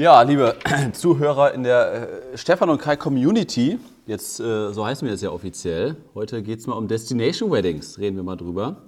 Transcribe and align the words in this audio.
Ja, 0.00 0.22
liebe 0.22 0.56
Zuhörer 0.94 1.52
in 1.52 1.62
der 1.62 2.32
äh, 2.32 2.38
Stefan 2.38 2.70
und 2.70 2.80
Kai 2.80 2.96
Community, 2.96 3.78
jetzt 4.06 4.40
äh, 4.40 4.72
so 4.72 4.86
heißen 4.86 5.04
wir 5.04 5.12
jetzt 5.12 5.20
ja 5.20 5.28
offiziell. 5.28 5.94
Heute 6.14 6.42
geht 6.42 6.60
es 6.60 6.66
mal 6.66 6.72
um 6.72 6.88
Destination 6.88 7.50
Weddings, 7.50 7.98
reden 7.98 8.16
wir 8.16 8.22
mal 8.22 8.36
drüber 8.36 8.78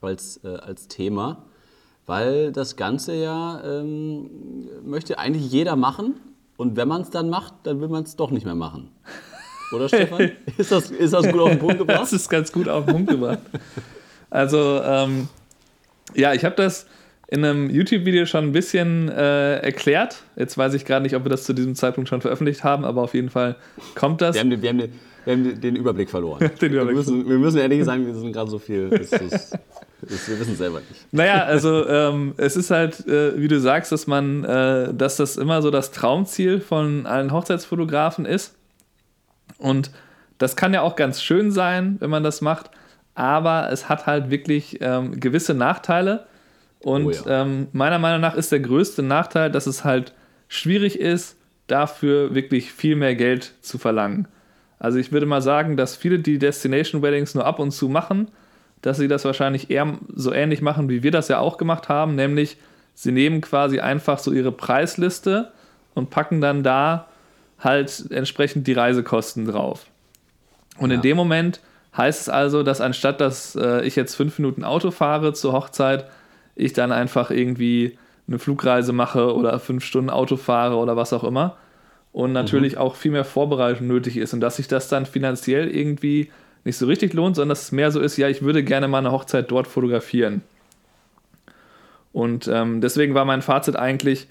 als, 0.00 0.38
äh, 0.44 0.46
als 0.46 0.86
Thema, 0.86 1.42
weil 2.06 2.52
das 2.52 2.76
Ganze 2.76 3.16
ja 3.16 3.60
ähm, 3.64 4.30
möchte 4.84 5.18
eigentlich 5.18 5.50
jeder 5.50 5.74
machen 5.74 6.20
und 6.56 6.76
wenn 6.76 6.86
man 6.86 7.02
es 7.02 7.10
dann 7.10 7.30
macht, 7.30 7.52
dann 7.64 7.80
will 7.80 7.88
man 7.88 8.04
es 8.04 8.14
doch 8.14 8.30
nicht 8.30 8.46
mehr 8.46 8.54
machen. 8.54 8.92
Oder 9.74 9.88
Stefan? 9.88 10.30
ist, 10.56 10.70
das, 10.70 10.92
ist 10.92 11.12
das 11.12 11.26
gut 11.26 11.40
auf 11.40 11.50
den 11.50 11.58
Punkt 11.58 11.78
gebracht? 11.78 12.02
Das 12.02 12.12
ist 12.12 12.28
ganz 12.28 12.52
gut 12.52 12.68
auf 12.68 12.84
den 12.84 12.94
Punkt 12.94 13.10
gebracht. 13.10 13.40
Also, 14.30 14.80
ähm, 14.84 15.28
ja, 16.14 16.32
ich 16.32 16.44
habe 16.44 16.54
das 16.54 16.86
in 17.30 17.44
einem 17.44 17.70
YouTube-Video 17.70 18.26
schon 18.26 18.46
ein 18.46 18.52
bisschen 18.52 19.08
äh, 19.08 19.58
erklärt. 19.58 20.24
Jetzt 20.34 20.58
weiß 20.58 20.74
ich 20.74 20.84
gerade 20.84 21.04
nicht, 21.04 21.14
ob 21.14 21.24
wir 21.24 21.30
das 21.30 21.44
zu 21.44 21.52
diesem 21.52 21.76
Zeitpunkt 21.76 22.08
schon 22.08 22.20
veröffentlicht 22.20 22.64
haben, 22.64 22.84
aber 22.84 23.02
auf 23.02 23.14
jeden 23.14 23.30
Fall 23.30 23.54
kommt 23.94 24.20
das. 24.20 24.34
Wir 24.34 24.40
haben 24.40 24.50
den, 24.50 24.62
wir 24.62 24.68
haben 24.68 24.78
den, 24.78 24.92
wir 25.24 25.32
haben 25.34 25.60
den 25.60 25.76
Überblick 25.76 26.10
verloren. 26.10 26.50
den 26.60 26.72
Überblick. 26.72 26.96
Wir, 26.96 26.96
müssen, 26.96 27.28
wir 27.28 27.38
müssen 27.38 27.58
ehrlich 27.58 27.84
sagen, 27.84 28.04
wir 28.04 28.14
sind 28.14 28.32
gerade 28.32 28.50
so 28.50 28.58
viel. 28.58 28.90
Das, 28.90 29.10
das, 29.10 29.30
das, 30.02 30.28
wir 30.28 30.40
wissen 30.40 30.52
es 30.52 30.58
selber 30.58 30.80
nicht. 30.80 31.12
Naja, 31.12 31.44
also 31.44 31.86
ähm, 31.86 32.34
es 32.36 32.56
ist 32.56 32.72
halt, 32.72 33.06
äh, 33.06 33.40
wie 33.40 33.46
du 33.46 33.60
sagst, 33.60 33.92
dass 33.92 34.08
man, 34.08 34.42
äh, 34.42 34.92
dass 34.92 35.16
das 35.16 35.36
immer 35.36 35.62
so 35.62 35.70
das 35.70 35.92
Traumziel 35.92 36.60
von 36.60 37.06
allen 37.06 37.32
Hochzeitsfotografen 37.32 38.26
ist. 38.26 38.56
Und 39.58 39.92
das 40.38 40.56
kann 40.56 40.74
ja 40.74 40.82
auch 40.82 40.96
ganz 40.96 41.22
schön 41.22 41.52
sein, 41.52 41.96
wenn 42.00 42.10
man 42.10 42.24
das 42.24 42.40
macht, 42.40 42.70
aber 43.14 43.70
es 43.70 43.88
hat 43.88 44.06
halt 44.06 44.30
wirklich 44.30 44.78
ähm, 44.80 45.20
gewisse 45.20 45.54
Nachteile. 45.54 46.26
Und 46.82 47.06
oh 47.06 47.10
ja. 47.10 47.42
ähm, 47.42 47.68
meiner 47.72 47.98
Meinung 47.98 48.20
nach 48.20 48.34
ist 48.34 48.52
der 48.52 48.60
größte 48.60 49.02
Nachteil, 49.02 49.50
dass 49.50 49.66
es 49.66 49.84
halt 49.84 50.14
schwierig 50.48 50.98
ist, 50.98 51.36
dafür 51.66 52.34
wirklich 52.34 52.72
viel 52.72 52.96
mehr 52.96 53.14
Geld 53.14 53.54
zu 53.60 53.78
verlangen. 53.78 54.26
Also 54.78 54.98
ich 54.98 55.12
würde 55.12 55.26
mal 55.26 55.42
sagen, 55.42 55.76
dass 55.76 55.94
viele, 55.94 56.18
die 56.18 56.38
Destination 56.38 57.02
Weddings 57.02 57.34
nur 57.34 57.44
ab 57.44 57.58
und 57.58 57.70
zu 57.70 57.88
machen, 57.88 58.28
dass 58.82 58.96
sie 58.96 59.08
das 59.08 59.24
wahrscheinlich 59.24 59.70
eher 59.70 59.98
so 60.14 60.32
ähnlich 60.32 60.62
machen, 60.62 60.88
wie 60.88 61.02
wir 61.02 61.10
das 61.10 61.28
ja 61.28 61.38
auch 61.38 61.58
gemacht 61.58 61.88
haben, 61.88 62.14
nämlich 62.14 62.56
sie 62.94 63.12
nehmen 63.12 63.42
quasi 63.42 63.80
einfach 63.80 64.18
so 64.18 64.32
ihre 64.32 64.52
Preisliste 64.52 65.52
und 65.94 66.10
packen 66.10 66.40
dann 66.40 66.62
da 66.62 67.08
halt 67.58 68.10
entsprechend 68.10 68.66
die 68.66 68.72
Reisekosten 68.72 69.44
drauf. 69.44 69.86
Und 70.78 70.90
ja. 70.90 70.96
in 70.96 71.02
dem 71.02 71.16
Moment 71.16 71.60
heißt 71.96 72.22
es 72.22 72.28
also, 72.30 72.62
dass 72.62 72.80
anstatt 72.80 73.20
dass 73.20 73.54
äh, 73.54 73.84
ich 73.84 73.96
jetzt 73.96 74.14
fünf 74.14 74.38
Minuten 74.38 74.64
Auto 74.64 74.90
fahre 74.90 75.34
zur 75.34 75.52
Hochzeit, 75.52 76.06
ich 76.54 76.72
dann 76.72 76.92
einfach 76.92 77.30
irgendwie 77.30 77.98
eine 78.26 78.38
Flugreise 78.38 78.92
mache 78.92 79.34
oder 79.34 79.58
fünf 79.58 79.84
Stunden 79.84 80.10
Auto 80.10 80.36
fahre 80.36 80.76
oder 80.76 80.96
was 80.96 81.12
auch 81.12 81.24
immer. 81.24 81.56
Und 82.12 82.32
natürlich 82.32 82.74
mhm. 82.74 82.80
auch 82.80 82.96
viel 82.96 83.12
mehr 83.12 83.24
Vorbereitung 83.24 83.86
nötig 83.86 84.16
ist 84.16 84.34
und 84.34 84.40
dass 84.40 84.56
sich 84.56 84.68
das 84.68 84.88
dann 84.88 85.06
finanziell 85.06 85.68
irgendwie 85.68 86.30
nicht 86.64 86.76
so 86.76 86.86
richtig 86.86 87.14
lohnt, 87.14 87.36
sondern 87.36 87.50
dass 87.50 87.62
es 87.62 87.72
mehr 87.72 87.90
so 87.90 88.00
ist, 88.00 88.16
ja, 88.16 88.28
ich 88.28 88.42
würde 88.42 88.62
gerne 88.62 88.88
mal 88.88 88.98
eine 88.98 89.12
Hochzeit 89.12 89.50
dort 89.50 89.66
fotografieren. 89.66 90.42
Und 92.12 92.48
ähm, 92.48 92.80
deswegen 92.80 93.14
war 93.14 93.24
mein 93.24 93.42
Fazit 93.42 93.76
eigentlich 93.76 94.26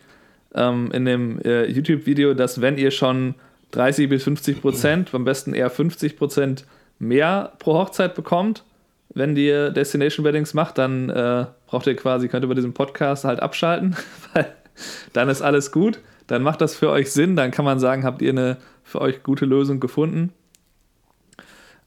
ähm, 0.53 0.91
in 0.91 1.05
dem 1.05 1.39
äh, 1.41 1.65
YouTube-Video, 1.65 2.33
dass 2.33 2.61
wenn 2.61 2.77
ihr 2.77 2.91
schon 2.91 3.35
30 3.71 4.09
bis 4.09 4.23
50 4.23 4.61
Prozent, 4.61 5.13
am 5.13 5.25
besten 5.25 5.53
eher 5.53 5.69
50 5.69 6.17
Prozent 6.17 6.65
mehr 6.97 7.53
pro 7.59 7.75
Hochzeit 7.75 8.15
bekommt, 8.15 8.63
wenn 9.13 9.35
ihr 9.35 9.71
Destination 9.71 10.25
Weddings 10.25 10.53
macht, 10.53 10.77
dann 10.77 11.09
äh, 11.09 11.45
braucht 11.69 11.85
ihr 11.85 11.95
quasi, 11.95 12.27
könnt 12.27 12.43
ihr 12.43 12.47
bei 12.47 12.55
diesem 12.55 12.73
Podcast 12.73 13.25
halt 13.25 13.41
abschalten, 13.41 13.95
weil 14.33 14.55
dann 15.13 15.29
ist 15.29 15.41
alles 15.41 15.71
gut. 15.71 15.99
Dann 16.25 16.41
macht 16.41 16.61
das 16.61 16.75
für 16.75 16.89
euch 16.89 17.11
Sinn, 17.11 17.35
dann 17.35 17.51
kann 17.51 17.65
man 17.65 17.79
sagen, 17.79 18.03
habt 18.03 18.21
ihr 18.21 18.31
eine 18.31 18.57
für 18.83 19.01
euch 19.01 19.23
gute 19.23 19.45
Lösung 19.45 19.79
gefunden. 19.79 20.33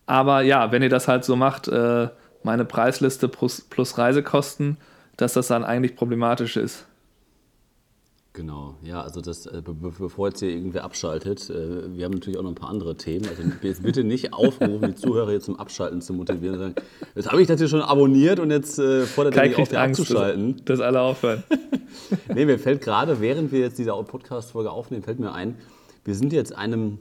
Aber 0.06 0.42
ja, 0.42 0.72
wenn 0.72 0.82
ihr 0.82 0.88
das 0.88 1.08
halt 1.08 1.24
so 1.24 1.36
macht, 1.36 1.68
äh, 1.68 2.08
meine 2.42 2.64
Preisliste 2.64 3.28
plus, 3.28 3.60
plus 3.60 3.98
Reisekosten, 3.98 4.76
dass 5.16 5.34
das 5.34 5.48
dann 5.48 5.64
eigentlich 5.64 5.96
problematisch 5.96 6.56
ist. 6.56 6.86
Genau, 8.34 8.76
ja, 8.82 9.02
also 9.02 9.20
das, 9.20 9.44
äh, 9.44 9.60
bevor 9.62 10.28
jetzt 10.28 10.40
hier 10.40 10.48
irgendwer 10.48 10.84
abschaltet, 10.84 11.50
äh, 11.50 11.94
wir 11.94 12.06
haben 12.06 12.12
natürlich 12.12 12.38
auch 12.38 12.42
noch 12.42 12.52
ein 12.52 12.54
paar 12.54 12.70
andere 12.70 12.96
Themen. 12.96 13.26
Also 13.28 13.42
jetzt 13.62 13.82
bitte 13.82 14.04
nicht 14.04 14.32
aufrufen, 14.32 14.80
die 14.80 14.94
Zuhörer 14.94 15.30
hier 15.30 15.40
zum 15.40 15.60
Abschalten 15.60 16.00
zu 16.00 16.14
motivieren. 16.14 16.58
Sagen, 16.58 16.74
jetzt 17.14 17.30
habe 17.30 17.42
ich 17.42 17.48
das 17.48 17.60
hier 17.60 17.68
schon 17.68 17.82
abonniert 17.82 18.40
und 18.40 18.50
jetzt 18.50 18.78
äh, 18.78 19.02
fordert 19.02 19.36
er 19.36 19.48
mich 19.48 19.58
auf, 19.58 19.74
Angst, 19.74 20.00
abzuschalten. 20.00 20.56
Dass, 20.56 20.78
dass 20.78 20.80
alle 20.80 21.02
aufhören. 21.02 21.42
nee, 22.34 22.46
mir 22.46 22.58
fällt 22.58 22.80
gerade, 22.80 23.20
während 23.20 23.52
wir 23.52 23.60
jetzt 23.60 23.78
diese 23.78 23.92
Podcast-Folge 23.92 24.70
aufnehmen, 24.70 25.02
fällt 25.02 25.20
mir 25.20 25.32
ein, 25.32 25.58
wir 26.04 26.14
sind 26.14 26.32
jetzt 26.32 26.56
einem 26.56 27.00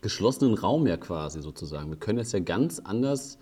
geschlossenen 0.00 0.54
Raum 0.54 0.86
ja 0.86 0.96
quasi 0.96 1.42
sozusagen. 1.42 1.90
Wir 1.90 1.98
können 1.98 2.18
jetzt 2.18 2.32
ja 2.32 2.40
ganz 2.40 2.80
anders 2.80 3.36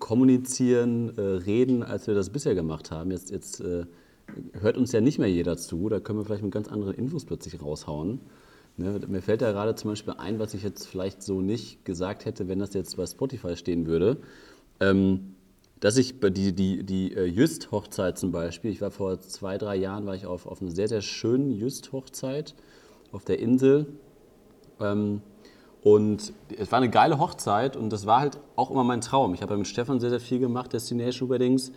kommunizieren, 0.00 1.16
äh, 1.16 1.20
reden, 1.20 1.84
als 1.84 2.08
wir 2.08 2.14
das 2.14 2.30
bisher 2.30 2.56
gemacht 2.56 2.90
haben. 2.90 3.12
Jetzt, 3.12 3.30
jetzt 3.30 3.60
äh, 3.60 3.84
hört 4.60 4.76
uns 4.76 4.92
ja 4.92 5.00
nicht 5.00 5.18
mehr 5.18 5.30
jeder 5.30 5.56
zu. 5.56 5.88
Da 5.88 6.00
können 6.00 6.18
wir 6.18 6.24
vielleicht 6.24 6.42
mit 6.42 6.52
ganz 6.52 6.68
anderen 6.68 6.94
Infos 6.94 7.24
plötzlich 7.24 7.60
raushauen. 7.62 8.20
Ne, 8.76 9.00
mir 9.08 9.22
fällt 9.22 9.42
da 9.42 9.52
gerade 9.52 9.74
zum 9.74 9.90
Beispiel 9.90 10.14
ein, 10.16 10.38
was 10.38 10.54
ich 10.54 10.62
jetzt 10.62 10.86
vielleicht 10.86 11.22
so 11.22 11.40
nicht 11.40 11.84
gesagt 11.84 12.24
hätte, 12.24 12.48
wenn 12.48 12.58
das 12.58 12.72
jetzt 12.74 12.96
bei 12.96 13.06
Spotify 13.06 13.56
stehen 13.56 13.86
würde. 13.86 14.16
Ähm, 14.80 15.34
dass 15.80 15.96
ich 15.96 16.20
die, 16.20 16.52
die, 16.52 16.84
die 16.84 17.14
äh, 17.14 17.24
Just-Hochzeit 17.24 18.18
zum 18.18 18.32
Beispiel, 18.32 18.70
ich 18.70 18.80
war 18.80 18.90
vor 18.90 19.18
zwei, 19.20 19.58
drei 19.58 19.76
Jahren, 19.76 20.06
war 20.06 20.14
ich 20.14 20.26
auf, 20.26 20.46
auf 20.46 20.60
einer 20.60 20.70
sehr, 20.70 20.88
sehr 20.88 21.00
schönen 21.00 21.50
Just-Hochzeit 21.50 22.54
auf 23.12 23.24
der 23.24 23.38
Insel. 23.38 23.86
Ähm, 24.78 25.22
und 25.82 26.34
es 26.58 26.70
war 26.70 26.78
eine 26.78 26.90
geile 26.90 27.18
Hochzeit 27.18 27.76
und 27.76 27.90
das 27.90 28.04
war 28.04 28.20
halt 28.20 28.38
auch 28.56 28.70
immer 28.70 28.84
mein 28.84 29.00
Traum. 29.00 29.32
Ich 29.32 29.40
habe 29.40 29.56
mit 29.56 29.66
Stefan 29.66 29.98
sehr, 30.00 30.10
sehr 30.10 30.20
viel 30.20 30.38
gemacht, 30.38 30.72
Destination 30.74 31.30
Weddings. 31.30 31.72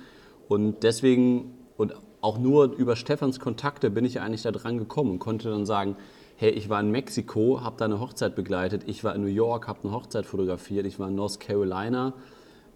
Und 0.49 0.83
deswegen, 0.83 1.53
und 1.77 1.93
auch 2.23 2.37
nur 2.37 2.73
über 2.73 2.95
Stefans 2.95 3.39
Kontakte 3.39 3.89
bin 3.89 4.05
ich 4.05 4.15
ja 4.15 4.23
eigentlich 4.23 4.43
da 4.43 4.51
dran 4.51 4.77
gekommen 4.77 5.11
und 5.11 5.19
konnte 5.19 5.49
dann 5.49 5.65
sagen, 5.65 5.97
hey, 6.37 6.51
ich 6.51 6.69
war 6.69 6.79
in 6.79 6.89
Mexiko, 6.89 7.61
habe 7.61 7.75
da 7.77 7.85
eine 7.85 7.99
Hochzeit 7.99 8.35
begleitet, 8.35 8.83
ich 8.87 9.03
war 9.03 9.13
in 9.13 9.21
New 9.21 9.27
York, 9.27 9.67
habe 9.67 9.79
eine 9.83 9.91
Hochzeit 9.91 10.25
fotografiert, 10.25 10.85
ich 10.85 10.99
war 10.99 11.09
in 11.09 11.15
North 11.15 11.39
Carolina, 11.39 12.13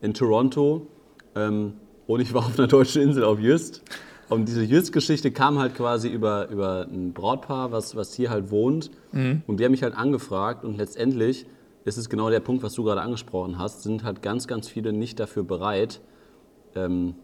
in 0.01 0.13
Toronto 0.13 0.87
ähm, 1.35 1.73
und 2.07 2.19
ich 2.19 2.33
war 2.33 2.45
auf 2.45 2.59
einer 2.59 2.67
deutschen 2.67 3.01
Insel 3.01 3.23
auf 3.23 3.39
Just. 3.39 3.83
Und 4.29 4.49
diese 4.49 4.63
Just-Geschichte 4.63 5.31
kam 5.31 5.57
halt 5.57 5.75
quasi 5.75 6.09
über, 6.09 6.49
über 6.49 6.85
ein 6.91 7.13
Brautpaar, 7.13 7.71
was, 7.71 7.95
was 7.95 8.13
hier 8.13 8.29
halt 8.29 8.51
wohnt. 8.51 8.91
Mhm. 9.13 9.43
Und 9.47 9.61
die 9.61 9.63
haben 9.63 9.71
mich 9.71 9.83
halt 9.83 9.95
angefragt 9.95 10.65
und 10.65 10.77
letztendlich 10.77 11.45
ist 11.85 11.95
es 11.95 12.09
genau 12.09 12.29
der 12.29 12.41
Punkt, 12.41 12.63
was 12.63 12.73
du 12.73 12.83
gerade 12.83 13.01
angesprochen 13.01 13.57
hast, 13.57 13.83
sind 13.83 14.03
halt 14.03 14.21
ganz, 14.21 14.45
ganz 14.45 14.67
viele 14.67 14.91
nicht 14.91 15.21
dafür 15.21 15.43
bereit, 15.43 16.01
ähm, 16.75 17.15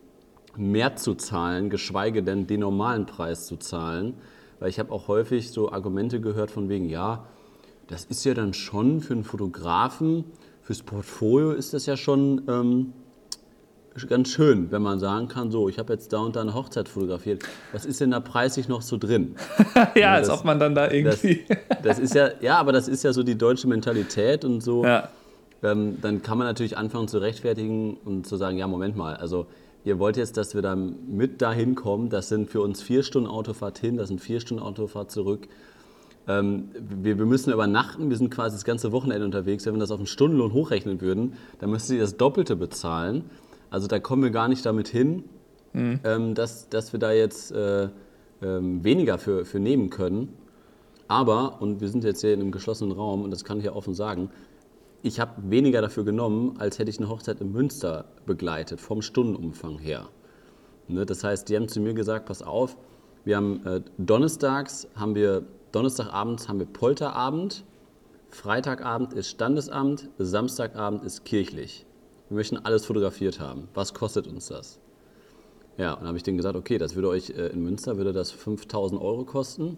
mehr 0.57 0.95
zu 0.95 1.15
zahlen, 1.15 1.69
geschweige 1.69 2.23
denn 2.23 2.47
den 2.47 2.61
normalen 2.61 3.05
Preis 3.05 3.45
zu 3.45 3.57
zahlen. 3.57 4.15
Weil 4.59 4.69
ich 4.69 4.79
habe 4.79 4.91
auch 4.91 5.07
häufig 5.07 5.51
so 5.51 5.71
Argumente 5.71 6.21
gehört 6.21 6.51
von 6.51 6.69
wegen, 6.69 6.87
ja, 6.87 7.25
das 7.87 8.05
ist 8.05 8.23
ja 8.23 8.33
dann 8.33 8.53
schon 8.53 9.01
für 9.01 9.13
einen 9.13 9.23
Fotografen, 9.23 10.25
fürs 10.61 10.81
Portfolio 10.81 11.51
ist 11.51 11.73
das 11.73 11.85
ja 11.85 11.97
schon 11.97 12.43
ähm, 12.47 12.93
ganz 14.07 14.29
schön, 14.29 14.71
wenn 14.71 14.81
man 14.81 14.99
sagen 14.99 15.27
kann, 15.27 15.51
so, 15.51 15.67
ich 15.69 15.77
habe 15.77 15.93
jetzt 15.93 16.13
da 16.13 16.19
und 16.19 16.35
da 16.35 16.41
eine 16.41 16.53
Hochzeit 16.53 16.87
fotografiert. 16.87 17.43
Was 17.73 17.85
ist 17.85 17.99
denn 18.01 18.11
da 18.11 18.19
preislich 18.19 18.67
noch 18.67 18.81
so 18.81 18.97
drin? 18.97 19.35
ja, 19.95 20.17
das, 20.17 20.29
als 20.29 20.39
ob 20.39 20.45
man 20.45 20.59
dann 20.59 20.73
da 20.73 20.89
irgendwie... 20.89 21.45
das, 21.47 21.57
das, 21.83 21.99
ist 21.99 22.15
ja, 22.15 22.29
ja, 22.41 22.57
aber 22.57 22.71
das 22.71 22.87
ist 22.87 23.03
ja 23.03 23.13
so 23.13 23.23
die 23.23 23.37
deutsche 23.37 23.67
Mentalität 23.67 24.45
und 24.45 24.61
so. 24.61 24.85
Ja. 24.85 25.09
Ähm, 25.61 25.99
dann 26.01 26.21
kann 26.21 26.37
man 26.37 26.47
natürlich 26.47 26.77
anfangen 26.77 27.07
zu 27.07 27.19
rechtfertigen 27.19 27.97
und 28.05 28.25
zu 28.25 28.37
sagen, 28.37 28.57
ja, 28.57 28.67
Moment 28.67 28.95
mal, 28.95 29.15
also 29.15 29.47
ihr 29.83 29.99
wollt 29.99 30.17
jetzt, 30.17 30.37
dass 30.37 30.55
wir 30.55 30.61
da 30.61 30.75
mit 30.75 31.41
dahin 31.41 31.75
kommen. 31.75 32.09
Das 32.09 32.29
sind 32.29 32.49
für 32.49 32.61
uns 32.61 32.81
vier 32.81 33.03
Stunden 33.03 33.29
Autofahrt 33.29 33.77
hin, 33.79 33.97
das 33.97 34.09
sind 34.09 34.21
vier 34.21 34.39
Stunden 34.39 34.63
Autofahrt 34.63 35.11
zurück. 35.11 35.47
Ähm, 36.27 36.69
wir, 36.79 37.17
wir, 37.17 37.25
müssen 37.25 37.51
übernachten, 37.51 38.09
wir 38.09 38.17
sind 38.17 38.29
quasi 38.29 38.55
das 38.55 38.63
ganze 38.63 38.91
Wochenende 38.91 39.25
unterwegs. 39.25 39.65
Wenn 39.65 39.73
wir 39.73 39.79
das 39.79 39.91
auf 39.91 39.99
einen 39.99 40.07
Stundenlohn 40.07 40.53
hochrechnen 40.53 41.01
würden, 41.01 41.33
dann 41.59 41.69
müssten 41.69 41.93
sie 41.93 41.99
das 41.99 42.15
Doppelte 42.15 42.55
bezahlen. 42.55 43.25
Also 43.69 43.87
da 43.87 43.99
kommen 43.99 44.23
wir 44.23 44.29
gar 44.29 44.47
nicht 44.47 44.65
damit 44.65 44.87
hin, 44.87 45.23
mhm. 45.73 45.99
ähm, 46.03 46.35
dass, 46.35 46.69
dass 46.69 46.93
wir 46.93 46.99
da 46.99 47.11
jetzt 47.11 47.51
äh, 47.51 47.85
äh, 47.85 47.89
weniger 48.41 49.17
für, 49.17 49.45
für 49.45 49.59
nehmen 49.59 49.89
können. 49.89 50.29
Aber, 51.09 51.61
und 51.61 51.81
wir 51.81 51.89
sind 51.89 52.03
jetzt 52.05 52.21
hier 52.21 52.33
in 52.33 52.39
einem 52.39 52.51
geschlossenen 52.51 52.93
Raum, 52.93 53.23
und 53.23 53.31
das 53.31 53.43
kann 53.43 53.59
ich 53.59 53.65
ja 53.65 53.73
offen 53.73 53.93
sagen, 53.93 54.29
ich 55.03 55.19
habe 55.19 55.33
weniger 55.49 55.81
dafür 55.81 56.05
genommen, 56.05 56.55
als 56.59 56.79
hätte 56.79 56.89
ich 56.89 56.97
eine 56.97 57.09
Hochzeit 57.09 57.41
in 57.41 57.51
Münster 57.51 58.05
begleitet, 58.25 58.79
vom 58.79 59.01
Stundenumfang 59.01 59.77
her. 59.77 60.07
Ne, 60.87 61.05
das 61.05 61.23
heißt, 61.23 61.49
die 61.49 61.57
haben 61.57 61.67
zu 61.67 61.81
mir 61.81 61.93
gesagt, 61.93 62.25
pass 62.25 62.41
auf, 62.41 62.77
wir 63.25 63.35
haben 63.35 63.65
äh, 63.65 63.81
donnerstags, 63.97 64.87
haben 64.95 65.13
wir, 65.13 65.43
Donnerstagabends 65.73 66.47
haben 66.47 66.59
wir 66.59 66.65
Polterabend, 66.65 67.65
Freitagabend 68.29 69.13
ist 69.13 69.29
Standesamt, 69.29 70.09
Samstagabend 70.17 71.03
ist 71.03 71.25
kirchlich. 71.25 71.85
Wir 72.29 72.35
möchten 72.35 72.57
alles 72.57 72.85
fotografiert 72.85 73.39
haben. 73.39 73.67
Was 73.73 73.93
kostet 73.93 74.27
uns 74.27 74.47
das? 74.47 74.79
Ja, 75.77 75.93
und 75.93 76.01
dann 76.01 76.07
habe 76.07 76.17
ich 76.17 76.23
denen 76.23 76.37
gesagt, 76.37 76.55
okay, 76.55 76.77
das 76.77 76.95
würde 76.95 77.09
euch 77.09 77.29
äh, 77.31 77.47
in 77.47 77.61
Münster 77.61 77.97
würde 77.97 78.13
das 78.13 78.31
5000 78.31 79.01
Euro 79.01 79.25
kosten. 79.25 79.77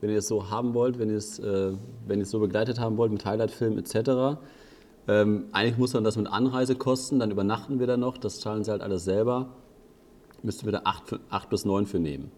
wenn 0.00 0.10
ihr 0.10 0.18
es 0.18 0.28
so 0.28 0.50
haben 0.50 0.74
wollt, 0.74 0.98
wenn 0.98 1.10
ihr 1.10 1.16
es, 1.16 1.38
äh, 1.38 1.72
wenn 2.06 2.18
ihr 2.18 2.24
es 2.24 2.30
so 2.30 2.40
begleitet 2.40 2.78
haben 2.78 2.96
wollt 2.96 3.12
mit 3.12 3.24
Highlight-Film 3.24 3.78
etc. 3.78 4.38
Ähm, 5.06 5.46
eigentlich 5.52 5.78
muss 5.78 5.92
man 5.92 6.04
das 6.04 6.16
mit 6.16 6.26
Anreise 6.26 6.76
kosten, 6.76 7.18
dann 7.18 7.30
übernachten 7.30 7.78
wir 7.78 7.86
da 7.86 7.96
noch, 7.96 8.16
das 8.16 8.40
zahlen 8.40 8.64
sie 8.64 8.70
halt 8.70 8.82
alles 8.82 9.04
selber. 9.04 9.50
Müssten 10.42 10.66
wir 10.66 10.72
da 10.72 10.82
8, 10.84 11.50
bis 11.50 11.64
9 11.64 11.86
für 11.86 11.98
nehmen. 11.98 12.30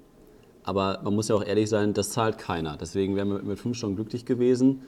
Aber 0.63 1.01
man 1.05 1.15
muss 1.15 1.29
ja 1.29 1.37
auch 1.37 1.45
ehrlich 1.45 1.69
sein, 1.69 1.95
das 1.95 2.11
zahlt 2.11 2.39
keiner. 2.39 2.77
Deswegen 2.77 3.17
wären 3.17 3.29
wir 3.29 3.43
mit 3.43 3.59
5 3.59 3.77
Stunden 3.77 3.97
glücklich 3.97 4.25
gewesen. 4.25 4.83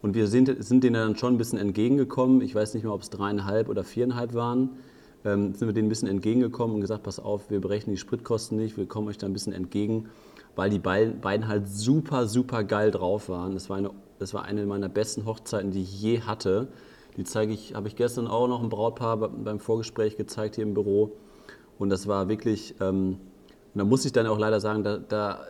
Und 0.00 0.14
wir 0.14 0.26
sind, 0.26 0.62
sind 0.62 0.84
denen 0.84 0.94
dann 0.94 1.16
schon 1.16 1.34
ein 1.34 1.38
bisschen 1.38 1.58
entgegengekommen. 1.58 2.40
Ich 2.40 2.54
weiß 2.54 2.74
nicht 2.74 2.84
mehr, 2.84 2.92
ob 2.92 3.02
es 3.02 3.10
dreieinhalb 3.10 3.68
oder 3.68 3.84
viereinhalb 3.84 4.34
waren. 4.34 4.76
Ähm, 5.24 5.54
sind 5.54 5.66
wir 5.66 5.72
denen 5.72 5.86
ein 5.86 5.88
bisschen 5.88 6.08
entgegengekommen 6.08 6.76
und 6.76 6.80
gesagt, 6.80 7.02
pass 7.02 7.18
auf, 7.18 7.50
wir 7.50 7.60
berechnen 7.60 7.94
die 7.94 8.00
Spritkosten 8.00 8.56
nicht, 8.56 8.76
wir 8.76 8.86
kommen 8.86 9.08
euch 9.08 9.18
da 9.18 9.26
ein 9.26 9.32
bisschen 9.32 9.52
entgegen 9.52 10.08
weil 10.58 10.70
die 10.70 10.80
beiden 10.80 11.46
halt 11.46 11.68
super, 11.68 12.26
super 12.26 12.64
geil 12.64 12.90
drauf 12.90 13.28
waren. 13.28 13.54
Das 13.54 13.70
war 13.70 13.76
eine, 13.76 13.92
das 14.18 14.34
war 14.34 14.44
eine 14.44 14.66
meiner 14.66 14.88
besten 14.88 15.24
Hochzeiten, 15.24 15.70
die 15.70 15.82
ich 15.82 16.02
je 16.02 16.22
hatte. 16.22 16.66
Die 17.18 17.24
zeige 17.24 17.52
ich, 17.52 17.74
habe 17.74 17.88
ich 17.88 17.96
gestern 17.96 18.28
auch 18.28 18.46
noch 18.46 18.62
ein 18.62 18.68
Brautpaar 18.68 19.16
beim 19.16 19.58
Vorgespräch 19.58 20.16
gezeigt 20.16 20.54
hier 20.54 20.62
im 20.62 20.72
Büro. 20.72 21.16
Und 21.76 21.90
das 21.90 22.06
war 22.06 22.28
wirklich, 22.28 22.76
ähm, 22.80 23.18
und 23.74 23.78
da 23.78 23.84
muss 23.84 24.04
ich 24.04 24.12
dann 24.12 24.28
auch 24.28 24.38
leider 24.38 24.60
sagen, 24.60 24.84
da, 24.84 24.98
da 24.98 25.40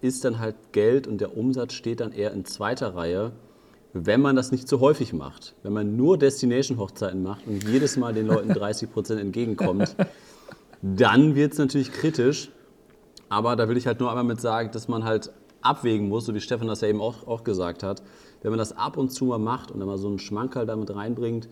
ist 0.00 0.24
dann 0.24 0.38
halt 0.38 0.54
Geld 0.70 1.08
und 1.08 1.20
der 1.20 1.36
Umsatz 1.36 1.72
steht 1.72 1.98
dann 1.98 2.12
eher 2.12 2.32
in 2.32 2.44
zweiter 2.44 2.94
Reihe, 2.94 3.32
wenn 3.92 4.20
man 4.20 4.36
das 4.36 4.52
nicht 4.52 4.68
zu 4.68 4.78
häufig 4.78 5.12
macht. 5.12 5.56
Wenn 5.64 5.72
man 5.72 5.96
nur 5.96 6.16
Destination-Hochzeiten 6.16 7.22
macht 7.24 7.44
und 7.46 7.64
jedes 7.68 7.96
Mal 7.96 8.14
den 8.14 8.28
Leuten 8.28 8.48
30 8.54 8.92
Prozent 8.92 9.20
entgegenkommt, 9.20 9.96
dann 10.80 11.34
wird 11.34 11.54
es 11.54 11.58
natürlich 11.58 11.90
kritisch. 11.90 12.50
Aber 13.28 13.56
da 13.56 13.68
will 13.68 13.76
ich 13.76 13.88
halt 13.88 13.98
nur 13.98 14.10
einmal 14.10 14.22
mit 14.22 14.40
sagen, 14.40 14.70
dass 14.70 14.86
man 14.86 15.02
halt 15.02 15.32
abwägen 15.60 16.08
muss, 16.08 16.26
so 16.26 16.34
wie 16.34 16.40
Stefan 16.40 16.68
das 16.68 16.82
ja 16.82 16.88
eben 16.88 17.00
auch, 17.00 17.26
auch 17.26 17.42
gesagt 17.42 17.82
hat. 17.82 18.00
Wenn 18.46 18.52
man 18.52 18.60
das 18.60 18.76
ab 18.76 18.96
und 18.96 19.08
zu 19.08 19.24
mal 19.24 19.40
macht 19.40 19.72
und 19.72 19.80
dann 19.80 19.88
mal 19.88 19.98
so 19.98 20.06
einen 20.06 20.20
Schmankerl 20.20 20.66
damit 20.66 20.94
reinbringt, 20.94 21.48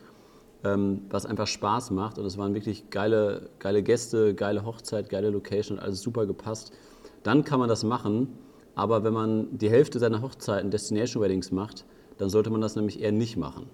ähm, 0.63 1.03
was 1.11 1.27
einfach 1.27 1.49
Spaß 1.49 1.91
macht 1.91 2.19
und 2.21 2.25
es 2.25 2.39
waren 2.39 2.55
wirklich 2.55 2.89
geile, 2.91 3.51
geile 3.59 3.83
Gäste, 3.83 4.33
geile 4.33 4.65
Hochzeit, 4.65 5.09
geile 5.09 5.31
Location 5.31 5.81
alles 5.81 6.03
super 6.03 6.25
gepasst, 6.25 6.73
dann 7.25 7.43
kann 7.43 7.59
man 7.59 7.69
das 7.69 7.83
machen. 7.83 8.39
Aber 8.77 9.03
wenn 9.03 9.13
man 9.13 9.59
die 9.59 9.69
Hälfte 9.69 9.99
seiner 9.99 10.23
Hochzeiten 10.23 10.71
Destination 10.71 11.21
Weddings 11.21 11.51
macht, 11.51 11.85
dann 12.19 12.31
sollte 12.31 12.51
man 12.51 12.61
das 12.61 12.77
nämlich 12.77 13.03
eher 13.03 13.11
nicht 13.11 13.37
machen. 13.37 13.65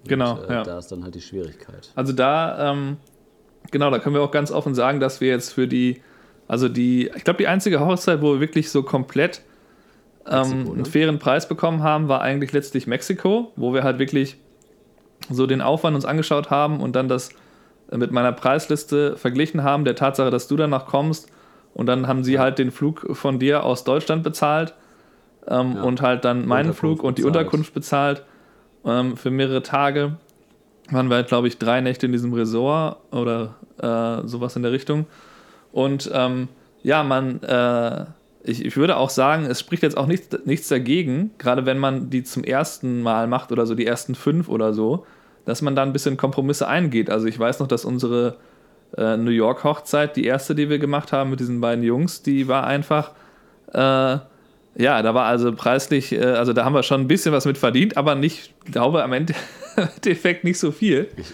Und, 0.00 0.08
genau. 0.08 0.40
Äh, 0.40 0.54
ja. 0.54 0.62
Da 0.62 0.78
ist 0.78 0.90
dann 0.90 1.04
halt 1.04 1.14
die 1.14 1.20
Schwierigkeit. 1.20 1.92
Also 1.94 2.14
da, 2.14 2.72
ähm, 2.72 2.96
genau, 3.70 3.90
da 3.90 3.98
können 3.98 4.14
wir 4.14 4.22
auch 4.22 4.30
ganz 4.30 4.50
offen 4.50 4.74
sagen, 4.74 4.98
dass 4.98 5.20
wir 5.20 5.28
jetzt 5.28 5.52
für 5.52 5.68
die 5.68 6.00
also 6.48 6.68
die, 6.68 7.10
ich 7.14 7.24
glaube, 7.24 7.38
die 7.38 7.48
einzige 7.48 7.80
Hochzeit, 7.80 8.20
wo 8.20 8.34
wir 8.34 8.40
wirklich 8.40 8.70
so 8.70 8.82
komplett 8.82 9.42
ähm, 10.28 10.64
ne? 10.64 10.70
einen 10.70 10.84
fairen 10.84 11.18
Preis 11.18 11.48
bekommen 11.48 11.82
haben, 11.82 12.08
war 12.08 12.20
eigentlich 12.20 12.52
letztlich 12.52 12.86
Mexiko, 12.86 13.52
wo 13.56 13.74
wir 13.74 13.82
halt 13.84 13.98
wirklich 13.98 14.36
so 15.30 15.46
den 15.46 15.60
Aufwand 15.60 15.94
uns 15.94 16.04
angeschaut 16.04 16.50
haben 16.50 16.80
und 16.80 16.96
dann 16.96 17.08
das 17.08 17.30
mit 17.90 18.10
meiner 18.10 18.32
Preisliste 18.32 19.16
verglichen 19.16 19.62
haben, 19.62 19.84
der 19.84 19.94
Tatsache, 19.94 20.30
dass 20.30 20.48
du 20.48 20.56
danach 20.56 20.86
kommst 20.86 21.30
und 21.74 21.86
dann 21.86 22.06
haben 22.06 22.24
sie 22.24 22.38
halt 22.38 22.58
den 22.58 22.70
Flug 22.70 23.16
von 23.16 23.38
dir 23.38 23.64
aus 23.64 23.84
Deutschland 23.84 24.22
bezahlt 24.22 24.74
ähm, 25.46 25.74
ja. 25.76 25.82
und 25.82 26.02
halt 26.02 26.24
dann 26.24 26.46
meinen 26.46 26.74
Flug 26.74 27.02
und 27.02 27.18
die 27.18 27.22
bezahlt. 27.22 27.36
Unterkunft 27.36 27.74
bezahlt 27.74 28.22
ähm, 28.84 29.16
für 29.16 29.30
mehrere 29.30 29.62
Tage. 29.62 30.16
Waren 30.90 31.08
wir 31.08 31.16
halt, 31.16 31.28
glaube 31.28 31.48
ich, 31.48 31.58
drei 31.58 31.80
Nächte 31.80 32.06
in 32.06 32.12
diesem 32.12 32.32
Resort 32.32 32.98
oder 33.12 33.54
äh, 33.78 34.26
sowas 34.26 34.56
in 34.56 34.62
der 34.62 34.72
Richtung. 34.72 35.06
Und 35.72 36.10
ähm, 36.12 36.48
ja, 36.82 37.02
man, 37.02 37.42
äh, 37.42 38.04
ich, 38.44 38.64
ich 38.64 38.76
würde 38.76 38.96
auch 38.96 39.10
sagen, 39.10 39.46
es 39.46 39.60
spricht 39.60 39.82
jetzt 39.82 39.96
auch 39.96 40.06
nicht, 40.06 40.46
nichts 40.46 40.68
dagegen, 40.68 41.30
gerade 41.38 41.64
wenn 41.66 41.78
man 41.78 42.10
die 42.10 42.24
zum 42.24 42.44
ersten 42.44 43.02
Mal 43.02 43.26
macht 43.26 43.52
oder 43.52 43.66
so 43.66 43.74
die 43.74 43.86
ersten 43.86 44.14
fünf 44.14 44.48
oder 44.48 44.74
so, 44.74 45.06
dass 45.44 45.62
man 45.62 45.76
da 45.76 45.82
ein 45.82 45.92
bisschen 45.92 46.16
Kompromisse 46.16 46.66
eingeht. 46.66 47.10
Also 47.10 47.26
ich 47.26 47.38
weiß 47.38 47.60
noch, 47.60 47.68
dass 47.68 47.84
unsere 47.84 48.36
äh, 48.96 49.16
New 49.16 49.30
York 49.30 49.64
Hochzeit, 49.64 50.16
die 50.16 50.24
erste, 50.24 50.54
die 50.54 50.68
wir 50.68 50.78
gemacht 50.78 51.12
haben 51.12 51.30
mit 51.30 51.40
diesen 51.40 51.60
beiden 51.60 51.84
Jungs, 51.84 52.22
die 52.22 52.48
war 52.48 52.66
einfach, 52.66 53.12
äh, 53.72 54.18
ja, 54.74 55.02
da 55.02 55.14
war 55.14 55.26
also 55.26 55.52
preislich, 55.52 56.12
äh, 56.12 56.24
also 56.24 56.52
da 56.52 56.64
haben 56.64 56.74
wir 56.74 56.82
schon 56.82 57.02
ein 57.02 57.08
bisschen 57.08 57.32
was 57.32 57.44
mit 57.44 57.58
verdient, 57.58 57.96
aber 57.96 58.14
nicht, 58.14 58.54
glaube 58.70 59.02
am 59.02 59.12
Ende 59.12 59.34
Endeffekt 59.76 60.44
nicht 60.44 60.58
so 60.58 60.72
viel. 60.72 61.08
Ich, 61.16 61.26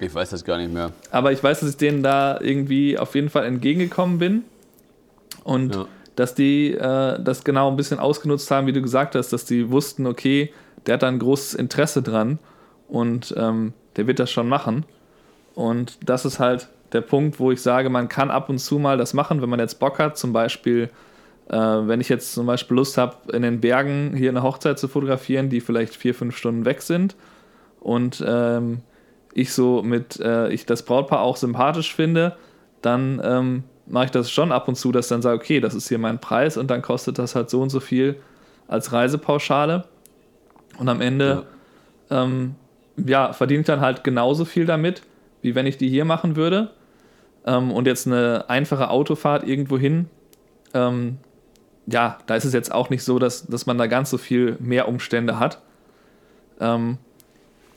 ich 0.00 0.14
weiß 0.14 0.30
das 0.30 0.44
gar 0.44 0.58
nicht 0.58 0.72
mehr. 0.72 0.92
Aber 1.10 1.32
ich 1.32 1.42
weiß, 1.42 1.60
dass 1.60 1.70
ich 1.70 1.76
denen 1.76 2.02
da 2.02 2.40
irgendwie 2.40 2.98
auf 2.98 3.14
jeden 3.14 3.30
Fall 3.30 3.44
entgegengekommen 3.44 4.18
bin. 4.18 4.44
Und 5.44 5.74
ja. 5.74 5.86
Dass 6.18 6.34
die 6.34 6.72
äh, 6.74 7.22
das 7.22 7.44
genau 7.44 7.70
ein 7.70 7.76
bisschen 7.76 8.00
ausgenutzt 8.00 8.50
haben, 8.50 8.66
wie 8.66 8.72
du 8.72 8.82
gesagt 8.82 9.14
hast, 9.14 9.32
dass 9.32 9.44
die 9.44 9.70
wussten, 9.70 10.04
okay, 10.04 10.52
der 10.84 10.94
hat 10.94 11.04
da 11.04 11.08
ein 11.08 11.20
großes 11.20 11.54
Interesse 11.54 12.02
dran 12.02 12.40
und 12.88 13.32
ähm, 13.36 13.72
der 13.94 14.08
wird 14.08 14.18
das 14.18 14.28
schon 14.28 14.48
machen. 14.48 14.84
Und 15.54 15.96
das 16.04 16.24
ist 16.24 16.40
halt 16.40 16.68
der 16.92 17.02
Punkt, 17.02 17.38
wo 17.38 17.52
ich 17.52 17.62
sage, 17.62 17.88
man 17.88 18.08
kann 18.08 18.32
ab 18.32 18.48
und 18.48 18.58
zu 18.58 18.80
mal 18.80 18.96
das 18.96 19.14
machen, 19.14 19.40
wenn 19.42 19.48
man 19.48 19.60
jetzt 19.60 19.78
Bock 19.78 20.00
hat. 20.00 20.18
Zum 20.18 20.32
Beispiel, 20.32 20.90
äh, 21.50 21.56
wenn 21.56 22.00
ich 22.00 22.08
jetzt 22.08 22.32
zum 22.32 22.46
Beispiel 22.46 22.76
Lust 22.76 22.98
habe, 22.98 23.32
in 23.32 23.42
den 23.42 23.60
Bergen 23.60 24.12
hier 24.16 24.30
eine 24.30 24.42
Hochzeit 24.42 24.80
zu 24.80 24.88
fotografieren, 24.88 25.50
die 25.50 25.60
vielleicht 25.60 25.94
vier, 25.94 26.16
fünf 26.16 26.36
Stunden 26.36 26.64
weg 26.64 26.82
sind. 26.82 27.14
Und 27.78 28.24
ähm, 28.26 28.80
ich 29.34 29.52
so 29.52 29.84
mit, 29.84 30.18
äh, 30.18 30.48
ich 30.48 30.66
das 30.66 30.82
Brautpaar 30.82 31.20
auch 31.20 31.36
sympathisch 31.36 31.94
finde, 31.94 32.36
dann 32.82 33.20
ähm, 33.22 33.62
mache 33.88 34.06
ich 34.06 34.10
das 34.10 34.30
schon 34.30 34.52
ab 34.52 34.68
und 34.68 34.76
zu, 34.76 34.92
dass 34.92 35.06
ich 35.06 35.10
dann 35.10 35.22
sage, 35.22 35.36
okay, 35.36 35.60
das 35.60 35.74
ist 35.74 35.88
hier 35.88 35.98
mein 35.98 36.20
Preis 36.20 36.56
und 36.56 36.70
dann 36.70 36.82
kostet 36.82 37.18
das 37.18 37.34
halt 37.34 37.50
so 37.50 37.60
und 37.62 37.70
so 37.70 37.80
viel 37.80 38.16
als 38.66 38.92
Reisepauschale. 38.92 39.84
Und 40.78 40.88
am 40.88 41.00
Ende, 41.00 41.46
ja, 42.10 42.24
ähm, 42.24 42.54
ja 42.96 43.32
verdiene 43.32 43.60
ich 43.60 43.66
dann 43.66 43.80
halt 43.80 44.04
genauso 44.04 44.44
viel 44.44 44.66
damit, 44.66 45.02
wie 45.42 45.54
wenn 45.54 45.66
ich 45.66 45.78
die 45.78 45.88
hier 45.88 46.04
machen 46.04 46.36
würde. 46.36 46.70
Ähm, 47.46 47.70
und 47.70 47.86
jetzt 47.86 48.06
eine 48.06 48.44
einfache 48.48 48.90
Autofahrt 48.90 49.46
irgendwo 49.46 49.78
hin, 49.78 50.08
ähm, 50.74 51.18
ja, 51.86 52.18
da 52.26 52.36
ist 52.36 52.44
es 52.44 52.52
jetzt 52.52 52.70
auch 52.70 52.90
nicht 52.90 53.02
so, 53.02 53.18
dass, 53.18 53.46
dass 53.46 53.64
man 53.64 53.78
da 53.78 53.86
ganz 53.86 54.10
so 54.10 54.18
viel 54.18 54.56
mehr 54.60 54.88
Umstände 54.88 55.38
hat. 55.38 55.60
Ähm, 56.60 56.98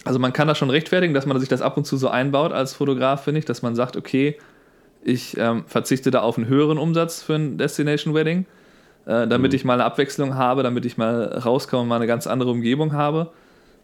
also 0.04 0.20
man 0.20 0.34
kann 0.34 0.48
das 0.48 0.58
schon 0.58 0.70
rechtfertigen, 0.70 1.14
dass 1.14 1.26
man 1.26 1.40
sich 1.40 1.48
das 1.48 1.62
ab 1.62 1.78
und 1.78 1.86
zu 1.86 1.96
so 1.96 2.10
einbaut 2.10 2.52
als 2.52 2.74
Fotograf, 2.74 3.24
finde 3.24 3.40
ich, 3.40 3.46
dass 3.46 3.62
man 3.62 3.76
sagt, 3.76 3.96
okay, 3.96 4.38
ich 5.04 5.38
ähm, 5.38 5.64
verzichte 5.68 6.12
da 6.12 6.22
auf 6.22 6.38
einen 6.38 6.48
höheren 6.48 6.78
Umsatz 6.78 7.22
für 7.22 7.36
ein 7.36 7.58
Destination 7.58 8.14
Wedding, 8.14 8.46
äh, 9.06 9.28
damit 9.28 9.52
mhm. 9.52 9.56
ich 9.56 9.66
mal 9.66 9.74
eine 9.74 9.86
Abwechslung 9.86 10.36
habe, 10.36 10.64
damit 10.64 10.86
ich 10.86 10.98
mal 10.98 11.24
rauskomme 11.24 11.84
und 11.84 11.88
mal 11.88 11.96
eine 11.96 12.08
ganz 12.08 12.28
andere 12.28 12.52
Umgebung 12.52 12.94
habe. 12.94 13.32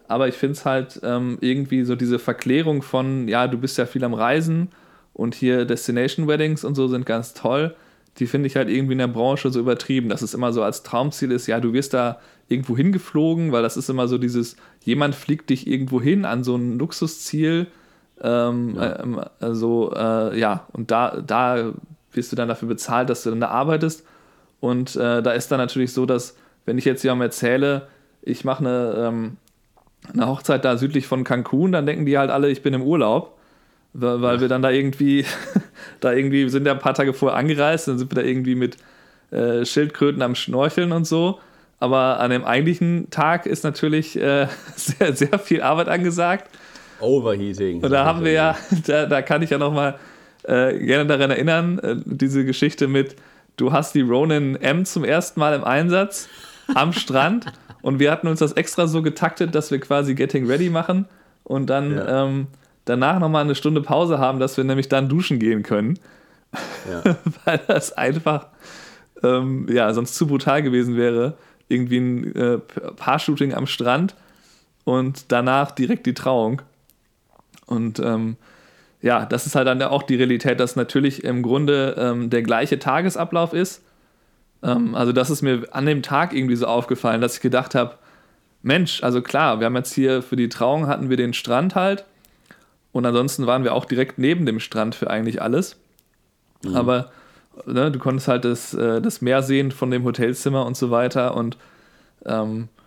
Aber 0.06 0.28
ich 0.28 0.36
finde 0.36 0.52
es 0.54 0.64
halt 0.64 1.00
ähm, 1.02 1.38
irgendwie 1.40 1.84
so 1.84 1.94
diese 1.94 2.18
Verklärung 2.18 2.82
von, 2.82 3.28
ja, 3.28 3.46
du 3.46 3.58
bist 3.58 3.76
ja 3.76 3.86
viel 3.86 4.04
am 4.04 4.14
Reisen 4.14 4.68
und 5.12 5.34
hier 5.34 5.64
Destination 5.64 6.28
Weddings 6.28 6.64
und 6.64 6.74
so 6.74 6.88
sind 6.88 7.04
ganz 7.04 7.34
toll 7.34 7.74
die 8.18 8.26
finde 8.26 8.48
ich 8.48 8.56
halt 8.56 8.68
irgendwie 8.68 8.92
in 8.92 8.98
der 8.98 9.08
Branche 9.08 9.50
so 9.50 9.60
übertrieben, 9.60 10.08
dass 10.08 10.22
es 10.22 10.34
immer 10.34 10.52
so 10.52 10.62
als 10.62 10.82
Traumziel 10.82 11.30
ist, 11.30 11.46
ja, 11.46 11.60
du 11.60 11.72
wirst 11.72 11.94
da 11.94 12.18
irgendwo 12.48 12.76
hingeflogen, 12.76 13.52
weil 13.52 13.62
das 13.62 13.76
ist 13.76 13.88
immer 13.90 14.08
so 14.08 14.18
dieses, 14.18 14.56
jemand 14.84 15.14
fliegt 15.14 15.50
dich 15.50 15.66
irgendwo 15.66 16.00
hin 16.00 16.24
an 16.24 16.42
so 16.44 16.56
ein 16.56 16.78
Luxusziel. 16.78 17.68
Ähm, 18.22 18.76
ja. 18.76 19.00
Ähm, 19.00 19.20
also, 19.40 19.92
äh, 19.94 20.38
ja, 20.38 20.66
und 20.72 20.90
da, 20.90 21.20
da 21.24 21.72
wirst 22.12 22.32
du 22.32 22.36
dann 22.36 22.48
dafür 22.48 22.68
bezahlt, 22.68 23.10
dass 23.10 23.22
du 23.22 23.30
dann 23.30 23.40
da 23.40 23.48
arbeitest. 23.48 24.04
Und 24.60 24.96
äh, 24.96 25.22
da 25.22 25.32
ist 25.32 25.50
dann 25.50 25.58
natürlich 25.58 25.92
so, 25.92 26.06
dass, 26.06 26.36
wenn 26.66 26.78
ich 26.78 26.84
jetzt 26.84 27.02
jemandem 27.04 27.26
erzähle, 27.26 27.88
ich 28.22 28.44
mache 28.44 28.60
eine, 28.60 28.94
ähm, 28.98 29.36
eine 30.12 30.26
Hochzeit 30.26 30.64
da 30.64 30.76
südlich 30.76 31.06
von 31.06 31.24
Cancun, 31.24 31.72
dann 31.72 31.86
denken 31.86 32.06
die 32.06 32.18
halt 32.18 32.30
alle, 32.30 32.50
ich 32.50 32.62
bin 32.62 32.74
im 32.74 32.82
Urlaub 32.82 33.38
weil, 33.92 34.22
weil 34.22 34.40
wir 34.40 34.48
dann 34.48 34.62
da 34.62 34.70
irgendwie, 34.70 35.24
da 36.00 36.12
irgendwie 36.12 36.48
sind 36.48 36.66
ja 36.66 36.72
ein 36.72 36.78
paar 36.78 36.94
Tage 36.94 37.12
vorher 37.14 37.38
angereist, 37.38 37.88
dann 37.88 37.98
sind 37.98 38.10
wir 38.10 38.22
da 38.22 38.26
irgendwie 38.26 38.54
mit 38.54 38.76
äh, 39.30 39.64
Schildkröten 39.64 40.22
am 40.22 40.34
Schnorcheln 40.34 40.92
und 40.92 41.06
so. 41.06 41.40
Aber 41.80 42.18
an 42.18 42.30
dem 42.30 42.44
eigentlichen 42.44 43.08
Tag 43.10 43.46
ist 43.46 43.62
natürlich 43.62 44.16
äh, 44.20 44.48
sehr, 44.76 45.14
sehr 45.14 45.38
viel 45.38 45.62
Arbeit 45.62 45.88
angesagt. 45.88 46.50
Overheating. 47.00 47.82
Und 47.82 47.90
da 47.90 48.04
haben 48.04 48.24
wir 48.24 48.32
ja, 48.32 48.56
da, 48.86 49.06
da 49.06 49.22
kann 49.22 49.42
ich 49.42 49.50
ja 49.50 49.58
nochmal 49.58 49.98
äh, 50.44 50.78
gerne 50.78 51.06
daran 51.06 51.30
erinnern, 51.30 51.78
äh, 51.78 51.96
diese 52.04 52.44
Geschichte 52.44 52.88
mit, 52.88 53.16
du 53.56 53.72
hast 53.72 53.94
die 53.94 54.02
Ronin 54.02 54.56
M 54.56 54.84
zum 54.84 55.04
ersten 55.04 55.40
Mal 55.40 55.54
im 55.54 55.64
Einsatz 55.64 56.28
am 56.74 56.92
Strand 56.92 57.46
und 57.82 57.98
wir 57.98 58.10
hatten 58.10 58.28
uns 58.28 58.40
das 58.40 58.52
extra 58.52 58.86
so 58.86 59.02
getaktet, 59.02 59.54
dass 59.54 59.70
wir 59.70 59.80
quasi 59.80 60.14
Getting 60.14 60.46
Ready 60.46 60.70
machen 60.70 61.06
und 61.44 61.68
dann 61.70 61.92
ja. 61.92 62.24
ähm, 62.24 62.46
danach 62.84 63.18
nochmal 63.18 63.44
eine 63.44 63.54
Stunde 63.54 63.80
Pause 63.80 64.18
haben, 64.18 64.38
dass 64.38 64.56
wir 64.56 64.64
nämlich 64.64 64.88
dann 64.88 65.08
duschen 65.08 65.38
gehen 65.38 65.62
können. 65.62 65.98
Ja. 66.90 67.16
Weil 67.44 67.60
das 67.66 67.92
einfach 67.92 68.46
ähm, 69.22 69.66
ja, 69.70 69.92
sonst 69.92 70.14
zu 70.14 70.26
brutal 70.26 70.62
gewesen 70.62 70.96
wäre. 70.96 71.34
Irgendwie 71.68 71.98
ein 71.98 72.34
äh, 72.34 72.58
Paar-Shooting 72.58 73.52
am 73.52 73.66
Strand 73.66 74.14
und 74.84 75.30
danach 75.30 75.70
direkt 75.70 76.06
die 76.06 76.14
Trauung. 76.14 76.62
Und 77.68 78.00
ähm, 78.00 78.36
ja, 79.00 79.26
das 79.26 79.46
ist 79.46 79.54
halt 79.54 79.68
dann 79.68 79.80
auch 79.82 80.02
die 80.02 80.16
Realität, 80.16 80.58
dass 80.58 80.74
natürlich 80.74 81.22
im 81.22 81.42
Grunde 81.42 81.94
ähm, 81.98 82.30
der 82.30 82.42
gleiche 82.42 82.78
Tagesablauf 82.78 83.52
ist. 83.52 83.82
Ähm, 84.62 84.94
also 84.94 85.12
das 85.12 85.30
ist 85.30 85.42
mir 85.42 85.66
an 85.70 85.86
dem 85.86 86.02
Tag 86.02 86.32
irgendwie 86.32 86.56
so 86.56 86.66
aufgefallen, 86.66 87.20
dass 87.20 87.36
ich 87.36 87.40
gedacht 87.40 87.74
habe, 87.74 87.94
Mensch, 88.62 89.04
also 89.04 89.22
klar, 89.22 89.60
wir 89.60 89.66
haben 89.66 89.76
jetzt 89.76 89.94
hier 89.94 90.20
für 90.20 90.34
die 90.34 90.48
Trauung 90.48 90.88
hatten 90.88 91.10
wir 91.10 91.16
den 91.16 91.32
Strand 91.32 91.76
halt 91.76 92.04
und 92.90 93.06
ansonsten 93.06 93.46
waren 93.46 93.62
wir 93.62 93.72
auch 93.72 93.84
direkt 93.84 94.18
neben 94.18 94.46
dem 94.46 94.58
Strand 94.58 94.96
für 94.96 95.08
eigentlich 95.10 95.40
alles. 95.40 95.76
Mhm. 96.64 96.74
Aber 96.74 97.12
ne, 97.66 97.92
du 97.92 98.00
konntest 98.00 98.26
halt 98.26 98.44
das, 98.44 98.74
äh, 98.74 99.00
das 99.00 99.20
Meer 99.20 99.42
sehen 99.42 99.70
von 99.70 99.92
dem 99.92 100.04
Hotelzimmer 100.04 100.66
und 100.66 100.76
so 100.76 100.90
weiter 100.90 101.36
und 101.36 101.56
ähm, 102.26 102.64
äh, 102.64 102.77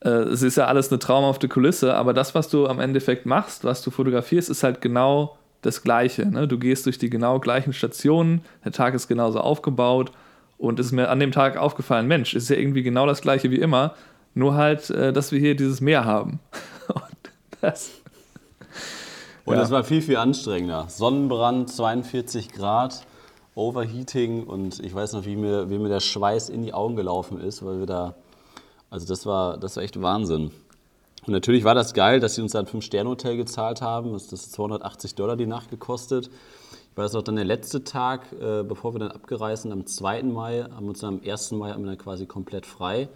es 0.00 0.42
ist 0.42 0.56
ja 0.56 0.66
alles 0.66 0.90
eine 0.90 0.98
traumhafte 0.98 1.48
Kulisse, 1.48 1.94
aber 1.94 2.14
das, 2.14 2.34
was 2.34 2.48
du 2.48 2.66
am 2.66 2.78
Endeffekt 2.78 3.26
machst, 3.26 3.64
was 3.64 3.82
du 3.82 3.90
fotografierst, 3.90 4.48
ist 4.48 4.62
halt 4.62 4.80
genau 4.80 5.36
das 5.62 5.82
Gleiche. 5.82 6.26
Ne? 6.26 6.46
Du 6.46 6.58
gehst 6.58 6.86
durch 6.86 6.98
die 6.98 7.10
genau 7.10 7.40
gleichen 7.40 7.72
Stationen, 7.72 8.42
der 8.64 8.72
Tag 8.72 8.94
ist 8.94 9.08
genauso 9.08 9.40
aufgebaut 9.40 10.12
und 10.56 10.78
es 10.78 10.86
ist 10.86 10.92
mir 10.92 11.08
an 11.08 11.20
dem 11.20 11.32
Tag 11.32 11.56
aufgefallen, 11.56 12.06
Mensch, 12.06 12.34
ist 12.34 12.48
ja 12.48 12.56
irgendwie 12.56 12.82
genau 12.82 13.06
das 13.06 13.20
Gleiche 13.22 13.50
wie 13.50 13.58
immer, 13.58 13.94
nur 14.34 14.54
halt, 14.54 14.90
äh, 14.90 15.12
dass 15.12 15.32
wir 15.32 15.40
hier 15.40 15.56
dieses 15.56 15.80
Meer 15.80 16.04
haben. 16.04 16.38
und 16.94 17.32
das. 17.60 17.90
Und 19.44 19.54
ja. 19.54 19.60
das 19.60 19.70
war 19.70 19.82
viel, 19.82 20.02
viel 20.02 20.16
anstrengender. 20.16 20.84
Sonnenbrand, 20.88 21.70
42 21.70 22.52
Grad, 22.52 23.04
Overheating 23.54 24.44
und 24.44 24.78
ich 24.78 24.94
weiß 24.94 25.14
noch, 25.14 25.24
wie 25.24 25.34
mir, 25.34 25.70
wie 25.70 25.78
mir 25.78 25.88
der 25.88 26.00
Schweiß 26.00 26.50
in 26.50 26.62
die 26.62 26.72
Augen 26.72 26.94
gelaufen 26.94 27.40
ist, 27.40 27.64
weil 27.64 27.80
wir 27.80 27.86
da 27.86 28.14
also 28.90 29.06
das 29.06 29.26
war, 29.26 29.58
das 29.58 29.76
war 29.76 29.82
echt 29.82 30.00
Wahnsinn. 30.00 30.50
Und 31.26 31.32
natürlich 31.32 31.64
war 31.64 31.74
das 31.74 31.92
geil, 31.92 32.20
dass 32.20 32.36
sie 32.36 32.42
uns 32.42 32.54
ein 32.54 32.66
5-Sterne-Hotel 32.66 33.36
gezahlt 33.36 33.82
haben. 33.82 34.12
Das 34.12 34.32
ist 34.32 34.52
280 34.52 35.14
Dollar 35.14 35.36
die 35.36 35.46
Nacht 35.46 35.68
gekostet. 35.68 36.30
Ich 36.90 36.96
weiß 36.96 37.14
auch 37.14 37.22
dann 37.22 37.36
der 37.36 37.44
letzte 37.44 37.84
Tag, 37.84 38.32
äh, 38.40 38.62
bevor 38.62 38.94
wir 38.94 39.00
dann 39.00 39.10
abgereist 39.10 39.62
sind, 39.62 39.72
am 39.72 39.86
2. 39.86 40.22
Mai, 40.22 40.64
haben 40.74 40.88
uns 40.88 41.00
dann 41.00 41.18
am 41.18 41.20
1. 41.24 41.52
Mai 41.52 41.70
haben 41.70 41.82
wir 41.82 41.90
dann 41.90 41.98
quasi 41.98 42.26
komplett 42.26 42.66
frei. 42.66 43.08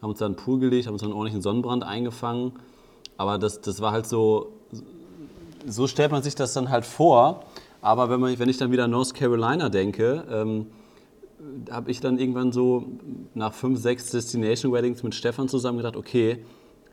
Haben 0.00 0.10
uns 0.10 0.18
dann 0.18 0.32
einen 0.32 0.36
Pool 0.36 0.60
gelegt, 0.60 0.86
haben 0.86 0.94
uns 0.94 1.02
dann 1.02 1.10
einen 1.10 1.18
ordentlichen 1.18 1.42
Sonnenbrand 1.42 1.84
eingefangen. 1.84 2.52
Aber 3.18 3.38
das, 3.38 3.60
das 3.60 3.80
war 3.80 3.92
halt 3.92 4.06
so, 4.06 4.52
so 5.66 5.86
stellt 5.86 6.10
man 6.10 6.22
sich 6.22 6.34
das 6.34 6.54
dann 6.54 6.70
halt 6.70 6.86
vor. 6.86 7.44
Aber 7.82 8.08
wenn, 8.08 8.18
man, 8.18 8.38
wenn 8.38 8.48
ich 8.48 8.56
dann 8.56 8.72
wieder 8.72 8.88
North 8.88 9.14
Carolina 9.14 9.68
denke, 9.68 10.24
ähm, 10.30 10.68
habe 11.70 11.90
ich 11.90 12.00
dann 12.00 12.18
irgendwann 12.18 12.52
so 12.52 12.86
nach 13.34 13.52
fünf, 13.52 13.78
sechs 13.78 14.10
Destination 14.10 14.72
Weddings 14.72 15.02
mit 15.02 15.14
Stefan 15.14 15.48
zusammen 15.48 15.78
gedacht, 15.78 15.96
okay, 15.96 16.44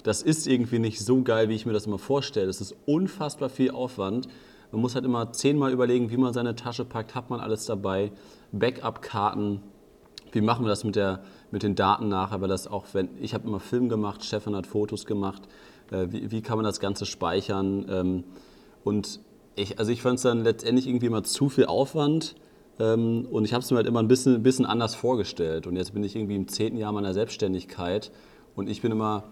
das 0.04 0.22
ist 0.22 0.48
irgendwie 0.48 0.80
nicht 0.80 1.00
so 1.00 1.22
geil, 1.24 1.50
wie 1.50 1.56
ich 1.56 1.66
mir 1.66 1.74
das 1.74 1.86
immer 1.86 2.00
vorstelle. 2.00 2.50
Es 2.50 2.62
ist 2.62 2.76
unfassbar 2.86 3.50
viel 3.50 3.72
Aufwand. 3.72 4.28
Man 4.72 4.82
muss 4.82 4.96
halt 4.96 5.06
immer 5.06 5.32
zehnmal 5.32 5.72
überlegen, 5.72 6.10
wie 6.12 6.18
man 6.18 6.34
seine 6.34 6.56
Tasche 6.56 6.86
packt, 6.86 7.16
hat 7.16 7.30
man 7.30 7.40
alles 7.40 7.66
dabei, 7.66 8.12
Backup-Karten, 8.52 9.62
wie 10.32 10.42
machen 10.42 10.64
wir 10.64 10.70
das 10.70 10.84
mit, 10.84 10.96
der, 10.96 11.24
mit 11.52 11.64
den 11.64 11.76
Daten 11.76 12.08
nachher, 12.08 12.40
weil 12.40 12.50
das 12.50 12.68
auch, 12.68 12.86
wenn, 12.94 13.10
ich 13.20 13.34
habe 13.34 13.48
immer 13.48 13.60
Film 13.60 13.90
gemacht, 13.90 14.24
Stefan 14.24 14.56
hat 14.56 14.68
Fotos 14.68 15.06
gemacht, 15.06 15.42
äh, 15.92 16.08
wie, 16.12 16.32
wie, 16.32 16.42
kann 16.42 16.58
man 16.58 16.66
das 16.66 16.80
Ganze 16.80 17.08
speichern? 17.08 17.86
Ähm, 17.90 18.24
und 18.84 19.20
ich, 19.56 19.80
also 19.80 19.92
ich 19.92 20.04
fand 20.04 20.18
es 20.18 20.22
dann 20.22 20.44
letztendlich 20.44 20.88
irgendwie 20.88 21.08
immer 21.08 21.24
zu 21.24 21.50
viel 21.50 21.66
Aufwand, 21.66 22.36
und 22.80 23.44
ich 23.44 23.54
habe 23.54 23.62
es 23.62 23.70
mir 23.72 23.78
halt 23.78 23.88
immer 23.88 24.00
ein 24.00 24.08
bisschen, 24.08 24.36
ein 24.36 24.44
bisschen 24.44 24.66
anders 24.66 24.96
vorgestellt. 24.96 25.68
Und 25.68 25.76
jetzt 25.76 25.94
bin 25.94 26.04
ich 26.04 26.16
irgendwie 26.16 26.38
im 26.38 26.48
zehnten 26.48 26.78
Jahr 26.78 26.94
meiner 26.94 27.14
Selbstständigkeit. 27.14 28.12
Und 28.56 28.70
ich 28.70 28.82
bin 28.82 28.92
immer 28.92 29.26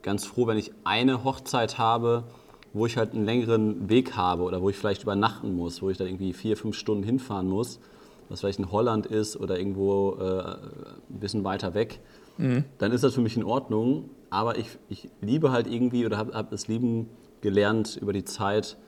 ganz 0.00 0.24
froh, 0.24 0.46
wenn 0.46 0.56
ich 0.56 0.72
eine 0.84 1.24
Hochzeit 1.24 1.76
habe, 1.78 2.24
wo 2.72 2.86
ich 2.86 2.96
halt 2.96 3.12
einen 3.12 3.24
längeren 3.24 3.88
Weg 3.88 4.16
habe 4.16 4.42
oder 4.42 4.62
wo 4.62 4.70
ich 4.70 4.76
vielleicht 4.76 5.02
übernachten 5.02 5.54
muss, 5.54 5.82
wo 5.82 5.90
ich 5.90 5.98
dann 5.98 6.06
irgendwie 6.06 6.32
vier, 6.32 6.56
fünf 6.56 6.76
Stunden 6.76 7.04
hinfahren 7.04 7.48
muss, 7.48 7.80
was 8.28 8.40
vielleicht 8.40 8.58
in 8.58 8.72
Holland 8.72 9.06
ist 9.06 9.36
oder 9.38 9.58
irgendwo 9.58 10.16
äh, 10.18 10.56
ein 11.10 11.20
bisschen 11.20 11.44
weiter 11.44 11.74
weg, 11.74 12.00
mhm. 12.38 12.64
dann 12.78 12.92
ist 12.92 13.04
das 13.04 13.14
für 13.14 13.20
mich 13.20 13.36
in 13.36 13.44
Ordnung. 13.44 14.08
Aber 14.30 14.58
ich, 14.58 14.66
ich 14.88 15.10
liebe 15.20 15.52
halt 15.52 15.66
irgendwie 15.66 16.06
oder 16.06 16.16
habe 16.16 16.32
hab 16.32 16.52
es 16.52 16.66
lieben 16.66 17.10
gelernt 17.42 17.98
über 18.00 18.14
die 18.14 18.24
Zeit, 18.24 18.78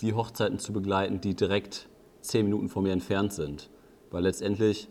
die 0.00 0.14
Hochzeiten 0.14 0.58
zu 0.58 0.72
begleiten, 0.72 1.20
die 1.20 1.34
direkt 1.34 1.88
zehn 2.24 2.44
Minuten 2.46 2.68
von 2.68 2.82
mir 2.82 2.92
entfernt 2.92 3.32
sind. 3.32 3.70
Weil 4.10 4.22
letztendlich, 4.22 4.88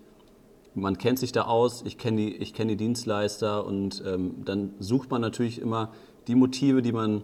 man 0.76 0.98
kennt 0.98 1.20
sich 1.20 1.32
da 1.32 1.44
aus, 1.44 1.84
ich 1.86 1.98
kenne 1.98 2.18
die, 2.18 2.52
kenn 2.52 2.68
die 2.68 2.78
Dienstleister 2.78 3.66
und 3.66 4.04
ähm, 4.06 4.44
dann 4.46 4.74
sucht 4.80 5.12
man 5.12 5.22
natürlich 5.22 5.60
immer 5.60 5.92
die 6.28 6.36
Motive, 6.36 6.82
die 6.82 6.92
man 6.92 7.24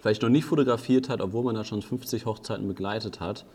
vielleicht 0.00 0.22
noch 0.22 0.28
nicht 0.28 0.44
fotografiert 0.44 1.08
hat, 1.08 1.20
obwohl 1.20 1.44
man 1.44 1.54
da 1.54 1.64
schon 1.64 1.82
50 1.82 2.26
Hochzeiten 2.26 2.68
begleitet 2.68 3.20
hat. 3.20 3.46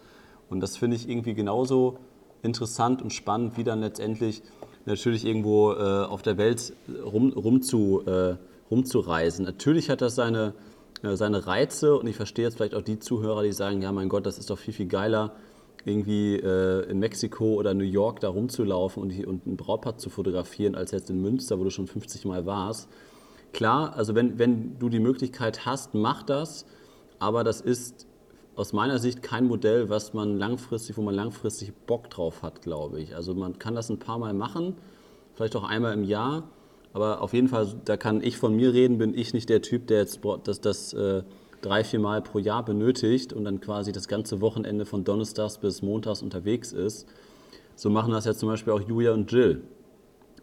Und 0.49 0.59
das 0.59 0.77
finde 0.77 0.97
ich 0.97 1.07
irgendwie 1.07 1.33
genauso 1.33 1.97
interessant 2.43 3.01
und 3.01 3.13
spannend, 3.13 3.57
wie 3.57 3.63
dann 3.63 3.79
letztendlich 3.79 4.43
natürlich 4.85 5.25
irgendwo 5.25 5.73
äh, 5.73 6.03
auf 6.05 6.21
der 6.21 6.37
Welt 6.37 6.73
rum, 7.03 7.31
rum 7.33 7.61
zu, 7.61 8.03
äh, 8.05 8.35
rumzureisen. 8.69 9.45
Natürlich 9.45 9.89
hat 9.89 10.01
das 10.01 10.15
seine, 10.15 10.53
äh, 11.03 11.15
seine 11.15 11.45
Reize 11.45 11.97
und 11.97 12.07
ich 12.07 12.15
verstehe 12.15 12.45
jetzt 12.45 12.55
vielleicht 12.55 12.75
auch 12.75 12.81
die 12.81 12.99
Zuhörer, 12.99 13.43
die 13.43 13.51
sagen, 13.51 13.81
ja 13.81 13.91
mein 13.91 14.09
Gott, 14.09 14.25
das 14.25 14.37
ist 14.37 14.49
doch 14.49 14.57
viel, 14.57 14.73
viel 14.73 14.87
geiler, 14.87 15.35
irgendwie 15.85 16.35
äh, 16.35 16.89
in 16.89 16.99
Mexiko 16.99 17.55
oder 17.55 17.73
New 17.73 17.83
York 17.83 18.19
da 18.19 18.29
rumzulaufen 18.29 19.01
und, 19.01 19.25
und 19.25 19.47
ein 19.47 19.57
Brautpaar 19.57 19.97
zu 19.97 20.09
fotografieren, 20.09 20.75
als 20.75 20.91
jetzt 20.91 21.09
in 21.09 21.21
Münster, 21.21 21.59
wo 21.59 21.63
du 21.63 21.69
schon 21.69 21.87
50 21.87 22.25
Mal 22.25 22.45
warst. 22.45 22.89
Klar, 23.53 23.95
also 23.95 24.15
wenn, 24.15 24.39
wenn 24.39 24.79
du 24.79 24.89
die 24.89 24.99
Möglichkeit 24.99 25.65
hast, 25.65 25.93
mach 25.93 26.23
das, 26.23 26.65
aber 27.19 27.43
das 27.43 27.61
ist 27.61 28.07
aus 28.55 28.73
meiner 28.73 28.99
Sicht 28.99 29.21
kein 29.23 29.45
Modell, 29.45 29.89
was 29.89 30.13
man 30.13 30.37
langfristig, 30.37 30.97
wo 30.97 31.01
man 31.01 31.15
langfristig 31.15 31.73
Bock 31.85 32.09
drauf 32.09 32.43
hat, 32.43 32.61
glaube 32.61 32.99
ich. 33.01 33.15
Also 33.15 33.33
man 33.33 33.59
kann 33.59 33.75
das 33.75 33.89
ein 33.89 33.99
paar 33.99 34.19
Mal 34.19 34.33
machen, 34.33 34.75
vielleicht 35.33 35.55
auch 35.55 35.63
einmal 35.63 35.93
im 35.93 36.03
Jahr, 36.03 36.43
aber 36.93 37.21
auf 37.21 37.33
jeden 37.33 37.47
Fall, 37.47 37.67
da 37.85 37.97
kann 37.97 38.21
ich 38.21 38.37
von 38.37 38.55
mir 38.55 38.73
reden, 38.73 38.97
bin 38.97 39.17
ich 39.17 39.33
nicht 39.33 39.49
der 39.49 39.61
Typ, 39.61 39.87
der 39.87 39.99
jetzt 39.99 40.21
das, 40.43 40.61
das 40.61 40.93
äh, 40.93 41.23
drei, 41.61 41.83
vier 41.83 41.99
Mal 41.99 42.21
pro 42.21 42.39
Jahr 42.39 42.63
benötigt 42.63 43.33
und 43.33 43.45
dann 43.45 43.61
quasi 43.61 43.91
das 43.91 44.07
ganze 44.07 44.41
Wochenende 44.41 44.85
von 44.85 45.03
Donnerstags 45.03 45.57
bis 45.57 45.81
Montags 45.81 46.21
unterwegs 46.21 46.73
ist. 46.73 47.07
So 47.75 47.89
machen 47.89 48.11
das 48.11 48.25
ja 48.25 48.33
zum 48.33 48.49
Beispiel 48.49 48.73
auch 48.73 48.81
Julia 48.81 49.13
und 49.13 49.31
Jill. 49.31 49.61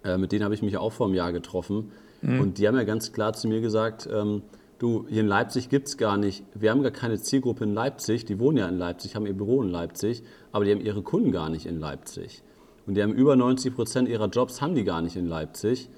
Äh, 0.04 0.18
mit 0.18 0.32
denen 0.32 0.44
habe 0.44 0.54
ich 0.54 0.62
mich 0.62 0.76
auch 0.76 0.92
vor 0.92 1.06
einem 1.06 1.14
Jahr 1.14 1.32
getroffen. 1.32 1.92
Mhm. 2.22 2.40
Und 2.40 2.58
die 2.58 2.66
haben 2.66 2.76
ja 2.76 2.84
ganz 2.84 3.12
klar 3.12 3.32
zu 3.32 3.48
mir 3.48 3.60
gesagt, 3.60 4.08
ähm, 4.12 4.42
du, 4.78 5.06
hier 5.08 5.20
in 5.20 5.28
Leipzig 5.28 5.68
gibt 5.68 5.88
es 5.88 5.96
gar 5.96 6.16
nicht, 6.16 6.44
wir 6.54 6.70
haben 6.70 6.82
gar 6.82 6.92
keine 6.92 7.20
Zielgruppe 7.20 7.64
in 7.64 7.75
Leipzig, 7.75 8.25
die 8.25 8.38
wohnen 8.38 8.58
ja 8.58 8.68
in 8.68 8.78
Leipzig, 8.78 9.14
haben 9.14 9.26
ihr 9.26 9.34
Büro 9.34 9.62
in 9.62 9.68
Leipzig, 9.68 10.22
aber 10.52 10.64
die 10.64 10.72
haben 10.72 10.80
ihre 10.80 11.02
Kunden 11.02 11.32
gar 11.32 11.50
nicht 11.50 11.66
in 11.66 11.78
Leipzig. 11.78 12.42
Und 12.87 12.94
die 12.94 13.02
haben 13.02 13.12
über 13.12 13.37
90 13.37 13.75
Prozent 13.75 14.08
ihrer 14.08 14.28
Jobs 14.28 14.62
haben 14.62 14.75
die 14.75 14.84
gar 14.84 15.02
nicht 15.02 15.16
in 15.16 15.26
Leipzig. 15.26 15.90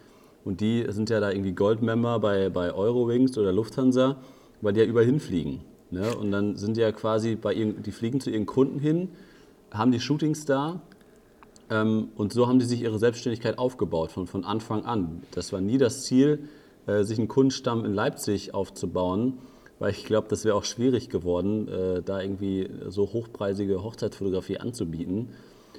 Und 0.45 0.61
die 0.61 0.87
sind 0.89 1.11
ja 1.11 1.21
da 1.21 1.31
irgendwie 1.31 1.53
Goldmember 1.53 2.19
bei, 2.19 2.49
bei 2.49 2.73
Eurowings 2.73 3.37
oder 3.39 3.53
Lufthansa 3.53 4.17
weil 4.61 4.73
die 4.73 4.81
ja 4.81 4.87
überall 4.87 5.07
hinfliegen. 5.07 5.61
Ne? 5.91 6.15
Und 6.17 6.31
dann 6.31 6.57
sind 6.57 6.77
die 6.77 6.81
ja 6.81 6.93
quasi 6.93 7.37
bei 7.37 7.53
ihren, 7.55 7.83
die 7.83 7.93
fliegen 7.93 8.21
zu 8.21 8.31
ihren 8.31 8.47
Kunden 8.47 8.79
hin, 8.79 9.09
haben 9.73 9.93
die 9.93 10.01
Shootings 10.01 10.45
da 10.45 10.81
ähm, 11.71 12.09
und 12.17 12.33
so 12.33 12.49
haben 12.49 12.59
die 12.59 12.65
sich 12.65 12.83
ihre 12.83 12.99
Selbstständigkeit 12.99 13.59
aufgebaut 13.59 14.11
von, 14.11 14.27
von 14.27 14.45
Anfang 14.45 14.85
an. 14.85 15.23
Das 15.33 15.53
war 15.53 15.61
nie 15.61 15.79
das 15.79 16.05
Ziel, 16.05 16.49
äh, 16.87 17.05
sich 17.05 17.19
einen 17.19 17.29
Kundenstamm 17.29 17.85
in 17.85 17.95
Leipzig 17.95 18.55
aufzubauen, 18.55 19.39
weil 19.79 19.93
ich 19.93 20.05
glaube, 20.05 20.29
das 20.29 20.45
wäre 20.45 20.57
auch 20.57 20.65
schwierig 20.65 21.09
geworden, 21.09 21.69
äh, 21.69 22.03
da 22.03 22.21
irgendwie 22.21 22.69
so 22.89 23.13
hochpreisige 23.13 23.83
Hochzeitsfotografie 23.83 24.59
anzubieten. 24.59 25.31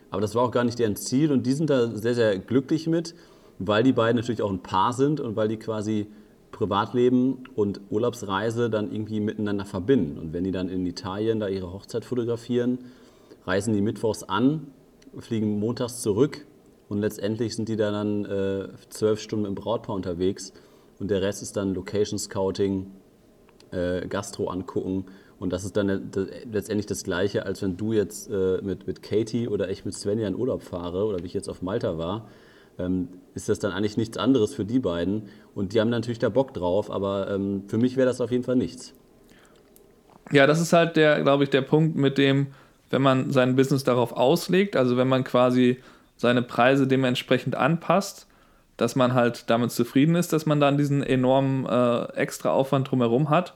Aber 0.10 0.22
das 0.22 0.36
war 0.36 0.44
auch 0.44 0.52
gar 0.52 0.64
nicht 0.64 0.80
deren 0.80 0.96
Ziel 0.96 1.32
und 1.32 1.46
die 1.46 1.54
sind 1.54 1.70
da 1.70 1.88
sehr, 1.88 2.16
sehr 2.16 2.38
glücklich 2.40 2.88
mit, 2.88 3.16
weil 3.60 3.84
die 3.84 3.94
beiden 3.94 4.18
natürlich 4.18 4.42
auch 4.42 4.50
ein 4.50 4.64
Paar 4.64 4.94
sind 4.94 5.20
und 5.20 5.36
weil 5.36 5.48
die 5.48 5.58
quasi 5.58 6.08
Privatleben 6.52 7.44
und 7.56 7.82
Urlaubsreise 7.90 8.70
dann 8.70 8.92
irgendwie 8.92 9.20
miteinander 9.20 9.66
verbinden. 9.66 10.18
Und 10.18 10.34
wenn 10.34 10.44
die 10.44 10.52
dann 10.52 10.70
in 10.70 10.86
Italien 10.86 11.40
da 11.40 11.48
ihre 11.48 11.72
Hochzeit 11.72 12.06
fotografieren, 12.06 12.80
reisen 13.46 13.74
die 13.74 13.82
mittwochs 13.82 14.24
an, 14.24 14.68
fliegen 15.18 15.60
montags 15.60 16.02
zurück 16.02 16.46
und 16.90 17.00
letztendlich 17.00 17.56
sind 17.56 17.70
die 17.70 17.76
dann 17.76 18.26
äh, 18.26 18.68
zwölf 18.90 19.20
Stunden 19.20 19.46
im 19.46 19.56
Brautpaar 19.56 19.96
unterwegs 19.96 20.54
und 21.00 21.10
der 21.10 21.22
Rest 21.22 21.42
ist 21.42 21.58
dann 21.58 21.74
Location 21.74 22.20
Scouting, 22.20 22.92
äh, 23.72 24.08
Gastro 24.08 24.48
angucken 24.48 25.06
und 25.40 25.52
das 25.52 25.64
ist 25.64 25.76
dann 25.76 26.12
letztendlich 26.52 26.86
das 26.86 27.04
Gleiche, 27.04 27.46
als 27.46 27.62
wenn 27.62 27.78
du 27.78 27.94
jetzt 27.94 28.30
äh, 28.30 28.62
mit, 28.62 28.88
mit 28.88 29.02
Katie 29.02 29.48
oder 29.48 29.70
ich 29.70 29.86
mit 29.86 29.96
Svenja 29.96 30.28
in 30.28 30.36
Urlaub 30.36 30.62
fahre 30.62 31.06
oder 31.06 31.20
wie 31.20 31.26
ich 31.26 31.34
jetzt 31.34 31.50
auf 31.50 31.62
Malta 31.62 31.98
war 31.98 32.28
ist 33.34 33.50
das 33.50 33.60
dann 33.60 33.72
eigentlich 33.72 33.98
nichts 33.98 34.18
anderes 34.18 34.54
für 34.54 34.66
die 34.66 34.80
beiden. 34.80 35.30
Und 35.54 35.74
die 35.74 35.80
haben 35.80 35.90
natürlich 35.90 36.20
da 36.20 36.30
Bock 36.30 36.54
drauf, 36.54 36.90
aber 36.92 37.30
ähm, 37.30 37.64
für 37.68 37.78
mich 37.78 37.98
wäre 37.98 38.08
das 38.08 38.22
auf 38.22 38.32
jeden 38.32 38.44
Fall 38.44 38.56
nichts. 38.56 38.94
Ja, 40.32 40.48
das 40.48 40.62
ist 40.62 40.74
halt 40.74 40.96
der, 40.96 41.22
glaube 41.22 41.44
ich, 41.44 41.50
der 41.50 41.62
Punkt, 41.62 41.96
mit 41.96 42.18
dem, 42.18 42.48
wenn 42.90 43.02
man 43.02 43.32
sein 43.32 43.56
Business 43.56 43.84
darauf 43.84 44.14
auslegt, 44.14 44.76
also 44.76 44.98
wenn 44.98 45.08
man 45.08 45.24
quasi 45.24 45.80
seine 46.18 46.42
Preise 46.42 46.88
dementsprechend 46.88 47.56
anpasst, 47.56 48.28
dass 48.78 48.96
man 48.96 49.14
halt 49.14 49.50
damit 49.50 49.72
zufrieden 49.72 50.16
ist, 50.16 50.34
dass 50.34 50.46
man 50.46 50.60
dann 50.60 50.78
diesen 50.78 51.04
enormen 51.04 51.66
äh, 51.66 52.14
extra 52.14 52.52
Aufwand 52.52 52.90
drumherum 52.90 53.30
hat, 53.30 53.54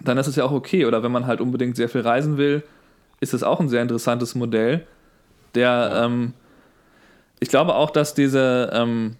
dann 0.00 0.18
ist 0.18 0.26
es 0.26 0.36
ja 0.36 0.44
auch 0.44 0.52
okay. 0.52 0.84
Oder 0.84 1.02
wenn 1.02 1.12
man 1.12 1.26
halt 1.26 1.40
unbedingt 1.40 1.76
sehr 1.76 1.88
viel 1.88 2.02
reisen 2.02 2.36
will, 2.36 2.62
ist 3.20 3.34
es 3.34 3.42
auch 3.42 3.60
ein 3.60 3.68
sehr 3.68 3.82
interessantes 3.82 4.34
Modell, 4.34 4.86
der 5.54 6.02
ähm, 6.04 6.34
ich 7.40 7.48
glaube 7.48 7.74
auch, 7.74 7.90
dass 7.90 8.14
diese, 8.14 8.70
ähm, 8.72 9.16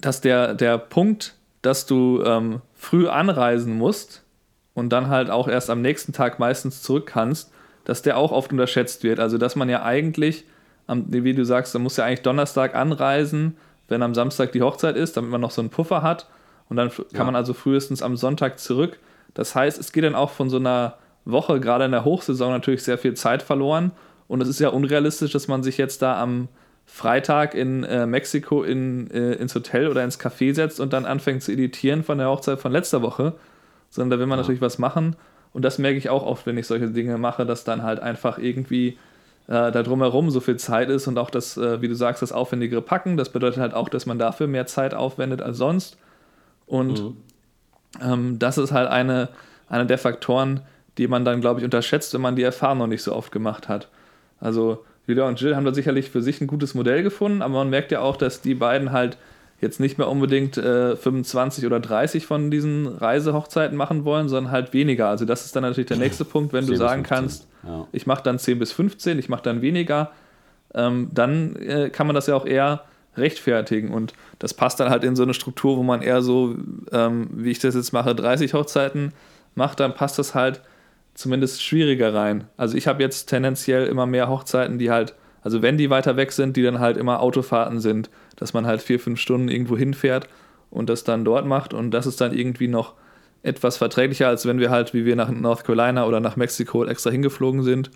dass 0.00 0.20
der, 0.20 0.54
der 0.54 0.78
Punkt, 0.78 1.34
dass 1.62 1.86
du 1.86 2.22
ähm, 2.24 2.60
früh 2.74 3.08
anreisen 3.08 3.76
musst 3.76 4.22
und 4.74 4.90
dann 4.90 5.08
halt 5.08 5.30
auch 5.30 5.48
erst 5.48 5.70
am 5.70 5.82
nächsten 5.82 6.12
Tag 6.12 6.38
meistens 6.38 6.82
zurück 6.82 7.06
kannst, 7.06 7.50
dass 7.84 8.02
der 8.02 8.16
auch 8.16 8.32
oft 8.32 8.52
unterschätzt 8.52 9.02
wird. 9.04 9.20
Also, 9.20 9.38
dass 9.38 9.56
man 9.56 9.68
ja 9.68 9.82
eigentlich, 9.82 10.44
wie 10.86 11.34
du 11.34 11.44
sagst, 11.44 11.74
man 11.74 11.82
muss 11.82 11.96
ja 11.96 12.04
eigentlich 12.04 12.22
Donnerstag 12.22 12.74
anreisen, 12.74 13.56
wenn 13.88 14.02
am 14.02 14.14
Samstag 14.14 14.52
die 14.52 14.62
Hochzeit 14.62 14.96
ist, 14.96 15.16
damit 15.16 15.30
man 15.30 15.40
noch 15.40 15.50
so 15.50 15.62
einen 15.62 15.70
Puffer 15.70 16.02
hat. 16.02 16.28
Und 16.68 16.76
dann 16.76 16.90
kann 16.90 17.06
ja. 17.12 17.24
man 17.24 17.36
also 17.36 17.54
frühestens 17.54 18.02
am 18.02 18.16
Sonntag 18.16 18.58
zurück. 18.58 18.98
Das 19.34 19.54
heißt, 19.54 19.78
es 19.78 19.92
geht 19.92 20.04
dann 20.04 20.16
auch 20.16 20.30
von 20.30 20.50
so 20.50 20.56
einer 20.56 20.98
Woche, 21.24 21.60
gerade 21.60 21.84
in 21.84 21.92
der 21.92 22.04
Hochsaison, 22.04 22.50
natürlich 22.50 22.82
sehr 22.82 22.98
viel 22.98 23.14
Zeit 23.14 23.42
verloren. 23.42 23.92
Und 24.28 24.40
es 24.40 24.48
ist 24.48 24.58
ja 24.58 24.70
unrealistisch, 24.70 25.32
dass 25.32 25.46
man 25.46 25.62
sich 25.62 25.78
jetzt 25.78 26.02
da 26.02 26.20
am 26.20 26.48
Freitag 26.86 27.54
in 27.54 27.84
äh, 27.84 28.06
Mexiko 28.06 28.62
in, 28.62 29.10
äh, 29.10 29.32
ins 29.32 29.54
Hotel 29.54 29.88
oder 29.88 30.04
ins 30.04 30.18
Café 30.18 30.54
setzt 30.54 30.80
und 30.80 30.92
dann 30.92 31.04
anfängt 31.04 31.42
zu 31.42 31.52
editieren 31.52 32.04
von 32.04 32.18
der 32.18 32.28
Hochzeit 32.28 32.60
von 32.60 32.72
letzter 32.72 33.02
Woche. 33.02 33.34
Sondern 33.90 34.10
da 34.10 34.18
will 34.18 34.26
man 34.26 34.38
ja. 34.38 34.42
natürlich 34.42 34.60
was 34.60 34.78
machen. 34.78 35.16
Und 35.52 35.62
das 35.62 35.78
merke 35.78 35.98
ich 35.98 36.10
auch 36.10 36.24
oft, 36.24 36.46
wenn 36.46 36.56
ich 36.58 36.66
solche 36.66 36.90
Dinge 36.90 37.18
mache, 37.18 37.46
dass 37.46 37.64
dann 37.64 37.82
halt 37.82 38.00
einfach 38.00 38.38
irgendwie 38.38 38.98
äh, 39.48 39.72
da 39.72 39.82
drumherum 39.82 40.30
so 40.30 40.40
viel 40.40 40.56
Zeit 40.56 40.90
ist 40.90 41.06
und 41.06 41.18
auch 41.18 41.30
das, 41.30 41.56
äh, 41.56 41.80
wie 41.80 41.88
du 41.88 41.94
sagst, 41.94 42.22
das 42.22 42.32
aufwendigere 42.32 42.82
Packen. 42.82 43.16
Das 43.16 43.30
bedeutet 43.30 43.60
halt 43.60 43.74
auch, 43.74 43.88
dass 43.88 44.06
man 44.06 44.18
dafür 44.18 44.46
mehr 44.46 44.66
Zeit 44.66 44.94
aufwendet 44.94 45.40
als 45.40 45.56
sonst. 45.56 45.98
Und 46.66 47.02
mhm. 47.02 47.16
ähm, 48.02 48.38
das 48.38 48.58
ist 48.58 48.72
halt 48.72 48.88
eine, 48.88 49.28
einer 49.68 49.84
der 49.84 49.98
Faktoren, 49.98 50.60
die 50.98 51.08
man 51.08 51.24
dann, 51.24 51.40
glaube 51.40 51.60
ich, 51.60 51.64
unterschätzt, 51.64 52.14
wenn 52.14 52.20
man 52.20 52.36
die 52.36 52.42
Erfahrung 52.42 52.78
noch 52.78 52.86
nicht 52.86 53.02
so 53.02 53.14
oft 53.14 53.32
gemacht 53.32 53.68
hat. 53.68 53.88
Also 54.40 54.84
Julia 55.06 55.26
und 55.26 55.40
Jill 55.40 55.54
haben 55.54 55.64
da 55.64 55.72
sicherlich 55.72 56.10
für 56.10 56.22
sich 56.22 56.40
ein 56.40 56.46
gutes 56.46 56.74
Modell 56.74 57.02
gefunden, 57.02 57.42
aber 57.42 57.54
man 57.54 57.70
merkt 57.70 57.92
ja 57.92 58.00
auch, 58.00 58.16
dass 58.16 58.40
die 58.40 58.54
beiden 58.54 58.92
halt 58.92 59.16
jetzt 59.60 59.80
nicht 59.80 59.98
mehr 59.98 60.08
unbedingt 60.08 60.58
äh, 60.58 60.96
25 60.96 61.64
oder 61.64 61.80
30 61.80 62.26
von 62.26 62.50
diesen 62.50 62.86
Reisehochzeiten 62.86 63.76
machen 63.76 64.04
wollen, 64.04 64.28
sondern 64.28 64.52
halt 64.52 64.74
weniger. 64.74 65.08
Also 65.08 65.24
das 65.24 65.46
ist 65.46 65.56
dann 65.56 65.62
natürlich 65.62 65.86
der 65.86 65.96
nächste 65.96 66.24
Punkt, 66.24 66.52
wenn 66.52 66.66
du 66.66 66.76
sagen 66.76 67.02
kannst, 67.02 67.46
ja. 67.62 67.86
ich 67.92 68.06
mache 68.06 68.22
dann 68.22 68.38
10 68.38 68.58
bis 68.58 68.72
15, 68.72 69.18
ich 69.18 69.28
mache 69.28 69.42
dann 69.42 69.62
weniger, 69.62 70.10
ähm, 70.74 71.10
dann 71.14 71.56
äh, 71.56 71.88
kann 71.90 72.06
man 72.06 72.14
das 72.14 72.26
ja 72.26 72.34
auch 72.34 72.44
eher 72.44 72.82
rechtfertigen 73.16 73.94
und 73.94 74.12
das 74.38 74.52
passt 74.52 74.78
dann 74.78 74.90
halt 74.90 75.04
in 75.04 75.16
so 75.16 75.22
eine 75.22 75.32
Struktur, 75.32 75.78
wo 75.78 75.82
man 75.82 76.02
eher 76.02 76.20
so, 76.20 76.54
ähm, 76.92 77.30
wie 77.32 77.50
ich 77.50 77.58
das 77.58 77.74
jetzt 77.74 77.92
mache, 77.92 78.14
30 78.14 78.52
Hochzeiten 78.52 79.12
macht, 79.54 79.80
dann 79.80 79.94
passt 79.94 80.18
das 80.18 80.34
halt 80.34 80.60
zumindest 81.16 81.62
schwieriger 81.62 82.14
rein. 82.14 82.44
Also 82.56 82.76
ich 82.76 82.86
habe 82.86 83.02
jetzt 83.02 83.26
tendenziell 83.26 83.86
immer 83.86 84.06
mehr 84.06 84.28
Hochzeiten, 84.28 84.78
die 84.78 84.90
halt, 84.90 85.14
also 85.42 85.62
wenn 85.62 85.78
die 85.78 85.90
weiter 85.90 86.16
weg 86.16 86.30
sind, 86.30 86.56
die 86.56 86.62
dann 86.62 86.78
halt 86.78 86.96
immer 86.96 87.20
Autofahrten 87.20 87.80
sind, 87.80 88.10
dass 88.36 88.52
man 88.52 88.66
halt 88.66 88.82
vier, 88.82 89.00
fünf 89.00 89.18
Stunden 89.18 89.48
irgendwo 89.48 89.76
hinfährt 89.76 90.28
und 90.70 90.90
das 90.90 91.04
dann 91.04 91.24
dort 91.24 91.46
macht 91.46 91.72
und 91.72 91.90
das 91.90 92.06
ist 92.06 92.20
dann 92.20 92.32
irgendwie 92.32 92.68
noch 92.68 92.94
etwas 93.42 93.78
verträglicher, 93.78 94.28
als 94.28 94.44
wenn 94.44 94.58
wir 94.58 94.70
halt, 94.70 94.92
wie 94.92 95.06
wir 95.06 95.16
nach 95.16 95.30
North 95.30 95.64
Carolina 95.64 96.04
oder 96.06 96.20
nach 96.20 96.36
Mexiko 96.36 96.84
extra 96.84 97.10
hingeflogen 97.10 97.62
sind. 97.62 97.90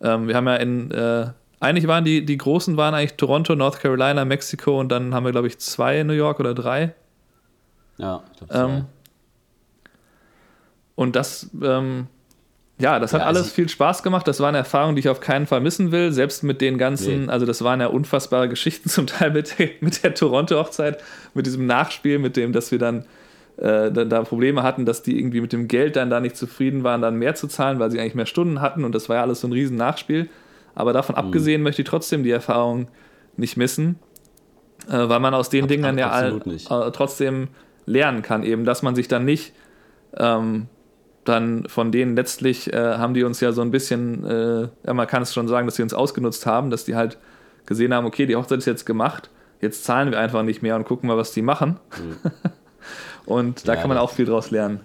Ähm, 0.00 0.28
wir 0.28 0.36
haben 0.36 0.46
ja 0.46 0.56
in, 0.56 0.90
äh, 0.92 1.30
eigentlich 1.58 1.88
waren 1.88 2.04
die, 2.04 2.24
die 2.24 2.38
großen 2.38 2.76
waren 2.76 2.94
eigentlich 2.94 3.14
Toronto, 3.14 3.56
North 3.56 3.80
Carolina, 3.80 4.24
Mexiko 4.24 4.78
und 4.78 4.90
dann 4.90 5.12
haben 5.12 5.24
wir, 5.24 5.32
glaube 5.32 5.48
ich, 5.48 5.58
zwei 5.58 6.00
in 6.00 6.06
New 6.06 6.12
York 6.12 6.38
oder 6.38 6.54
drei. 6.54 6.94
Ja, 7.96 8.22
ich 8.30 8.38
glaube 8.38 8.52
zwei. 8.52 8.76
Ähm, 8.76 8.84
und 10.94 11.16
das, 11.16 11.50
ähm, 11.62 12.06
ja, 12.80 13.00
das 13.00 13.12
hat 13.12 13.22
ja, 13.22 13.26
alles 13.26 13.42
also 13.42 13.54
viel 13.54 13.68
Spaß 13.68 14.02
gemacht. 14.02 14.28
Das 14.28 14.38
war 14.40 14.48
eine 14.48 14.58
Erfahrung, 14.58 14.94
die 14.94 15.00
ich 15.00 15.08
auf 15.08 15.20
keinen 15.20 15.46
Fall 15.46 15.60
missen 15.60 15.90
will. 15.90 16.12
Selbst 16.12 16.44
mit 16.44 16.60
den 16.60 16.78
ganzen, 16.78 17.24
nee. 17.24 17.30
also 17.30 17.44
das 17.44 17.62
waren 17.62 17.80
ja 17.80 17.88
unfassbare 17.88 18.48
Geschichten 18.48 18.88
zum 18.88 19.06
Teil 19.06 19.32
mit, 19.32 19.56
mit 19.80 20.04
der 20.04 20.14
Toronto-Hochzeit, 20.14 21.02
mit 21.34 21.46
diesem 21.46 21.66
Nachspiel, 21.66 22.18
mit 22.18 22.36
dem, 22.36 22.52
dass 22.52 22.70
wir 22.70 22.78
dann 22.78 23.04
äh, 23.56 23.90
da, 23.90 24.04
da, 24.04 24.22
Probleme 24.22 24.62
hatten, 24.62 24.86
dass 24.86 25.02
die 25.02 25.18
irgendwie 25.18 25.40
mit 25.40 25.52
dem 25.52 25.66
Geld 25.66 25.96
dann 25.96 26.10
da 26.10 26.20
nicht 26.20 26.36
zufrieden 26.36 26.84
waren, 26.84 27.02
dann 27.02 27.16
mehr 27.16 27.34
zu 27.34 27.48
zahlen, 27.48 27.80
weil 27.80 27.90
sie 27.90 27.98
eigentlich 27.98 28.14
mehr 28.14 28.26
Stunden 28.26 28.60
hatten 28.60 28.84
und 28.84 28.94
das 28.94 29.08
war 29.08 29.16
ja 29.16 29.22
alles 29.22 29.40
so 29.40 29.48
ein 29.48 29.52
riesen 29.52 29.76
Nachspiel. 29.76 30.28
Aber 30.76 30.92
davon 30.92 31.16
mhm. 31.16 31.22
abgesehen 31.22 31.62
möchte 31.62 31.82
ich 31.82 31.88
trotzdem 31.88 32.22
die 32.22 32.30
Erfahrung 32.30 32.86
nicht 33.36 33.56
missen, 33.56 33.98
äh, 34.88 35.08
weil 35.08 35.18
man 35.18 35.34
aus 35.34 35.48
den 35.48 35.64
Ab, 35.64 35.68
Dingen 35.68 35.98
ja 35.98 36.10
all, 36.10 36.40
äh, 36.46 36.90
trotzdem 36.92 37.48
lernen 37.84 38.22
kann, 38.22 38.44
eben, 38.44 38.64
dass 38.64 38.82
man 38.82 38.94
sich 38.94 39.08
dann 39.08 39.24
nicht 39.24 39.52
ähm, 40.16 40.68
dann 41.28 41.68
von 41.68 41.92
denen 41.92 42.16
letztlich 42.16 42.72
äh, 42.72 42.96
haben 42.96 43.14
die 43.14 43.24
uns 43.24 43.40
ja 43.40 43.52
so 43.52 43.62
ein 43.62 43.70
bisschen, 43.70 44.24
äh, 44.24 44.68
ja, 44.86 44.94
man 44.94 45.06
kann 45.06 45.22
es 45.22 45.34
schon 45.34 45.48
sagen, 45.48 45.66
dass 45.66 45.76
sie 45.76 45.82
uns 45.82 45.94
ausgenutzt 45.94 46.46
haben, 46.46 46.70
dass 46.70 46.84
die 46.84 46.96
halt 46.96 47.18
gesehen 47.66 47.92
haben, 47.94 48.06
okay, 48.06 48.26
die 48.26 48.36
Hochzeit 48.36 48.58
ist 48.58 48.66
jetzt 48.66 48.86
gemacht, 48.86 49.30
jetzt 49.60 49.84
zahlen 49.84 50.10
wir 50.10 50.18
einfach 50.18 50.42
nicht 50.42 50.62
mehr 50.62 50.76
und 50.76 50.84
gucken 50.84 51.08
mal, 51.08 51.16
was 51.16 51.32
die 51.32 51.42
machen. 51.42 51.78
Mhm. 51.98 52.16
und 53.26 53.68
da 53.68 53.74
ja, 53.74 53.80
kann 53.80 53.88
man 53.88 53.98
auch 53.98 54.10
viel 54.10 54.26
draus 54.26 54.50
lernen. 54.50 54.80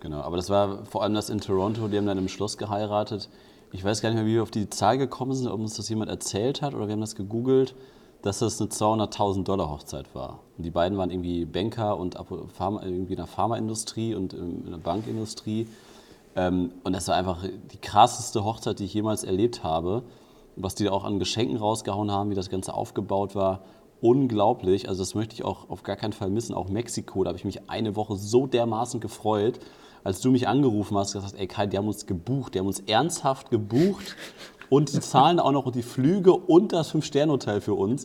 Genau, 0.00 0.20
aber 0.20 0.36
das 0.36 0.48
war 0.48 0.84
vor 0.86 1.02
allem 1.02 1.14
das 1.14 1.28
in 1.28 1.40
Toronto, 1.40 1.88
die 1.88 1.98
haben 1.98 2.06
dann 2.06 2.18
im 2.18 2.28
Schloss 2.28 2.56
geheiratet. 2.56 3.28
Ich 3.72 3.84
weiß 3.84 4.00
gar 4.00 4.08
nicht 4.08 4.16
mehr, 4.16 4.26
wie 4.26 4.34
wir 4.34 4.42
auf 4.42 4.50
die 4.50 4.70
Zahl 4.70 4.96
gekommen 4.96 5.34
sind, 5.34 5.48
ob 5.48 5.60
uns 5.60 5.76
das 5.76 5.88
jemand 5.88 6.10
erzählt 6.10 6.62
hat 6.62 6.74
oder 6.74 6.86
wir 6.86 6.92
haben 6.92 7.00
das 7.00 7.16
gegoogelt 7.16 7.74
dass 8.22 8.40
das 8.40 8.60
eine 8.60 8.70
200.000 8.70 9.44
Dollar 9.44 9.70
Hochzeit 9.70 10.14
war. 10.14 10.40
Und 10.56 10.64
die 10.64 10.70
beiden 10.70 10.98
waren 10.98 11.10
irgendwie 11.10 11.44
Banker 11.44 11.96
und 11.96 12.16
Pharma, 12.52 12.82
irgendwie 12.82 13.12
in 13.12 13.18
der 13.18 13.26
Pharmaindustrie 13.26 14.14
und 14.14 14.32
in 14.32 14.70
der 14.70 14.78
Bankindustrie. 14.78 15.68
Ähm, 16.34 16.72
und 16.82 16.92
das 16.92 17.08
war 17.08 17.16
einfach 17.16 17.44
die 17.44 17.78
krasseste 17.78 18.44
Hochzeit, 18.44 18.80
die 18.80 18.84
ich 18.84 18.94
jemals 18.94 19.24
erlebt 19.24 19.62
habe. 19.62 20.02
Was 20.56 20.74
die 20.74 20.84
da 20.84 20.90
auch 20.90 21.04
an 21.04 21.20
Geschenken 21.20 21.56
rausgehauen 21.56 22.10
haben, 22.10 22.30
wie 22.30 22.34
das 22.34 22.50
Ganze 22.50 22.74
aufgebaut 22.74 23.36
war, 23.36 23.60
unglaublich. 24.00 24.88
Also 24.88 25.02
das 25.02 25.14
möchte 25.14 25.34
ich 25.34 25.44
auch 25.44 25.70
auf 25.70 25.84
gar 25.84 25.94
keinen 25.94 26.12
Fall 26.12 26.30
missen. 26.30 26.54
Auch 26.54 26.68
Mexiko, 26.68 27.22
da 27.22 27.28
habe 27.28 27.38
ich 27.38 27.44
mich 27.44 27.70
eine 27.70 27.94
Woche 27.94 28.16
so 28.16 28.46
dermaßen 28.48 28.98
gefreut, 28.98 29.60
als 30.02 30.20
du 30.20 30.30
mich 30.30 30.48
angerufen 30.48 30.96
hast, 30.96 31.12
gesagt 31.12 31.32
hast, 31.32 31.40
ey 31.40 31.46
Kai, 31.46 31.66
die 31.66 31.76
haben 31.76 31.86
uns 31.86 32.06
gebucht, 32.06 32.54
die 32.54 32.58
haben 32.58 32.66
uns 32.66 32.80
ernsthaft 32.80 33.50
gebucht 33.50 34.16
und 34.70 34.92
die 34.92 35.00
zahlen 35.00 35.40
auch 35.40 35.52
noch 35.52 35.70
die 35.70 35.82
Flüge 35.82 36.32
und 36.32 36.72
das 36.72 36.90
Fünf-Sterne-Hotel 36.90 37.60
für 37.60 37.74
uns. 37.74 38.04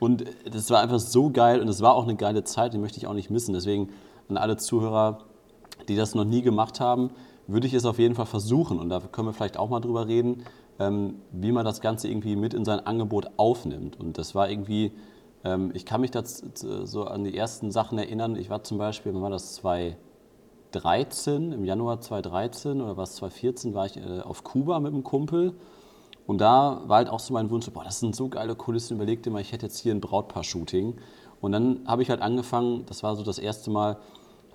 Und 0.00 0.24
das 0.50 0.70
war 0.70 0.80
einfach 0.80 1.00
so 1.00 1.30
geil 1.30 1.60
und 1.60 1.68
es 1.68 1.80
war 1.80 1.94
auch 1.94 2.04
eine 2.04 2.16
geile 2.16 2.44
Zeit, 2.44 2.72
die 2.72 2.78
möchte 2.78 2.98
ich 2.98 3.06
auch 3.06 3.14
nicht 3.14 3.30
missen. 3.30 3.52
Deswegen 3.52 3.90
an 4.28 4.36
alle 4.36 4.56
Zuhörer, 4.56 5.24
die 5.88 5.96
das 5.96 6.14
noch 6.14 6.24
nie 6.24 6.42
gemacht 6.42 6.78
haben, 6.80 7.10
würde 7.46 7.66
ich 7.66 7.74
es 7.74 7.84
auf 7.84 7.98
jeden 7.98 8.14
Fall 8.14 8.26
versuchen. 8.26 8.78
Und 8.78 8.90
da 8.90 9.00
können 9.00 9.26
wir 9.28 9.32
vielleicht 9.32 9.56
auch 9.56 9.68
mal 9.68 9.80
drüber 9.80 10.06
reden, 10.06 10.44
ähm, 10.78 11.16
wie 11.32 11.50
man 11.50 11.64
das 11.64 11.80
Ganze 11.80 12.06
irgendwie 12.08 12.36
mit 12.36 12.54
in 12.54 12.64
sein 12.64 12.78
Angebot 12.80 13.30
aufnimmt. 13.36 13.98
Und 13.98 14.18
das 14.18 14.36
war 14.36 14.48
irgendwie, 14.50 14.92
ähm, 15.44 15.72
ich 15.74 15.84
kann 15.84 16.00
mich 16.00 16.12
das 16.12 16.44
so 16.84 17.04
an 17.04 17.24
die 17.24 17.36
ersten 17.36 17.72
Sachen 17.72 17.98
erinnern. 17.98 18.36
Ich 18.36 18.50
war 18.50 18.62
zum 18.62 18.78
Beispiel, 18.78 19.12
wann 19.14 19.22
war 19.22 19.30
das 19.30 19.56
2013, 19.56 21.50
im 21.52 21.64
Januar 21.64 22.00
2013 22.00 22.80
oder 22.80 22.96
was 22.96 23.16
2014, 23.16 23.74
war 23.74 23.86
ich 23.86 23.96
äh, 23.96 24.20
auf 24.20 24.44
Kuba 24.44 24.78
mit 24.78 24.92
einem 24.92 25.02
Kumpel. 25.02 25.54
Und 26.28 26.42
da 26.42 26.82
war 26.84 26.98
halt 26.98 27.08
auch 27.08 27.20
so 27.20 27.32
mein 27.32 27.48
Wunsch, 27.48 27.70
boah, 27.70 27.84
das 27.84 28.00
sind 28.00 28.14
so 28.14 28.28
geile 28.28 28.54
Kulissen, 28.54 28.98
überlegte 28.98 29.30
mal, 29.30 29.40
ich 29.40 29.50
hätte 29.50 29.64
jetzt 29.64 29.78
hier 29.78 29.94
ein 29.94 30.02
Brautpaar-Shooting. 30.02 30.94
Und 31.40 31.52
dann 31.52 31.80
habe 31.86 32.02
ich 32.02 32.10
halt 32.10 32.20
angefangen, 32.20 32.84
das 32.84 33.02
war 33.02 33.16
so 33.16 33.22
das 33.22 33.38
erste 33.38 33.70
Mal, 33.70 33.96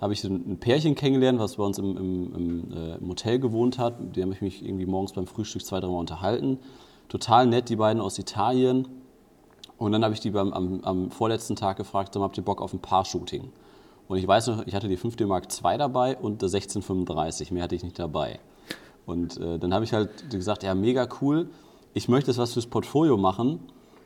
habe 0.00 0.12
ich 0.12 0.22
ein 0.22 0.58
Pärchen 0.60 0.94
kennengelernt, 0.94 1.40
was 1.40 1.56
bei 1.56 1.64
uns 1.64 1.78
im, 1.78 1.96
im, 1.96 2.32
im, 2.32 2.72
äh, 2.72 2.94
im 2.94 3.08
Hotel 3.08 3.40
gewohnt 3.40 3.80
hat. 3.80 4.00
Mit 4.00 4.14
dem 4.14 4.26
habe 4.26 4.34
ich 4.34 4.40
mich 4.40 4.64
irgendwie 4.64 4.86
morgens 4.86 5.14
beim 5.14 5.26
Frühstück 5.26 5.64
zwei, 5.64 5.80
dreimal 5.80 5.98
unterhalten. 5.98 6.60
Total 7.08 7.44
nett, 7.44 7.68
die 7.68 7.74
beiden 7.74 8.00
aus 8.00 8.20
Italien. 8.20 8.86
Und 9.76 9.90
dann 9.90 10.04
habe 10.04 10.14
ich 10.14 10.20
die 10.20 10.30
beim, 10.30 10.52
am, 10.52 10.80
am 10.84 11.10
vorletzten 11.10 11.56
Tag 11.56 11.76
gefragt, 11.76 12.14
habt 12.14 12.36
ihr 12.36 12.44
Bock 12.44 12.62
auf 12.62 12.72
ein 12.72 12.78
Paar-Shooting? 12.78 13.50
Und 14.06 14.18
ich 14.18 14.28
weiß 14.28 14.46
noch, 14.46 14.64
ich 14.64 14.76
hatte 14.76 14.86
die 14.86 14.96
5 14.96 15.16
D 15.16 15.26
Mark 15.26 15.48
II 15.50 15.76
dabei 15.76 16.16
und 16.16 16.40
der 16.40 16.50
1635, 16.50 17.50
mehr 17.50 17.64
hatte 17.64 17.74
ich 17.74 17.82
nicht 17.82 17.98
dabei. 17.98 18.38
Und 19.06 19.38
äh, 19.38 19.58
dann 19.58 19.74
habe 19.74 19.84
ich 19.84 19.92
halt 19.92 20.30
gesagt, 20.30 20.62
ja, 20.62 20.74
mega 20.74 21.06
cool 21.20 21.48
ich 21.94 22.08
möchte 22.08 22.30
jetzt 22.30 22.38
was 22.38 22.52
fürs 22.52 22.66
Portfolio 22.66 23.16
machen, 23.16 23.60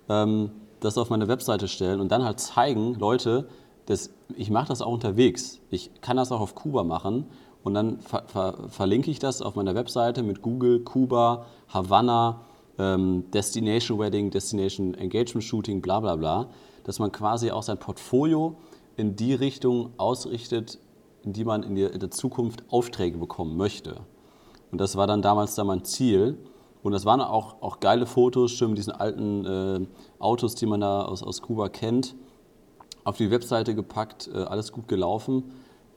ähm, 0.09 0.51
das 0.81 0.97
auf 0.97 1.11
meine 1.11 1.27
Webseite 1.27 1.67
stellen 1.67 2.01
und 2.01 2.13
dann 2.13 2.23
halt 2.23 2.39
zeigen, 2.39 2.95
Leute, 2.95 3.49
das, 3.87 4.11
ich 4.37 4.51
mache 4.51 4.69
das 4.69 4.83
auch 4.83 4.93
unterwegs. 4.93 5.61
Ich 5.71 5.91
kann 6.03 6.19
das 6.19 6.31
auch 6.31 6.41
auf 6.41 6.55
Kuba 6.55 6.85
machen 6.85 7.25
und 7.65 7.75
dann 7.75 8.01
ver 8.01 8.25
ver 8.27 8.69
verlinke 8.69 9.11
ich 9.11 9.19
das 9.19 9.43
auf 9.43 9.57
meiner 9.57 9.75
Webseite 9.75 10.23
mit 10.23 10.43
Google, 10.43 10.81
Kuba, 10.81 11.47
Havanna, 11.69 12.43
ähm, 12.79 13.25
Destination 13.33 13.99
Wedding, 13.99 14.31
Destination 14.31 14.95
Engagement 14.95 15.43
Shooting, 15.43 15.81
bla 15.81 16.01
bla 16.01 16.15
bla, 16.15 16.51
dass 16.85 16.99
man 16.99 17.11
quasi 17.11 17.51
auch 17.51 17.63
sein 17.63 17.79
Portfolio 17.79 18.57
in 18.97 19.17
die 19.17 19.33
Richtung 19.33 19.91
ausrichtet, 19.97 20.79
in 21.25 21.33
die 21.33 21.45
man 21.45 21.63
in 21.63 21.75
der 21.75 22.11
Zukunft 22.11 22.63
Aufträge 22.69 23.17
bekommen 23.19 23.57
möchte. 23.57 24.03
Und 24.71 24.81
das 24.81 24.97
war 24.97 25.07
dann 25.07 25.23
damals 25.23 25.55
da 25.55 25.65
mein 25.65 25.85
Ziel. 25.85 26.39
Und 26.83 26.93
das 26.93 27.05
waren 27.05 27.21
auch, 27.21 27.61
auch 27.61 27.81
geile 27.81 28.07
Fotos, 28.07 28.53
schön 28.53 28.71
mit 28.71 28.79
diesen 28.79 28.93
alten 28.93 29.45
äh, 29.45 29.87
Autos, 30.19 30.55
die 30.55 30.67
man 30.67 30.81
da 30.81 31.03
aus, 31.03 31.23
aus 31.23 31.43
Kuba 31.43 31.69
kennt. 31.69 32.15
Auf 33.05 33.17
die 33.17 33.31
Webseite 33.31 33.75
gepackt, 33.75 34.31
äh, 34.33 34.39
alles 34.39 34.73
gut 34.73 34.89
gelaufen. 34.89 35.45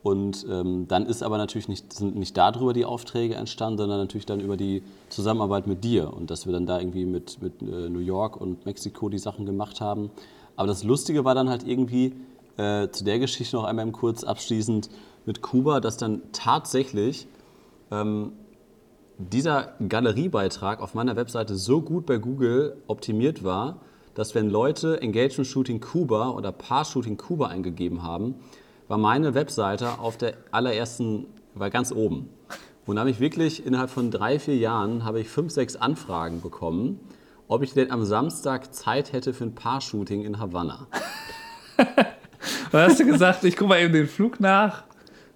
Und 0.04 0.48
ähm, 0.50 0.88
dann 0.88 1.06
ist 1.06 1.22
aber 1.22 1.38
natürlich 1.38 1.68
nicht, 1.68 1.94
sind 1.94 2.16
nicht 2.16 2.36
darüber 2.36 2.74
die 2.74 2.86
Aufträge 2.86 3.36
entstanden, 3.36 3.78
sondern 3.78 4.00
natürlich 4.00 4.26
dann 4.26 4.40
über 4.40 4.58
die 4.58 4.82
Zusammenarbeit 5.10 5.68
mit 5.68 5.84
dir 5.84 6.12
und 6.12 6.32
dass 6.32 6.48
wir 6.48 6.54
dann 6.54 6.66
da 6.66 6.80
irgendwie 6.80 7.06
mit, 7.06 7.40
mit 7.42 7.62
äh, 7.62 7.88
New 7.88 8.00
York 8.00 8.40
und 8.42 8.66
Mexiko 8.66 9.10
die 9.10 9.20
Sachen 9.20 9.46
gemacht 9.46 9.80
haben. 9.80 10.10
Aber 10.56 10.68
das 10.68 10.84
Lustige 10.84 11.24
war 11.24 11.36
dann 11.36 11.50
halt 11.50 11.68
irgendwie, 11.68 12.16
äh, 12.58 12.90
zu 12.90 13.04
der 13.04 13.20
Geschichte 13.20 13.56
noch 13.56 13.64
einmal 13.64 13.90
kurz 13.92 14.24
abschließend 14.24 14.90
mit 15.26 15.44
Kuba, 15.44 15.80
dass 15.80 15.98
dann 15.98 16.24
tatsächlich 16.32 17.28
ähm, 17.92 18.34
dieser 19.30 19.74
Galeriebeitrag 19.88 20.82
auf 20.82 20.94
meiner 20.94 21.16
Webseite 21.16 21.56
so 21.56 21.82
gut 21.82 22.06
bei 22.06 22.18
Google 22.18 22.78
optimiert 22.88 23.44
war, 23.44 23.80
dass 24.14 24.36
wenn 24.36 24.50
Leute 24.50 25.02
Engagement 25.02 25.48
Shooting 25.48 25.80
Kuba 25.80 26.30
oder 26.30 26.52
Paar 26.52 26.86
Shooting 26.86 27.18
Kuba 27.18 27.48
eingegeben 27.48 28.04
haben, 28.04 28.36
war 28.88 28.98
meine 28.98 29.34
Webseite 29.34 30.00
auf 30.00 30.18
der 30.18 30.34
allerersten, 30.52 31.28
war 31.56 31.70
ganz 31.70 31.92
oben. 31.92 32.30
Und 32.86 32.96
da 32.96 33.02
habe 33.02 33.10
ich 33.10 33.20
wirklich 33.20 33.66
innerhalb 33.66 33.90
von 33.90 34.12
drei, 34.12 34.40
vier 34.40 34.58
Jahren 34.58 35.06
habe 35.06 35.22
ich 35.22 35.30
fünf, 35.30 35.52
sechs 35.52 35.76
Anfragen 35.76 36.42
bekommen, 36.42 37.00
ob 37.48 37.64
ich 37.64 37.74
denn 37.74 37.92
am 37.92 38.04
Samstag 38.04 38.74
Zeit 38.74 39.14
hätte 39.14 39.34
für 39.34 39.46
ein 39.46 39.56
Paar-Shooting 39.56 40.24
in 40.24 40.40
Havanna. 40.40 40.88
Dann 42.72 42.90
hast 42.90 43.00
du 43.00 43.06
gesagt, 43.06 43.44
ich 43.44 43.56
gucke 43.56 43.70
mal 43.70 43.80
eben 43.80 43.94
den 43.94 44.08
Flug 44.08 44.40
nach. 44.40 44.84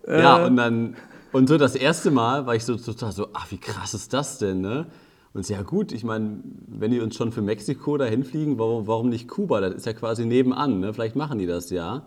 Ja, 0.07 0.41
äh. 0.41 0.47
und 0.47 0.55
dann, 0.55 0.95
und 1.35 1.49
so 1.49 1.57
das 1.57 1.75
erste 1.75 2.11
Mal 2.11 2.45
war 2.45 2.55
ich 2.55 2.63
so 2.63 2.77
total 2.77 3.11
so, 3.11 3.27
ach, 3.33 3.51
wie 3.51 3.57
krass 3.57 3.93
ist 3.93 4.13
das 4.13 4.37
denn, 4.37 4.61
ne? 4.61 4.87
Und 5.33 5.49
ja 5.49 5.63
gut, 5.63 5.91
ich 5.91 6.05
meine, 6.05 6.39
wenn 6.65 6.91
die 6.91 7.01
uns 7.01 7.17
schon 7.17 7.33
für 7.33 7.41
Mexiko 7.41 7.97
dahin 7.97 8.23
fliegen, 8.23 8.57
warum, 8.57 8.87
warum 8.87 9.09
nicht 9.09 9.27
Kuba? 9.27 9.59
Das 9.59 9.73
ist 9.73 9.85
ja 9.85 9.91
quasi 9.91 10.25
nebenan, 10.25 10.79
ne? 10.79 10.93
Vielleicht 10.93 11.17
machen 11.17 11.37
die 11.37 11.45
das 11.45 11.71
ja. 11.71 12.05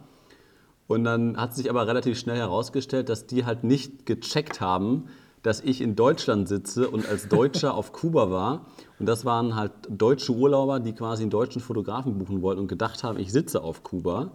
Und 0.87 1.05
dann 1.05 1.37
hat 1.37 1.55
sich 1.55 1.69
aber 1.69 1.87
relativ 1.87 2.19
schnell 2.19 2.39
herausgestellt, 2.39 3.11
dass 3.11 3.27
die 3.27 3.45
halt 3.45 3.65
nicht 3.65 4.07
gecheckt 4.07 4.63
haben, 4.63 5.11
dass 5.43 5.61
ich 5.61 5.83
in 5.83 5.95
Deutschland 5.95 6.49
sitze 6.49 6.89
und 6.89 7.07
als 7.07 7.29
Deutscher 7.29 7.75
auf 7.77 7.93
Kuba 7.93 8.31
war. 8.31 8.65
Und 8.99 9.05
das 9.05 9.27
waren 9.27 9.57
halt 9.57 9.73
deutsche 9.91 10.33
Urlauber, 10.33 10.81
die 10.81 10.95
quasi 10.95 11.25
einen 11.25 11.31
deutschen 11.31 11.61
Fotografen 11.61 12.17
buchen 12.17 12.41
wollten 12.41 12.63
und 12.63 12.69
gedacht 12.69 13.05
haben, 13.05 13.19
ich 13.19 13.31
sitze 13.31 13.63
auf 13.63 13.83
Kuba. 13.83 14.31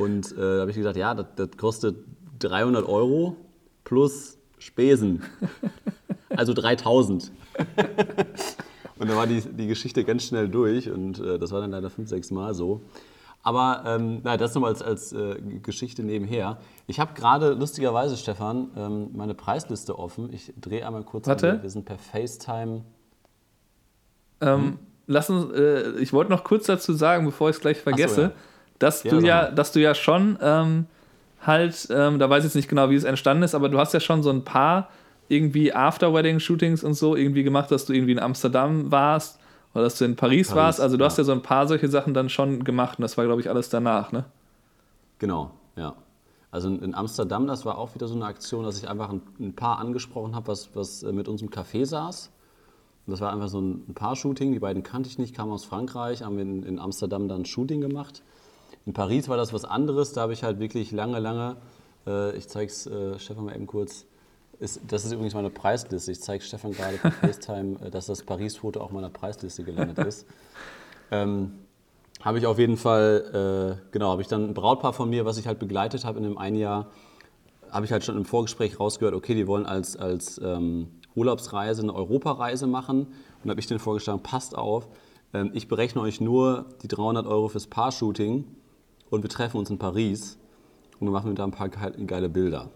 Und 0.00 0.32
äh, 0.32 0.34
da 0.34 0.60
habe 0.62 0.70
ich 0.72 0.76
gesagt, 0.76 0.96
ja, 0.96 1.14
das, 1.14 1.26
das 1.36 1.56
kostet 1.56 1.96
300 2.40 2.88
Euro 2.88 3.36
plus 3.90 4.38
Spesen. 4.58 5.22
Also 6.30 6.54
3000. 6.54 7.32
und 9.00 9.08
dann 9.08 9.16
war 9.16 9.26
die, 9.26 9.40
die 9.40 9.66
Geschichte 9.66 10.04
ganz 10.04 10.22
schnell 10.22 10.48
durch 10.48 10.88
und 10.88 11.18
äh, 11.18 11.40
das 11.40 11.50
war 11.50 11.60
dann 11.60 11.72
leider 11.72 11.90
fünf, 11.90 12.08
sechs 12.08 12.30
Mal 12.30 12.54
so. 12.54 12.82
Aber 13.42 13.82
ähm, 13.84 14.20
na, 14.22 14.36
das 14.36 14.54
nochmal 14.54 14.70
als, 14.70 14.80
als 14.80 15.12
äh, 15.12 15.40
Geschichte 15.60 16.04
nebenher. 16.04 16.58
Ich 16.86 17.00
habe 17.00 17.14
gerade 17.14 17.54
lustigerweise, 17.54 18.16
Stefan, 18.16 18.70
ähm, 18.76 19.10
meine 19.12 19.34
Preisliste 19.34 19.98
offen. 19.98 20.32
Ich 20.32 20.52
drehe 20.60 20.86
einmal 20.86 21.02
kurz. 21.02 21.26
Warte. 21.26 21.54
An. 21.54 21.62
Wir 21.62 21.70
sind 21.70 21.84
per 21.84 21.98
FaceTime. 21.98 22.82
Ähm, 24.40 24.60
hm? 24.60 24.78
lass 25.08 25.30
uns, 25.30 25.52
äh, 25.52 25.98
ich 25.98 26.12
wollte 26.12 26.30
noch 26.30 26.44
kurz 26.44 26.66
dazu 26.66 26.92
sagen, 26.92 27.24
bevor 27.24 27.50
ich 27.50 27.56
es 27.56 27.60
gleich 27.60 27.78
vergesse, 27.78 28.14
so, 28.14 28.22
ja. 28.22 28.32
dass, 28.78 29.02
ja, 29.02 29.10
du 29.10 29.20
ja, 29.26 29.50
dass 29.50 29.72
du 29.72 29.80
ja 29.80 29.96
schon 29.96 30.38
ähm, 30.40 30.86
halt, 31.40 31.88
ähm, 31.90 32.18
da 32.18 32.28
weiß 32.28 32.44
ich 32.44 32.48
jetzt 32.48 32.54
nicht 32.54 32.68
genau, 32.68 32.90
wie 32.90 32.94
es 32.94 33.04
entstanden 33.04 33.42
ist, 33.42 33.54
aber 33.54 33.68
du 33.68 33.78
hast 33.78 33.94
ja 33.94 34.00
schon 34.00 34.22
so 34.22 34.30
ein 34.30 34.44
paar 34.44 34.88
irgendwie 35.28 35.72
After-Wedding-Shootings 35.72 36.84
und 36.84 36.94
so 36.94 37.16
irgendwie 37.16 37.42
gemacht, 37.42 37.70
dass 37.70 37.86
du 37.86 37.92
irgendwie 37.92 38.12
in 38.12 38.18
Amsterdam 38.18 38.90
warst 38.90 39.38
oder 39.74 39.84
dass 39.84 39.96
du 39.96 40.04
in 40.04 40.16
Paris, 40.16 40.48
Paris 40.48 40.56
warst. 40.56 40.80
Also 40.80 40.96
du 40.96 41.02
ja. 41.02 41.06
hast 41.06 41.18
ja 41.18 41.24
so 41.24 41.32
ein 41.32 41.42
paar 41.42 41.68
solche 41.68 41.88
Sachen 41.88 42.14
dann 42.14 42.28
schon 42.28 42.64
gemacht 42.64 42.98
und 42.98 43.02
das 43.02 43.16
war, 43.16 43.24
glaube 43.24 43.40
ich, 43.40 43.48
alles 43.48 43.68
danach, 43.68 44.12
ne? 44.12 44.24
Genau, 45.18 45.52
ja. 45.76 45.94
Also 46.50 46.68
in 46.68 46.94
Amsterdam, 46.94 47.46
das 47.46 47.64
war 47.64 47.78
auch 47.78 47.94
wieder 47.94 48.08
so 48.08 48.16
eine 48.16 48.24
Aktion, 48.24 48.64
dass 48.64 48.78
ich 48.78 48.88
einfach 48.88 49.12
ein, 49.38 49.54
Paar 49.54 49.78
angesprochen 49.78 50.34
habe, 50.34 50.48
was, 50.48 50.74
was 50.74 51.04
äh, 51.04 51.12
mit 51.12 51.28
uns 51.28 51.42
im 51.42 51.50
Café 51.50 51.86
saß. 51.86 52.32
Und 53.06 53.12
das 53.12 53.20
war 53.20 53.32
einfach 53.32 53.48
so 53.48 53.60
ein 53.60 53.94
Paar-Shooting. 53.94 54.52
Die 54.52 54.58
beiden 54.58 54.82
kannte 54.82 55.08
ich 55.08 55.18
nicht, 55.18 55.34
kamen 55.34 55.52
aus 55.52 55.64
Frankreich, 55.64 56.22
haben 56.22 56.38
in, 56.38 56.64
in 56.64 56.78
Amsterdam 56.80 57.28
dann 57.28 57.42
ein 57.42 57.44
Shooting 57.44 57.80
gemacht. 57.80 58.22
In 58.86 58.92
Paris 58.92 59.28
war 59.28 59.36
das 59.36 59.52
was 59.52 59.64
anderes. 59.64 60.12
Da 60.12 60.22
habe 60.22 60.32
ich 60.32 60.42
halt 60.42 60.58
wirklich 60.58 60.92
lange, 60.92 61.18
lange, 61.18 61.56
äh, 62.06 62.36
ich 62.36 62.48
zeige 62.48 62.70
es 62.70 62.86
äh, 62.86 63.18
Stefan 63.18 63.44
mal 63.44 63.54
eben 63.54 63.66
kurz, 63.66 64.06
ist, 64.58 64.80
das 64.88 65.04
ist 65.04 65.12
übrigens 65.12 65.34
meine 65.34 65.50
Preisliste. 65.50 66.12
Ich 66.12 66.20
zeige 66.20 66.44
Stefan 66.44 66.72
gerade 66.72 66.96
per 66.98 67.12
FaceTime, 67.22 67.80
äh, 67.80 67.90
dass 67.90 68.06
das 68.06 68.22
Paris-Foto 68.22 68.80
auch 68.80 68.90
meiner 68.90 69.10
Preisliste 69.10 69.64
gelandet 69.64 69.98
ist. 69.98 70.26
Ähm, 71.10 71.52
habe 72.20 72.38
ich 72.38 72.46
auf 72.46 72.58
jeden 72.58 72.76
Fall, 72.76 73.78
äh, 73.80 73.92
genau, 73.92 74.10
habe 74.10 74.22
ich 74.22 74.28
dann 74.28 74.50
ein 74.50 74.54
Brautpaar 74.54 74.92
von 74.92 75.08
mir, 75.08 75.24
was 75.24 75.38
ich 75.38 75.46
halt 75.46 75.58
begleitet 75.58 76.04
habe 76.04 76.18
in 76.18 76.24
dem 76.24 76.36
einen 76.36 76.56
Jahr, 76.56 76.90
habe 77.70 77.86
ich 77.86 77.92
halt 77.92 78.04
schon 78.04 78.16
im 78.16 78.24
Vorgespräch 78.24 78.78
rausgehört, 78.78 79.14
okay, 79.14 79.34
die 79.34 79.46
wollen 79.46 79.64
als, 79.64 79.96
als 79.96 80.38
ähm, 80.42 80.88
Urlaubsreise 81.14 81.82
eine 81.82 81.94
Europareise 81.94 82.66
machen. 82.66 83.06
Und 83.42 83.50
habe 83.50 83.60
ich 83.60 83.66
denen 83.66 83.80
vorgeschlagen, 83.80 84.22
passt 84.22 84.56
auf, 84.56 84.88
ähm, 85.32 85.50
ich 85.54 85.68
berechne 85.68 86.02
euch 86.02 86.20
nur 86.20 86.66
die 86.82 86.88
300 86.88 87.26
Euro 87.26 87.48
fürs 87.48 87.66
Paar-Shooting 87.66 88.44
und 89.10 89.22
wir 89.22 89.30
treffen 89.30 89.58
uns 89.58 89.70
in 89.70 89.78
Paris 89.78 90.38
und 90.98 91.06
wir 91.06 91.12
machen 91.12 91.34
da 91.34 91.44
ein 91.44 91.50
paar 91.50 91.68
geile 91.68 92.28
Bilder. 92.28 92.70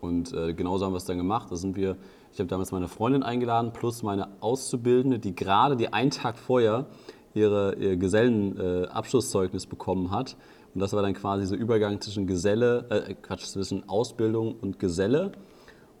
Und 0.00 0.32
äh, 0.32 0.54
genauso 0.54 0.86
haben 0.86 0.92
wir 0.92 0.98
es 0.98 1.04
dann 1.04 1.18
gemacht. 1.18 1.48
Da 1.50 1.56
sind 1.56 1.76
wir, 1.76 1.96
ich 2.32 2.38
habe 2.38 2.48
damals 2.48 2.72
meine 2.72 2.88
Freundin 2.88 3.22
eingeladen, 3.22 3.72
plus 3.72 4.02
meine 4.02 4.28
Auszubildende, 4.40 5.18
die 5.18 5.34
gerade 5.34 5.76
die 5.76 5.92
einen 5.92 6.10
Tag 6.10 6.38
vorher 6.38 6.86
ihre, 7.34 7.74
ihr 7.74 7.96
Gesellenabschlusszeugnis 7.96 9.64
äh, 9.64 9.68
bekommen 9.68 10.10
hat. 10.10 10.36
Und 10.74 10.80
das 10.80 10.92
war 10.92 11.02
dann 11.02 11.14
quasi 11.14 11.46
so 11.46 11.54
Übergang 11.54 12.00
zwischen 12.00 12.26
Geselle, 12.26 12.86
äh, 12.90 13.14
Quatsch, 13.14 13.44
zwischen 13.44 13.88
Ausbildung 13.88 14.54
und 14.60 14.78
Geselle. 14.78 15.32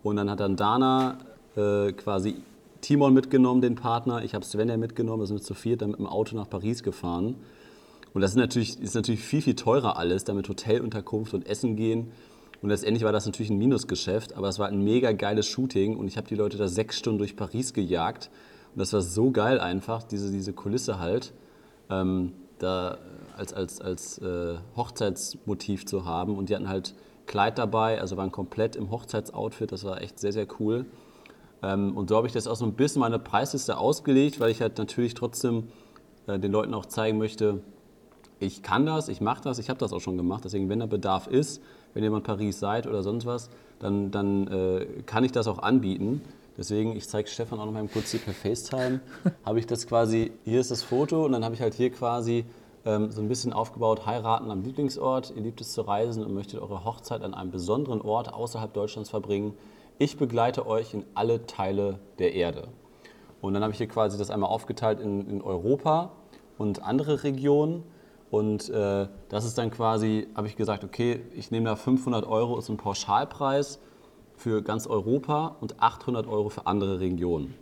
Und 0.02 0.16
dann 0.16 0.30
hat 0.30 0.40
dann 0.40 0.56
Dana 0.56 1.18
äh, 1.56 1.92
quasi 1.92 2.36
Timon 2.80 3.12
mitgenommen, 3.12 3.60
den 3.60 3.74
Partner. 3.74 4.24
Ich 4.24 4.34
habe 4.34 4.44
Svenja 4.44 4.76
mitgenommen, 4.76 5.20
wir 5.20 5.26
sind 5.26 5.42
zu 5.42 5.54
viert 5.54 5.82
dann 5.82 5.90
mit 5.90 5.98
dem 5.98 6.06
Auto 6.06 6.36
nach 6.36 6.48
Paris 6.48 6.82
gefahren. 6.82 7.36
Und 8.12 8.22
das 8.22 8.32
ist 8.32 8.36
natürlich, 8.36 8.80
ist 8.80 8.94
natürlich 8.94 9.20
viel, 9.20 9.42
viel 9.42 9.54
teurer 9.54 9.96
alles, 9.96 10.24
damit 10.24 10.48
Hotelunterkunft 10.48 11.34
und 11.34 11.46
Essen 11.46 11.76
gehen. 11.76 12.12
Und 12.62 12.68
letztendlich 12.68 13.04
war 13.04 13.12
das 13.12 13.26
natürlich 13.26 13.50
ein 13.50 13.58
Minusgeschäft, 13.58 14.34
aber 14.34 14.48
es 14.48 14.58
war 14.58 14.68
ein 14.68 14.82
mega 14.82 15.12
geiles 15.12 15.46
Shooting 15.46 15.96
und 15.96 16.08
ich 16.08 16.16
habe 16.16 16.28
die 16.28 16.34
Leute 16.34 16.58
da 16.58 16.68
sechs 16.68 16.98
Stunden 16.98 17.18
durch 17.18 17.36
Paris 17.36 17.72
gejagt. 17.72 18.30
Und 18.74 18.80
das 18.80 18.92
war 18.92 19.00
so 19.00 19.30
geil 19.30 19.58
einfach, 19.60 20.02
diese, 20.02 20.30
diese 20.30 20.52
Kulisse 20.52 20.98
halt, 20.98 21.32
ähm, 21.88 22.32
da 22.58 22.98
als, 23.36 23.54
als, 23.54 23.80
als 23.80 24.18
äh, 24.18 24.56
Hochzeitsmotiv 24.76 25.86
zu 25.86 26.04
haben. 26.04 26.36
Und 26.36 26.50
die 26.50 26.54
hatten 26.54 26.68
halt 26.68 26.94
Kleid 27.26 27.58
dabei, 27.58 28.00
also 28.00 28.16
waren 28.16 28.32
komplett 28.32 28.76
im 28.76 28.90
Hochzeitsoutfit, 28.90 29.72
das 29.72 29.84
war 29.84 30.02
echt 30.02 30.18
sehr, 30.18 30.32
sehr 30.32 30.46
cool. 30.58 30.86
Ähm, 31.62 31.96
und 31.96 32.08
so 32.08 32.16
habe 32.16 32.26
ich 32.26 32.32
das 32.32 32.46
auch 32.46 32.56
so 32.56 32.64
ein 32.64 32.74
bisschen 32.74 33.00
meine 33.00 33.18
Preisliste 33.18 33.78
ausgelegt, 33.78 34.40
weil 34.40 34.50
ich 34.50 34.60
halt 34.60 34.78
natürlich 34.78 35.14
trotzdem 35.14 35.68
äh, 36.26 36.38
den 36.38 36.52
Leuten 36.52 36.74
auch 36.74 36.86
zeigen 36.86 37.18
möchte, 37.18 37.62
ich 38.40 38.62
kann 38.62 38.86
das, 38.86 39.08
ich 39.08 39.20
mache 39.20 39.42
das, 39.42 39.58
ich 39.58 39.68
habe 39.68 39.78
das 39.78 39.92
auch 39.92 40.00
schon 40.00 40.16
gemacht. 40.16 40.44
Deswegen, 40.44 40.68
wenn 40.68 40.80
der 40.80 40.86
Bedarf 40.86 41.26
ist, 41.26 41.62
wenn 41.94 42.02
ihr 42.02 42.10
mal 42.10 42.18
in 42.18 42.22
Paris 42.22 42.58
seid 42.58 42.86
oder 42.86 43.02
sonst 43.02 43.26
was, 43.26 43.50
dann, 43.78 44.10
dann 44.10 44.48
äh, 44.48 44.86
kann 45.06 45.24
ich 45.24 45.32
das 45.32 45.46
auch 45.46 45.58
anbieten. 45.58 46.22
Deswegen, 46.56 46.96
ich 46.96 47.08
zeige 47.08 47.28
Stefan 47.28 47.60
auch 47.60 47.66
noch 47.66 47.72
mal 47.72 47.86
kurz 47.86 48.10
hier 48.10 48.20
per 48.20 48.34
FaceTime, 48.34 49.00
habe 49.44 49.58
ich 49.58 49.66
das 49.66 49.86
quasi, 49.86 50.32
hier 50.44 50.60
ist 50.60 50.70
das 50.70 50.82
Foto 50.82 51.24
und 51.24 51.32
dann 51.32 51.44
habe 51.44 51.54
ich 51.54 51.60
halt 51.60 51.74
hier 51.74 51.90
quasi 51.90 52.44
ähm, 52.84 53.10
so 53.10 53.20
ein 53.20 53.28
bisschen 53.28 53.52
aufgebaut, 53.52 54.06
heiraten 54.06 54.50
am 54.50 54.62
Lieblingsort, 54.62 55.32
ihr 55.36 55.42
liebt 55.42 55.60
es 55.60 55.72
zu 55.72 55.82
reisen 55.82 56.24
und 56.24 56.34
möchtet 56.34 56.60
eure 56.60 56.84
Hochzeit 56.84 57.22
an 57.22 57.34
einem 57.34 57.50
besonderen 57.50 58.00
Ort 58.00 58.32
außerhalb 58.32 58.72
Deutschlands 58.72 59.10
verbringen. 59.10 59.54
Ich 59.98 60.16
begleite 60.16 60.66
euch 60.66 60.94
in 60.94 61.04
alle 61.14 61.46
Teile 61.46 61.98
der 62.18 62.34
Erde. 62.34 62.68
Und 63.42 63.54
dann 63.54 63.62
habe 63.62 63.72
ich 63.72 63.78
hier 63.78 63.88
quasi 63.88 64.18
das 64.18 64.30
einmal 64.30 64.50
aufgeteilt 64.50 65.00
in, 65.00 65.28
in 65.28 65.42
Europa 65.42 66.12
und 66.58 66.82
andere 66.82 67.22
Regionen. 67.22 67.84
Und 68.30 68.68
äh, 68.68 69.08
das 69.28 69.44
ist 69.44 69.58
dann 69.58 69.70
quasi, 69.70 70.28
habe 70.34 70.46
ich 70.46 70.56
gesagt, 70.56 70.84
okay, 70.84 71.20
ich 71.34 71.50
nehme 71.50 71.66
da 71.66 71.76
500 71.76 72.26
Euro, 72.26 72.58
ist 72.58 72.68
ein 72.68 72.76
Pauschalpreis 72.76 73.80
für 74.36 74.62
ganz 74.62 74.86
Europa 74.86 75.56
und 75.60 75.82
800 75.82 76.26
Euro 76.26 76.48
für 76.48 76.66
andere 76.66 77.00
Regionen. 77.00 77.54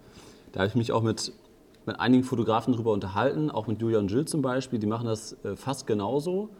Da 0.53 0.61
habe 0.61 0.69
ich 0.69 0.75
mich 0.75 0.93
auch 0.93 1.03
mit, 1.03 1.33
mit 1.87 1.99
einigen 1.99 2.23
Fotografen 2.23 2.73
darüber 2.73 2.93
unterhalten, 2.93 3.51
auch 3.51 3.67
mit 3.67 3.81
Julian 3.81 4.09
Jill 4.09 4.27
zum 4.27 4.43
Beispiel, 4.43 4.79
die 4.79 4.87
machen 4.87 5.07
das 5.07 5.37
äh, 5.45 5.57
fast 5.57 5.87
genauso, 5.87 6.51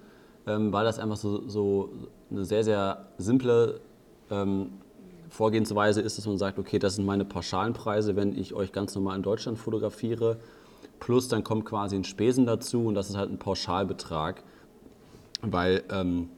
ähm, 0.47 0.73
weil 0.73 0.85
das 0.85 0.99
einfach 0.99 1.17
so, 1.17 1.47
so, 1.49 1.91
eine 2.31 2.45
sehr, 2.45 2.65
sehr 2.65 3.09
simple 3.19 3.81
ähm, 4.31 4.73
Vorgehensweise 5.31 6.01
ist, 6.01 6.17
dass 6.17 6.27
man 6.27 6.39
sagt, 6.39 6.59
okay, 6.59 6.79
das 6.79 6.97
sind 6.97 7.05
meine 7.05 7.25
pauschalen 7.27 7.75
Preise, 7.75 8.17
wenn 8.17 8.37
ich 8.37 8.55
euch 8.55 8.73
ganz 8.73 8.95
normal 8.95 9.17
in 9.17 9.23
Deutschland 9.23 9.59
fotografiere 9.59 10.39
plus 11.01 11.29
dann 11.29 11.45
kommt 11.45 11.65
quasi 11.65 11.97
ein 11.97 12.05
Spesen 12.05 12.47
dazu 12.47 12.87
und 12.87 12.95
das 12.95 13.09
ist 13.09 13.17
halt 13.17 13.31
ein 13.31 13.39
Pauschalbetrag, 13.39 14.43
weil 15.43 15.85
ähm, 15.91 16.29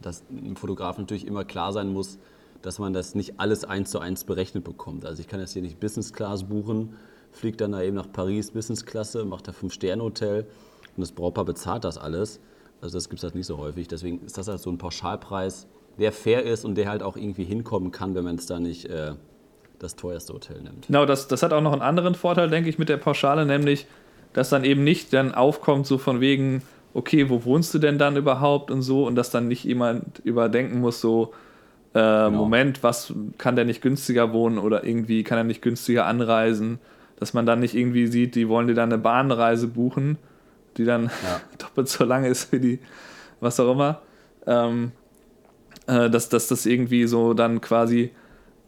das 0.00 0.24
einem 0.30 0.56
Fotografen 0.56 1.02
natürlich 1.02 1.26
immer 1.26 1.44
klar 1.44 1.72
sein 1.72 1.92
muss, 1.92 2.18
dass 2.62 2.78
man 2.78 2.92
das 2.92 3.14
nicht 3.14 3.40
alles 3.40 3.64
eins 3.64 3.90
zu 3.90 3.98
eins 3.98 4.24
berechnet 4.24 4.64
bekommt. 4.64 5.04
Also 5.04 5.20
ich 5.20 5.28
kann 5.28 5.40
jetzt 5.40 5.52
hier 5.52 5.62
nicht 5.62 5.80
Business 5.80 6.12
Class 6.12 6.44
buchen, 6.44 6.96
fliege 7.32 7.56
dann 7.56 7.72
da 7.72 7.82
eben 7.82 7.96
nach 7.96 8.10
Paris 8.12 8.50
Business 8.50 8.84
Klasse, 8.84 9.24
mache 9.24 9.42
da 9.42 9.52
Fünf-Sterne-Hotel 9.52 10.46
und 10.96 11.00
das 11.00 11.12
Brautpaar 11.12 11.44
bezahlt 11.44 11.84
das 11.84 11.98
alles. 11.98 12.40
Also 12.80 12.96
das 12.96 13.08
gibt 13.08 13.20
es 13.20 13.24
halt 13.24 13.34
nicht 13.34 13.46
so 13.46 13.58
häufig. 13.58 13.88
Deswegen 13.88 14.20
ist 14.24 14.38
das 14.38 14.48
halt 14.48 14.60
so 14.60 14.70
ein 14.70 14.78
Pauschalpreis, 14.78 15.66
der 15.98 16.12
fair 16.12 16.44
ist 16.44 16.64
und 16.64 16.74
der 16.76 16.88
halt 16.88 17.02
auch 17.02 17.16
irgendwie 17.16 17.44
hinkommen 17.44 17.90
kann, 17.90 18.14
wenn 18.14 18.24
man 18.24 18.36
es 18.36 18.46
da 18.46 18.60
nicht 18.60 18.86
äh, 18.86 19.14
das 19.82 19.96
teuerste 19.96 20.32
Hotel 20.32 20.62
nimmt. 20.62 20.86
Genau, 20.86 21.04
das, 21.04 21.28
das 21.28 21.42
hat 21.42 21.52
auch 21.52 21.60
noch 21.60 21.72
einen 21.72 21.82
anderen 21.82 22.14
Vorteil, 22.14 22.48
denke 22.48 22.70
ich, 22.70 22.78
mit 22.78 22.88
der 22.88 22.96
Pauschale, 22.96 23.44
nämlich, 23.44 23.86
dass 24.32 24.48
dann 24.48 24.64
eben 24.64 24.84
nicht 24.84 25.12
dann 25.12 25.34
aufkommt, 25.34 25.86
so 25.86 25.98
von 25.98 26.20
wegen, 26.20 26.62
okay, 26.94 27.28
wo 27.28 27.44
wohnst 27.44 27.74
du 27.74 27.78
denn 27.78 27.98
dann 27.98 28.16
überhaupt 28.16 28.70
und 28.70 28.82
so, 28.82 29.06
und 29.06 29.16
dass 29.16 29.30
dann 29.30 29.48
nicht 29.48 29.64
jemand 29.64 30.20
überdenken 30.20 30.80
muss, 30.80 31.00
so, 31.00 31.32
äh, 31.94 31.98
genau. 31.98 32.30
Moment, 32.30 32.82
was 32.82 33.12
kann 33.38 33.56
der 33.56 33.64
nicht 33.64 33.82
günstiger 33.82 34.32
wohnen 34.32 34.58
oder 34.58 34.84
irgendwie 34.84 35.24
kann 35.24 35.36
er 35.36 35.44
nicht 35.44 35.62
günstiger 35.62 36.06
anreisen, 36.06 36.78
dass 37.16 37.34
man 37.34 37.44
dann 37.44 37.60
nicht 37.60 37.74
irgendwie 37.74 38.06
sieht, 38.06 38.34
die 38.34 38.48
wollen 38.48 38.68
dir 38.68 38.74
dann 38.74 38.92
eine 38.92 39.02
Bahnreise 39.02 39.66
buchen, 39.66 40.16
die 40.76 40.84
dann 40.84 41.04
ja. 41.06 41.40
doppelt 41.58 41.88
so 41.88 42.04
lang 42.04 42.24
ist 42.24 42.52
wie 42.52 42.60
die, 42.60 42.78
was 43.40 43.58
auch 43.58 43.72
immer. 43.72 44.00
Ähm, 44.46 44.92
äh, 45.86 46.08
dass, 46.08 46.28
dass 46.28 46.46
das 46.46 46.66
irgendwie 46.66 47.06
so 47.06 47.34
dann 47.34 47.60
quasi 47.60 48.12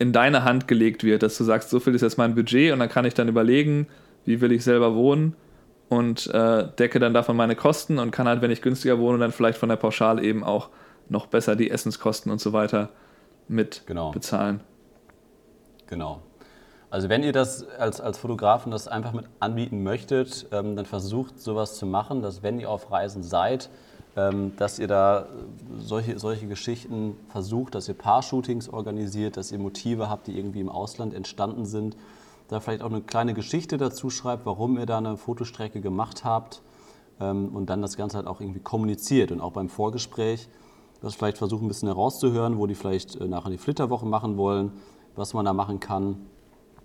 in 0.05 0.13
deine 0.13 0.45
Hand 0.45 0.69
gelegt 0.69 1.03
wird, 1.03 1.23
dass 1.23 1.39
du 1.39 1.45
sagst, 1.45 1.71
so 1.71 1.81
viel 1.81 1.95
ist 1.95 2.03
jetzt 2.03 2.19
mein 2.19 2.35
Budget 2.35 2.75
und 2.75 2.79
dann 2.79 2.91
kann 2.91 3.07
ich 3.07 3.15
dann 3.15 3.27
überlegen, 3.27 3.87
wie 4.27 4.43
will 4.43 4.53
ich 4.53 4.63
selber 4.63 4.95
wohnen 4.95 5.35
und 5.89 6.27
äh, 6.27 6.69
decke 6.79 6.99
dann 6.99 7.15
davon 7.15 7.37
meine 7.37 7.57
Kosten 7.57 7.99
und 7.99 8.11
kann 8.11 8.29
halt, 8.29 8.43
wenn 8.43 8.51
ich 8.51 8.61
günstiger 8.61 8.99
wohne, 8.99 9.17
dann 9.17 9.33
vielleicht 9.33 9.57
von 9.57 9.71
der 9.71 9.77
Pauschale 9.77 10.23
eben 10.23 10.45
auch 10.45 10.69
noch 11.09 11.27
besser 11.27 11.57
die 11.57 11.71
Essenskosten 11.71 12.31
und 12.31 12.39
so 12.39 12.53
weiter 12.53 12.91
mit 13.49 13.85
genau. 13.87 14.11
bezahlen. 14.11 14.61
Genau. 15.87 16.21
Also 16.91 17.09
wenn 17.09 17.23
ihr 17.23 17.33
das 17.33 17.67
als, 17.67 18.03
als 18.03 18.19
Fotografen 18.19 18.73
das 18.73 18.87
einfach 18.87 19.15
mit 19.15 19.25
anbieten 19.41 19.83
möchtet, 19.83 20.49
ähm, 20.53 20.77
dann 20.77 20.85
versucht 20.85 21.41
sowas 21.41 21.79
zu 21.79 21.87
machen, 21.87 22.21
dass 22.21 22.43
wenn 22.43 22.61
ihr 22.61 22.69
auf 22.69 22.91
Reisen 22.91 23.23
seid, 23.23 23.71
dass 24.15 24.79
ihr 24.79 24.87
da 24.87 25.27
solche, 25.77 26.21
solche 26.21 26.47
Geschichten 26.47 27.17
versucht, 27.31 27.75
dass 27.75 27.89
ihr 27.89 27.95
Paar-Shootings 27.95 28.69
organisiert, 28.69 29.37
dass 29.37 29.51
ihr 29.51 29.59
Motive 29.59 30.09
habt, 30.09 30.29
die 30.29 30.39
irgendwie 30.39 30.61
im 30.61 30.69
Ausland 30.69 31.15
entstanden 31.15 31.67
sind. 31.67 31.97
Da 32.47 32.61
vielleicht 32.61 32.83
auch 32.83 32.91
eine 32.91 33.01
kleine 33.01 33.35
Geschichte 33.35 33.77
dazu 33.77 34.11
schreibt, 34.11 34.47
warum 34.47 34.79
ihr 34.79 34.87
da 34.87 34.99
eine 34.99 35.17
Fotostrecke 35.17 35.81
gemacht 35.81 36.25
habt 36.25 36.63
ähm, 37.19 37.49
und 37.57 37.71
dann 37.71 37.83
das 37.83 37.97
Ganze 37.97 38.19
halt 38.19 38.29
auch 38.29 38.41
irgendwie 38.41 38.61
kommuniziert 38.61 39.33
und 39.33 39.41
auch 39.41 39.53
beim 39.53 39.69
Vorgespräch 39.69 40.49
das 41.05 41.15
vielleicht 41.15 41.39
versuchen 41.39 41.67
ein 41.67 41.69
bisschen 41.69 41.89
herauszuhören, 41.89 42.59
wo 42.59 42.67
die 42.67 42.75
vielleicht 42.75 43.17
äh, 43.17 43.29
nachher 43.29 43.51
die 43.51 43.59
Flitterwoche 43.59 44.07
machen 44.07 44.37
wollen, 44.37 44.73
was 45.17 45.35
man 45.35 45.45
da 45.45 45.53
machen 45.53 45.79
kann, 45.79 46.27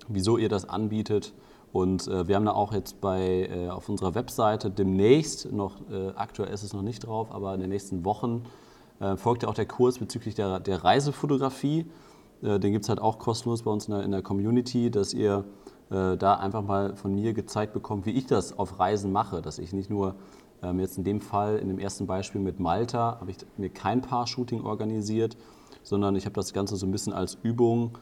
wieso 0.08 0.38
ihr 0.38 0.50
das 0.50 0.68
anbietet 0.68 1.34
und 1.72 2.08
äh, 2.08 2.28
wir 2.28 2.36
haben 2.36 2.46
da 2.46 2.54
auch 2.54 2.74
jetzt 2.74 3.00
bei, 3.00 3.48
äh, 3.52 3.70
auf 3.70 3.90
unserer 3.90 4.16
Webseite 4.16 4.72
demnächst, 4.72 5.52
noch, 5.52 5.76
äh, 5.92 6.10
aktuell 6.16 6.52
ist 6.52 6.64
es 6.64 6.74
noch 6.74 6.82
nicht 6.82 7.06
drauf, 7.06 7.32
aber 7.32 7.54
in 7.54 7.60
den 7.60 7.70
nächsten 7.70 8.04
Wochen 8.06 8.44
äh, 9.00 9.16
folgt 9.16 9.44
ja 9.44 9.50
auch 9.50 9.54
der 9.54 9.68
Kurs 9.68 10.00
bezüglich 10.00 10.34
der, 10.34 10.60
der 10.60 10.84
Reisefotografie. 10.84 11.86
Äh, 12.42 12.60
den 12.60 12.72
gibt 12.72 12.86
es 12.86 12.90
halt 12.90 13.00
auch 13.00 13.20
kostenlos 13.20 13.64
bei 13.64 13.72
uns 13.72 13.88
in 13.88 13.94
der, 13.94 14.04
in 14.04 14.12
der 14.12 14.24
Community, 14.24 14.90
dass 14.90 15.14
ihr 15.14 15.46
äh, 15.92 16.18
da 16.18 16.36
einfach 16.36 16.64
mal 16.64 16.96
von 16.96 17.14
mir 17.14 17.34
gezeigt 17.34 17.74
bekommt, 17.74 18.08
wie 18.08 18.12
ich 18.12 18.26
das 18.26 18.58
auf 18.58 18.80
Reisen 18.80 19.12
mache. 19.12 19.44
Dass 19.44 19.60
ich 19.60 19.72
nicht 19.72 19.92
nur 19.92 20.16
ähm, 20.64 20.80
jetzt 20.80 20.98
in 20.98 21.04
dem 21.04 21.22
Fall, 21.22 21.58
in 21.58 21.68
dem 21.68 21.78
ersten 21.78 22.08
Beispiel 22.08 22.42
mit 22.42 22.60
Malta, 22.60 23.20
habe 23.22 23.30
ich 23.30 23.38
mir 23.58 23.70
kein 23.70 24.02
Paar-Shooting 24.02 24.62
organisiert, 24.62 25.38
sondern 25.84 26.16
ich 26.16 26.26
habe 26.26 26.34
das 26.34 26.52
Ganze 26.52 26.76
so 26.78 26.88
ein 26.88 26.92
bisschen 26.92 27.14
als 27.14 27.38
Übung 27.44 27.98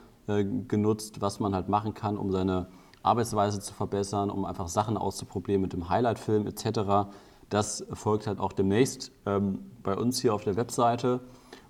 genutzt, 0.68 1.22
was 1.22 1.40
man 1.40 1.56
halt 1.56 1.70
machen 1.70 1.94
kann, 1.94 2.18
um 2.18 2.34
seine 2.34 2.68
Arbeitsweise 3.04 3.60
zu 3.60 3.74
verbessern, 3.74 4.30
um 4.30 4.46
einfach 4.46 4.68
Sachen 4.68 4.98
auszuprobieren 4.98 5.62
mit 5.62 5.74
dem 5.74 5.90
Highlight-Film 5.90 6.48
etc. 6.48 7.10
Das 7.50 7.86
folgt 7.94 8.28
halt 8.28 8.40
auch 8.40 8.54
demnächst 8.54 9.12
ähm, 9.26 9.60
bei 9.84 9.96
uns 9.96 10.20
hier 10.20 10.34
auf 10.34 10.44
der 10.44 10.56
Webseite. 10.56 11.22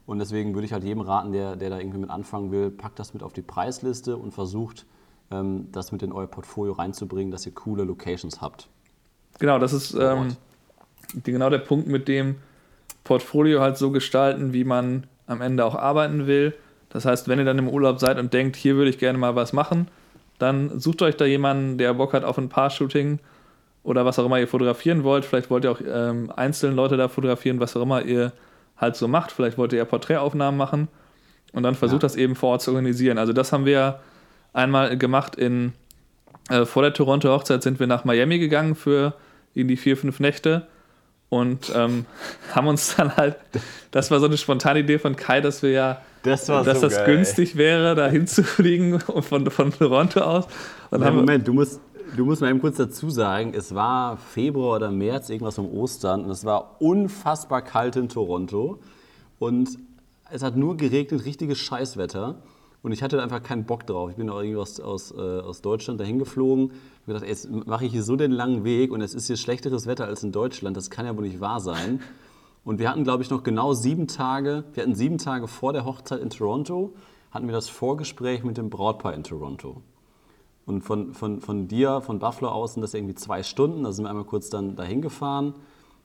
Und 0.05 0.19
deswegen 0.19 0.53
würde 0.53 0.65
ich 0.65 0.73
halt 0.73 0.83
jedem 0.83 1.01
raten, 1.01 1.33
der, 1.33 1.55
der 1.55 1.69
da 1.69 1.79
irgendwie 1.79 1.99
mit 1.99 2.09
anfangen 2.09 2.51
will, 2.51 2.71
packt 2.71 2.97
das 2.97 3.13
mit 3.13 3.23
auf 3.23 3.33
die 3.33 3.41
Preisliste 3.41 4.17
und 4.17 4.33
versucht, 4.33 4.85
ähm, 5.31 5.67
das 5.71 5.91
mit 5.91 6.01
in 6.01 6.11
euer 6.11 6.27
Portfolio 6.27 6.73
reinzubringen, 6.73 7.31
dass 7.31 7.45
ihr 7.45 7.53
coole 7.53 7.83
Locations 7.83 8.41
habt. 8.41 8.69
Genau, 9.39 9.59
das 9.59 9.73
ist 9.73 9.93
ähm, 9.93 10.37
genau 11.23 11.49
der 11.49 11.59
Punkt, 11.59 11.87
mit 11.87 12.07
dem 12.07 12.37
Portfolio 13.03 13.61
halt 13.61 13.77
so 13.77 13.91
gestalten, 13.91 14.53
wie 14.53 14.63
man 14.63 15.07
am 15.27 15.41
Ende 15.41 15.65
auch 15.65 15.75
arbeiten 15.75 16.25
will. 16.25 16.55
Das 16.89 17.05
heißt, 17.05 17.27
wenn 17.27 17.39
ihr 17.39 17.45
dann 17.45 17.57
im 17.57 17.67
Urlaub 17.67 17.99
seid 17.99 18.17
und 18.17 18.33
denkt, 18.33 18.55
hier 18.55 18.75
würde 18.75 18.89
ich 18.89 18.97
gerne 18.97 19.17
mal 19.17 19.35
was 19.35 19.53
machen, 19.53 19.89
dann 20.39 20.79
sucht 20.79 21.01
euch 21.01 21.15
da 21.15 21.25
jemanden, 21.25 21.77
der 21.77 21.93
Bock 21.93 22.13
hat 22.13 22.23
auf 22.23 22.37
ein 22.37 22.49
Paar-Shooting 22.49 23.19
oder 23.83 24.05
was 24.05 24.19
auch 24.19 24.25
immer 24.25 24.39
ihr 24.39 24.47
fotografieren 24.47 25.03
wollt. 25.03 25.25
Vielleicht 25.25 25.49
wollt 25.49 25.63
ihr 25.63 25.71
auch 25.71 25.81
ähm, 25.85 26.31
einzelne 26.35 26.75
Leute 26.75 26.97
da 26.97 27.07
fotografieren, 27.07 27.59
was 27.59 27.75
auch 27.75 27.81
immer 27.81 28.03
ihr 28.03 28.33
halt 28.77 28.95
so 28.95 29.07
macht. 29.07 29.31
Vielleicht 29.31 29.57
wollt 29.57 29.73
ihr 29.73 29.79
ja 29.79 29.85
Porträtaufnahmen 29.85 30.57
machen 30.57 30.87
und 31.53 31.63
dann 31.63 31.75
versucht 31.75 32.03
ja. 32.03 32.07
das 32.07 32.15
eben 32.15 32.35
vor 32.35 32.51
Ort 32.51 32.61
zu 32.61 32.71
organisieren. 32.71 33.17
Also 33.17 33.33
das 33.33 33.51
haben 33.51 33.65
wir 33.65 33.99
einmal 34.53 34.97
gemacht 34.97 35.35
in 35.35 35.73
äh, 36.49 36.65
vor 36.65 36.83
der 36.83 36.93
Toronto 36.93 37.29
Hochzeit 37.29 37.63
sind 37.63 37.79
wir 37.79 37.87
nach 37.87 38.05
Miami 38.05 38.39
gegangen 38.39 38.75
für 38.75 39.13
irgendwie 39.53 39.77
vier, 39.77 39.97
fünf 39.97 40.19
Nächte 40.19 40.67
und 41.29 41.71
ähm, 41.75 42.05
haben 42.53 42.67
uns 42.67 42.95
dann 42.95 43.15
halt, 43.17 43.35
das 43.91 44.11
war 44.11 44.19
so 44.19 44.27
eine 44.27 44.37
spontane 44.37 44.79
Idee 44.79 44.99
von 44.99 45.15
Kai, 45.15 45.41
dass 45.41 45.63
wir 45.63 45.71
ja 45.71 46.01
das 46.27 46.65
dass 46.65 46.81
so 46.81 46.87
das 46.87 46.95
geil, 46.97 47.15
günstig 47.15 47.53
ey. 47.53 47.57
wäre, 47.57 47.95
da 47.95 48.07
hinzufliegen 48.07 48.99
von, 48.99 49.49
von 49.49 49.71
Toronto 49.71 50.21
aus. 50.21 50.47
Und 50.91 51.01
ja, 51.01 51.11
Moment, 51.11 51.47
du 51.47 51.53
musst, 51.53 51.79
du 52.15 52.25
musst 52.25 52.41
mal 52.41 52.49
eben 52.49 52.61
kurz 52.61 52.77
dazu 52.77 53.09
sagen, 53.09 53.53
es 53.55 53.73
war 53.73 54.17
Februar 54.17 54.77
oder 54.77 54.91
März, 54.91 55.29
irgendwas 55.29 55.57
um 55.57 55.71
Ostern, 55.71 56.25
und 56.25 56.31
es 56.31 56.45
war 56.45 56.77
unfassbar 56.79 57.61
kalt 57.61 57.95
in 57.95 58.09
Toronto. 58.09 58.79
Und 59.39 59.77
es 60.31 60.43
hat 60.43 60.55
nur 60.55 60.77
geregnet, 60.77 61.25
richtiges 61.25 61.57
Scheißwetter. 61.57 62.35
Und 62.83 62.91
ich 62.91 63.03
hatte 63.03 63.21
einfach 63.21 63.43
keinen 63.43 63.65
Bock 63.65 63.85
drauf. 63.85 64.11
Ich 64.11 64.15
bin 64.15 64.29
auch 64.29 64.39
irgendwie 64.39 64.57
aus, 64.57 64.79
aus, 64.79 65.11
äh, 65.11 65.15
aus 65.17 65.61
Deutschland 65.61 65.99
dahin 65.99 66.19
geflogen. 66.19 66.67
Ich 66.67 67.01
habe 67.01 67.13
gedacht, 67.13 67.27
jetzt 67.27 67.49
mache 67.49 67.85
ich 67.85 67.91
hier 67.91 68.03
so 68.03 68.15
den 68.15 68.31
langen 68.31 68.63
Weg 68.63 68.91
und 68.91 69.01
es 69.01 69.13
ist 69.13 69.27
hier 69.27 69.35
schlechteres 69.35 69.87
Wetter 69.87 70.05
als 70.05 70.23
in 70.23 70.31
Deutschland. 70.31 70.77
Das 70.77 70.89
kann 70.89 71.05
ja 71.05 71.15
wohl 71.17 71.23
nicht 71.23 71.41
wahr 71.41 71.59
sein. 71.59 72.01
Und 72.67 72.79
wir 72.79 72.89
hatten, 72.89 73.05
glaube 73.05 73.23
ich, 73.23 73.29
noch 73.29 73.43
genau 73.43 73.71
sieben 73.71 74.09
Tage, 74.09 74.65
wir 74.73 74.83
hatten 74.83 74.93
sieben 74.93 75.17
Tage 75.19 75.47
vor 75.47 75.71
der 75.71 75.85
Hochzeit 75.85 76.19
in 76.19 76.29
Toronto, 76.29 76.93
hatten 77.31 77.47
wir 77.47 77.53
das 77.53 77.69
Vorgespräch 77.69 78.43
mit 78.43 78.57
dem 78.57 78.69
Brautpaar 78.69 79.13
in 79.13 79.23
Toronto. 79.23 79.81
Und 80.65 80.81
von, 80.81 81.13
von, 81.13 81.39
von 81.39 81.69
dir, 81.69 82.01
von 82.01 82.19
Buffalo 82.19 82.49
aus 82.49 82.73
sind 82.73 82.81
das 82.81 82.93
irgendwie 82.93 83.15
zwei 83.15 83.41
Stunden. 83.41 83.85
Da 83.85 83.93
sind 83.93 84.03
wir 84.03 84.09
einmal 84.09 84.25
kurz 84.25 84.49
dann 84.49 84.75
dahin 84.75 85.01
gefahren, 85.01 85.55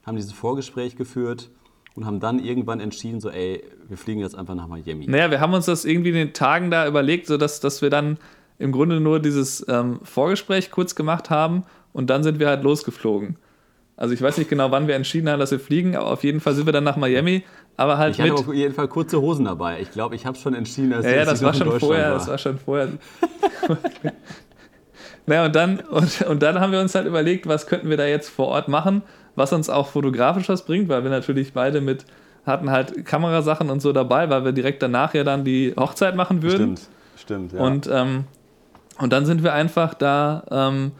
haben 0.06 0.14
dieses 0.14 0.32
Vorgespräch 0.32 0.94
geführt 0.94 1.50
und 1.96 2.06
haben 2.06 2.20
dann 2.20 2.38
irgendwann 2.38 2.78
entschieden, 2.78 3.18
so, 3.18 3.28
ey, 3.28 3.64
wir 3.88 3.96
fliegen 3.96 4.20
jetzt 4.20 4.36
einfach 4.36 4.54
nach 4.54 4.68
Miami. 4.68 5.08
Naja, 5.08 5.32
wir 5.32 5.40
haben 5.40 5.54
uns 5.54 5.66
das 5.66 5.84
irgendwie 5.84 6.10
in 6.10 6.14
den 6.14 6.32
Tagen 6.32 6.70
da 6.70 6.86
überlegt, 6.86 7.26
sodass 7.26 7.58
dass 7.58 7.82
wir 7.82 7.90
dann 7.90 8.18
im 8.60 8.70
Grunde 8.70 9.00
nur 9.00 9.18
dieses 9.18 9.66
ähm, 9.68 9.98
Vorgespräch 10.04 10.70
kurz 10.70 10.94
gemacht 10.94 11.28
haben 11.28 11.64
und 11.92 12.08
dann 12.08 12.22
sind 12.22 12.38
wir 12.38 12.46
halt 12.46 12.62
losgeflogen. 12.62 13.36
Also 13.96 14.14
ich 14.14 14.22
weiß 14.22 14.38
nicht 14.38 14.50
genau, 14.50 14.70
wann 14.70 14.88
wir 14.88 14.94
entschieden 14.94 15.28
haben, 15.28 15.38
dass 15.38 15.50
wir 15.50 15.60
fliegen, 15.60 15.96
aber 15.96 16.08
auf 16.08 16.24
jeden 16.24 16.40
Fall 16.40 16.54
sind 16.54 16.66
wir 16.66 16.72
dann 16.72 16.84
nach 16.84 16.96
Miami. 16.96 17.44
Aber 17.76 17.98
halt 17.98 18.14
ich 18.14 18.20
hatte 18.20 18.34
auf 18.34 18.52
jeden 18.52 18.74
Fall 18.74 18.88
kurze 18.88 19.20
Hosen 19.20 19.44
dabei. 19.44 19.80
Ich 19.80 19.90
glaube, 19.90 20.14
ich 20.14 20.26
habe 20.26 20.36
es 20.36 20.42
schon 20.42 20.54
entschieden, 20.54 20.92
als 20.92 21.04
ja, 21.04 21.12
ja, 21.12 21.24
das 21.24 21.42
war 21.42 21.54
schon 21.54 21.78
vorher. 21.78 22.10
War. 22.10 22.14
Das 22.14 22.28
war 22.28 22.38
schon 22.38 22.58
vorher. 22.58 22.88
naja, 25.26 25.46
und 25.46 25.54
dann, 25.54 25.80
und, 25.80 26.22
und 26.22 26.42
dann 26.42 26.60
haben 26.60 26.72
wir 26.72 26.80
uns 26.80 26.94
halt 26.94 27.06
überlegt, 27.06 27.46
was 27.46 27.66
könnten 27.66 27.88
wir 27.88 27.96
da 27.96 28.06
jetzt 28.06 28.28
vor 28.28 28.48
Ort 28.48 28.68
machen, 28.68 29.02
was 29.36 29.52
uns 29.52 29.70
auch 29.70 29.88
fotografisch 29.88 30.48
was 30.48 30.64
bringt, 30.64 30.88
weil 30.88 31.02
wir 31.02 31.10
natürlich 31.10 31.52
beide 31.52 31.80
mit 31.80 32.04
hatten 32.44 32.70
halt 32.70 33.06
Kamerasachen 33.06 33.70
und 33.70 33.80
so 33.80 33.92
dabei, 33.92 34.28
weil 34.28 34.44
wir 34.44 34.52
direkt 34.52 34.82
danach 34.82 35.14
ja 35.14 35.24
dann 35.24 35.44
die 35.44 35.74
Hochzeit 35.78 36.16
machen 36.16 36.42
würden. 36.42 36.76
Stimmt, 36.76 36.88
stimmt, 37.16 37.52
ja. 37.52 37.60
Und, 37.60 37.88
ähm, 37.90 38.24
und 38.98 39.12
dann 39.12 39.26
sind 39.26 39.42
wir 39.42 39.52
einfach 39.52 39.94
da 39.94 40.44
ähm, 40.50 40.92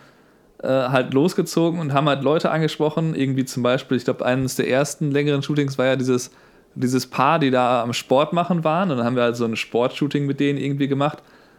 äh, 0.62 0.68
halt 0.68 1.12
losgezogen 1.12 1.81
und 1.81 1.92
haben 1.92 2.09
halt 2.09 2.22
Leute 2.22 2.51
angesprochen. 2.51 3.14
Irgendwie 3.14 3.44
zum 3.44 3.62
Beispiel, 3.62 3.96
ich 3.96 4.05
glaube, 4.05 4.25
eines 4.25 4.57
der 4.57 4.68
ersten 4.68 5.11
längeren 5.11 5.42
Shootings 5.42 5.79
war 5.79 5.87
ja 5.87 5.96
dieses, 5.96 6.31
dieses 6.75 7.07
Paar, 7.07 7.38
die 7.38 7.51
da 7.51 7.83
am 7.83 7.92
Sport 7.92 8.33
machen 8.33 8.64
waren. 8.64 8.90
Und 8.90 8.98
dann 8.98 9.07
haben 9.07 9.16
wir 9.16 9.25
halt 9.25 9.37
so 9.37 9.44
ein 9.44 9.57
Sportshooting 9.57 10.27
mit 10.27 10.40
denen 10.40 10.59
irgendwie 10.59 10.88
gemacht, 10.88 11.18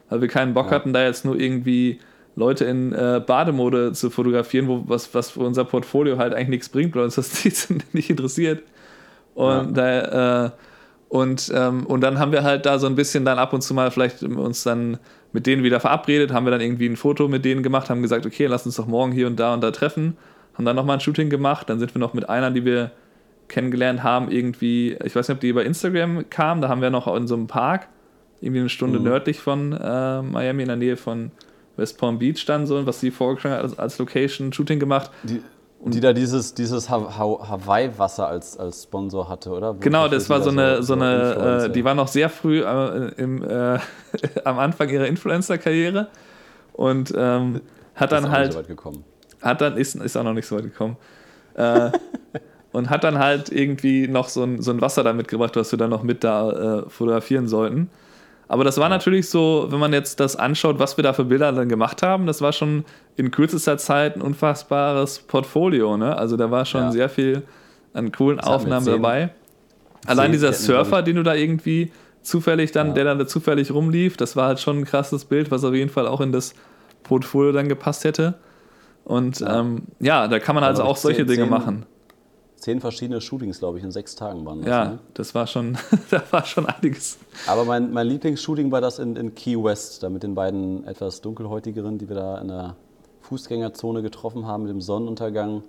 weil 0.10 0.22
wir 0.22 0.28
keinen 0.28 0.54
Bock 0.54 0.68
ja. 0.68 0.72
hatten, 0.74 0.94
da 0.94 1.04
jetzt 1.04 1.26
nur 1.26 1.40
irgendwie 1.40 2.00
Leute 2.36 2.66
in 2.66 2.94
äh, 2.94 3.22
Bademode 3.26 3.94
zu 3.94 4.10
fotografieren, 4.10 4.68
wo, 4.68 4.84
was, 4.88 5.14
was 5.14 5.32
für 5.32 5.42
unser 5.42 5.66
Portfolio 5.66 6.18
halt 6.18 6.34
eigentlich 6.34 6.50
nichts 6.50 6.70
bringt, 6.70 6.96
weil 6.96 7.04
uns 7.04 7.16
das 7.16 7.44
nicht 7.94 8.10
interessiert. 8.10 8.64
Und 9.36 9.78
ja. 9.78 10.02
da, 10.02 10.46
äh, 10.46 10.52
und, 11.14 11.52
ähm, 11.54 11.86
und 11.86 12.02
dann 12.02 12.18
haben 12.18 12.32
wir 12.32 12.42
halt 12.42 12.66
da 12.66 12.80
so 12.80 12.88
ein 12.88 12.96
bisschen 12.96 13.24
dann 13.24 13.38
ab 13.38 13.54
und 13.54 13.62
zu 13.62 13.76
mal 13.76 13.92
vielleicht 13.92 14.24
uns 14.24 14.64
dann 14.64 14.98
mit 15.32 15.46
denen 15.46 15.62
wieder 15.62 15.80
verabredet, 15.80 16.34
haben 16.34 16.44
wir 16.44 16.50
dann 16.50 16.60
irgendwie 16.60 16.88
ein 16.90 16.96
Foto 16.96 17.28
mit 17.28 17.46
denen 17.46 17.62
gemacht, 17.62 17.92
haben 17.92 18.02
gesagt, 18.02 18.26
okay, 18.26 18.48
lass 18.48 18.66
uns 18.66 18.78
doch 18.78 18.88
morgen 18.88 19.12
hier 19.12 19.28
und 19.28 19.40
da 19.40 19.54
und 19.54 19.62
da 19.62 19.70
treffen, 19.70 20.18
haben 20.56 20.66
dann 20.66 20.76
nochmal 20.76 20.98
ein 20.98 21.02
Shooting 21.02 21.30
gemacht, 21.30 21.70
dann 21.70 21.78
sind 21.78 21.94
wir 21.94 22.00
noch 22.00 22.16
mit 22.16 22.30
einer, 22.30 22.50
die 22.50 22.66
wir 22.66 22.90
kennengelernt 23.48 24.02
haben, 24.02 24.32
irgendwie, 24.32 24.98
ich 25.04 25.16
weiß 25.16 25.28
nicht, 25.28 25.36
ob 25.36 25.42
die 25.42 25.50
über 25.50 25.64
Instagram 25.64 26.32
kam, 26.32 26.62
da 26.62 26.70
haben 26.70 26.82
wir 26.82 26.90
noch 26.90 27.06
in 27.16 27.28
so 27.28 27.36
einem 27.36 27.46
Park, 27.46 27.90
irgendwie 28.42 28.62
eine 28.62 28.70
Stunde 28.70 28.98
mhm. 28.98 29.06
nördlich 29.06 29.38
von 29.38 29.72
äh, 29.72 30.22
Miami, 30.24 30.64
in 30.64 30.70
der 30.70 30.78
Nähe 30.78 30.98
von 30.98 31.30
West 31.78 32.00
Palm 32.00 32.18
Beach 32.18 32.44
dann 32.48 32.66
so, 32.66 32.88
was 32.88 33.02
sie 33.02 33.12
vorgeschlagen 33.12 33.58
hat 33.58 33.62
als, 33.62 33.78
als 33.78 34.00
Location, 34.00 34.52
Shooting 34.52 34.80
gemacht. 34.80 35.12
Die, 35.22 35.44
Und 35.84 35.94
die 35.94 36.00
da 36.00 36.14
dieses, 36.14 36.54
dieses 36.54 36.90
Hawaii-Wasser 36.90 38.26
als, 38.26 38.58
als 38.58 38.84
Sponsor 38.84 39.28
hatte, 39.28 39.50
oder? 39.50 39.76
Wo 39.76 39.80
genau, 39.80 40.08
das 40.08 40.30
war 40.30 40.42
so 40.42 40.50
eine, 40.50 40.78
so, 40.78 40.84
so 40.84 40.94
eine 40.94 41.66
äh, 41.66 41.70
die 41.70 41.84
war 41.84 41.94
noch 41.94 42.08
sehr 42.08 42.30
früh 42.30 42.62
äh, 42.64 43.12
im, 43.18 43.44
äh, 43.44 43.80
am 44.46 44.60
Anfang 44.60 44.88
ihrer 44.88 45.08
Influencer-Karriere 45.08 46.08
und 46.72 47.14
ähm, 47.18 47.60
hat 47.96 48.14
dann 48.14 48.32
halt. 48.32 48.46
Nicht 48.46 48.54
so 48.54 48.60
weit 48.60 48.68
gekommen. 48.70 49.04
Hat 49.42 49.60
dann, 49.60 49.76
ist, 49.76 49.96
ist 49.96 50.16
auch 50.16 50.24
noch 50.24 50.32
nicht 50.32 50.48
so 50.48 50.56
weit 50.56 50.64
gekommen. 50.64 50.96
Äh, 51.56 51.92
und 52.72 52.90
hat 52.90 53.04
dann 53.04 53.20
halt 53.20 53.52
irgendwie 53.52 54.08
noch 54.08 54.30
so 54.30 54.44
ein, 54.44 54.62
so 54.62 54.72
ein 54.72 54.80
Wasser 54.80 55.04
da 55.04 55.12
mitgebracht, 55.12 55.58
was 55.58 55.74
wir 55.74 55.78
dann 55.78 55.90
noch 55.90 56.04
mit 56.04 56.24
da 56.24 56.84
äh, 56.86 56.90
fotografieren 56.90 57.50
sollten. 57.50 57.90
Aber 58.48 58.64
das 58.64 58.78
war 58.78 58.88
natürlich 58.88 59.30
so, 59.30 59.68
wenn 59.70 59.80
man 59.80 59.92
jetzt 59.92 60.22
das 60.22 60.38
anschaut, 60.38 60.80
was 60.80 60.96
wir 60.96 61.04
da 61.04 61.12
für 61.12 61.26
Bilder 61.26 61.52
dann 61.52 61.68
gemacht 61.68 62.04
haben, 62.04 62.26
das 62.26 62.42
war 62.42 62.54
schon 62.54 62.86
in 63.16 63.32
kürzester 63.32 63.78
Zeit 63.78 64.16
ein 64.16 64.22
unfassbares 64.22 65.20
Portfolio. 65.20 65.98
Ne? 65.98 66.16
Also 66.18 66.38
da 66.38 66.52
war 66.52 66.66
schon 66.66 66.84
ja. 66.84 66.92
sehr 66.92 67.10
viel 67.10 67.44
an 67.94 68.12
coolen 68.12 68.38
das 68.38 68.48
Aufnahmen 68.48 68.86
dabei. 68.86 69.30
Allein 70.06 70.32
dieser 70.32 70.52
Surfer, 70.54 71.02
den 71.02 71.16
du 71.16 71.24
da 71.24 71.34
irgendwie 71.34 71.92
zufällig 72.22 72.72
dann, 72.72 72.88
ja. 72.90 72.94
der 72.94 73.04
dann 73.06 73.20
da 73.20 73.28
zufällig 73.28 73.72
rumlief, 73.72 74.18
das 74.18 74.36
war 74.36 74.48
halt 74.48 74.60
schon 74.60 74.80
ein 74.80 74.86
krasses 74.86 75.26
Bild, 75.26 75.52
was 75.52 75.64
auf 75.64 75.74
jeden 75.74 75.90
Fall 75.90 76.08
auch 76.08 76.22
in 76.22 76.32
das 76.32 76.54
Portfolio 77.04 77.52
dann 77.52 77.70
gepasst 77.70 78.04
hätte. 78.04 78.36
Und 79.06 79.40
ja, 79.40 79.60
ähm, 79.60 79.84
ja 80.00 80.28
da 80.28 80.40
kann 80.40 80.56
man 80.56 80.64
also 80.64 80.84
auch 80.84 80.98
solche 80.98 81.26
Dinge 81.26 81.46
machen 81.46 81.86
zehn 82.64 82.80
verschiedene 82.80 83.20
Shootings, 83.20 83.60
glaube 83.60 83.78
ich, 83.78 83.84
in 83.84 83.92
sechs 83.92 84.16
Tagen 84.16 84.46
waren 84.46 84.60
das. 84.62 84.70
Ja, 84.70 84.86
ne? 84.86 85.00
das 85.16 85.36
war 85.36 85.48
schon, 85.48 85.78
da 86.10 86.24
war 86.32 86.46
schon 86.46 86.66
einiges. 86.66 87.18
Aber 87.46 87.66
mein, 87.66 87.92
mein 87.92 88.08
Lieblingsshooting 88.08 88.72
war 88.72 88.80
das 88.80 89.00
in, 89.00 89.18
in 89.18 89.36
Key 89.36 89.62
West, 89.62 90.02
da 90.02 90.10
mit 90.10 90.24
den 90.24 90.34
beiden 90.34 90.88
etwas 90.88 91.20
dunkelhäutigeren, 91.20 91.98
die 91.98 92.08
wir 92.08 92.16
da 92.16 92.38
in 92.40 92.48
der 92.48 92.76
Fußgängerzone 93.24 94.02
getroffen 94.02 94.46
haben, 94.46 94.64
mit 94.64 94.72
dem 94.72 94.82
Sonnenuntergang. 94.82 95.64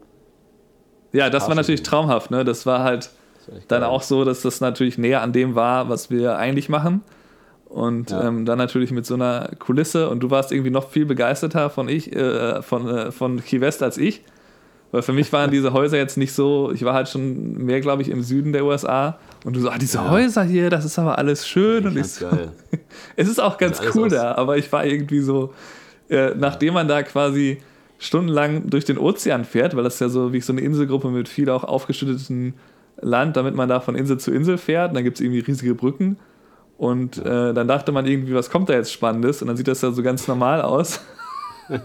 Ja, 1.13 1.31
das 1.31 1.49
war 1.49 1.55
natürlich 1.55 1.83
traumhaft. 1.83 2.31
Ne? 2.31 2.45
Das 2.45 2.67
war 2.67 2.83
halt 2.83 3.11
das 3.47 3.67
dann 3.69 3.85
auch 3.85 4.03
so, 4.03 4.25
dass 4.25 4.43
das 4.43 4.61
natürlich 4.61 4.99
näher 4.99 5.23
an 5.23 5.33
dem 5.33 5.55
war, 5.55 5.89
was 5.89 6.11
wir 6.11 6.37
eigentlich 6.37 6.69
machen. 6.69 7.03
Und 7.69 8.11
ja. 8.11 8.29
ähm, 8.29 8.45
dann 8.45 8.59
natürlich 8.59 8.91
mit 8.91 9.07
so 9.07 9.15
einer 9.15 9.51
Kulisse. 9.59 10.09
Und 10.09 10.21
du 10.21 10.31
warst 10.31 10.53
irgendwie 10.53 10.71
noch 10.71 10.91
viel 10.91 11.07
begeisterter 11.07 11.71
von, 11.71 11.89
ich, 11.89 12.15
äh, 12.15 12.63
von, 12.63 12.89
äh, 12.89 13.13
von 13.13 13.43
Key 13.45 13.61
West 13.61 13.83
als 13.83 13.99
ich. 13.99 14.23
Weil 14.91 15.03
für 15.03 15.13
mich 15.13 15.33
waren 15.33 15.51
diese 15.53 15.73
Häuser 15.73 15.97
jetzt 15.97 16.17
nicht 16.17 16.33
so, 16.33 16.71
ich 16.73 16.85
war 16.85 16.95
halt 16.95 17.09
schon 17.09 17.65
mehr, 17.65 17.81
glaube 17.81 18.03
ich, 18.03 18.11
im 18.11 18.23
Süden 18.23 18.53
der 18.53 18.65
USA. 18.65 19.19
Und 19.45 19.57
du 19.57 19.61
so, 19.61 19.71
ah, 19.71 19.79
diese 19.79 19.99
ja. 19.99 20.11
Häuser 20.11 20.43
hier, 20.45 20.71
das 20.71 20.85
ist 20.85 20.99
aber 20.99 21.19
alles 21.19 21.47
schön. 21.47 21.87
und 21.87 21.97
ich 21.97 22.07
so, 22.07 22.29
geil. 22.29 22.53
es 23.17 23.29
ist 23.29 23.41
auch 23.41 23.59
ganz 23.59 23.81
ist 23.81 23.95
cool 23.95 24.09
da, 24.09 24.35
aber 24.35 24.57
ich 24.57 24.71
war 24.73 24.85
irgendwie 24.85 25.21
so, 25.21 25.53
äh, 26.09 26.35
nachdem 26.35 26.75
man 26.75 26.89
da 26.89 27.03
quasi 27.03 27.59
stundenlang 27.99 28.69
durch 28.69 28.85
den 28.85 28.99
Ozean 28.99 29.45
fährt, 29.45 29.77
weil 29.77 29.85
das 29.85 29.95
ist 29.95 30.01
ja 30.01 30.09
so 30.09 30.33
wie 30.33 30.41
so 30.41 30.53
eine 30.53 30.61
Inselgruppe 30.61 31.09
mit 31.09 31.29
viel 31.29 31.49
auch 31.51 31.65
aufgeschütteten 31.65 32.55
Land, 33.01 33.37
damit 33.37 33.55
man 33.55 33.69
da 33.69 33.81
von 33.81 33.95
Insel 33.95 34.19
zu 34.19 34.31
Insel 34.33 34.59
fährt. 34.59 34.91
Und 34.91 34.95
dann 34.95 35.05
gibt 35.05 35.19
es 35.19 35.21
irgendwie 35.21 35.41
riesige 35.41 35.75
Brücken. 35.75 36.19
Und 36.77 37.19
äh, 37.19 37.55
dann 37.55 37.69
dachte 37.69 37.93
man 37.93 38.07
irgendwie, 38.07 38.35
was 38.35 38.51
kommt 38.51 38.69
da 38.69 38.75
jetzt 38.75 38.93
Spannendes? 38.93 39.41
Und 39.43 39.49
dann 39.49 39.57
sieht 39.57 39.69
das 39.69 39.81
ja 39.83 39.91
so 39.93 40.03
ganz 40.03 40.27
normal 40.29 40.63
aus. 40.63 41.01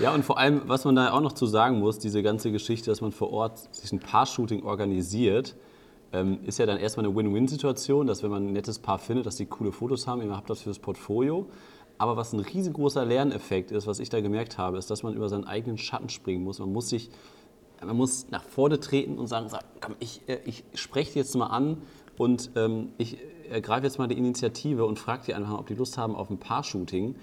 Ja, 0.00 0.14
und 0.14 0.24
vor 0.24 0.38
allem, 0.38 0.62
was 0.66 0.84
man 0.84 0.94
da 0.94 1.10
auch 1.12 1.20
noch 1.20 1.32
zu 1.32 1.46
sagen 1.46 1.80
muss, 1.80 1.98
diese 1.98 2.22
ganze 2.22 2.52
Geschichte, 2.52 2.88
dass 2.88 3.00
man 3.00 3.10
vor 3.10 3.32
Ort 3.32 3.74
sich 3.74 3.90
ein 3.92 3.98
Paar-Shooting 3.98 4.62
organisiert, 4.62 5.56
ähm, 6.12 6.38
ist 6.46 6.58
ja 6.58 6.66
dann 6.66 6.78
erstmal 6.78 7.04
eine 7.04 7.16
Win-Win-Situation, 7.16 8.06
dass 8.06 8.22
wenn 8.22 8.30
man 8.30 8.46
ein 8.46 8.52
nettes 8.52 8.78
Paar 8.78 9.00
findet, 9.00 9.26
dass 9.26 9.36
die 9.36 9.46
coole 9.46 9.72
Fotos 9.72 10.06
haben, 10.06 10.22
ihr 10.22 10.30
habt 10.34 10.48
das 10.48 10.62
fürs 10.62 10.78
Portfolio. 10.78 11.46
Aber 11.98 12.16
was 12.16 12.32
ein 12.32 12.40
riesengroßer 12.40 13.04
Lerneffekt 13.04 13.72
ist, 13.72 13.86
was 13.88 13.98
ich 13.98 14.08
da 14.08 14.20
gemerkt 14.20 14.56
habe, 14.56 14.78
ist, 14.78 14.90
dass 14.90 15.02
man 15.02 15.14
über 15.14 15.28
seinen 15.28 15.44
eigenen 15.44 15.78
Schatten 15.78 16.08
springen 16.08 16.44
muss. 16.44 16.60
Man 16.60 16.72
muss 16.72 16.88
sich, 16.88 17.10
man 17.84 17.96
muss 17.96 18.28
nach 18.30 18.44
vorne 18.44 18.78
treten 18.78 19.18
und 19.18 19.26
sagen, 19.26 19.48
komm, 19.80 19.96
ich, 19.98 20.22
äh, 20.28 20.38
ich 20.44 20.64
spreche 20.74 21.18
jetzt 21.18 21.34
mal 21.34 21.48
an 21.48 21.78
und 22.16 22.50
ähm, 22.54 22.90
ich 22.98 23.18
ergreife 23.50 23.84
jetzt 23.84 23.98
mal 23.98 24.06
die 24.06 24.16
Initiative 24.16 24.86
und 24.86 24.98
frage 24.98 25.24
die 25.26 25.34
einfach, 25.34 25.58
ob 25.58 25.66
die 25.66 25.74
Lust 25.74 25.98
haben 25.98 26.14
auf 26.14 26.30
ein 26.30 26.38
Paar-Shooting. 26.38 27.16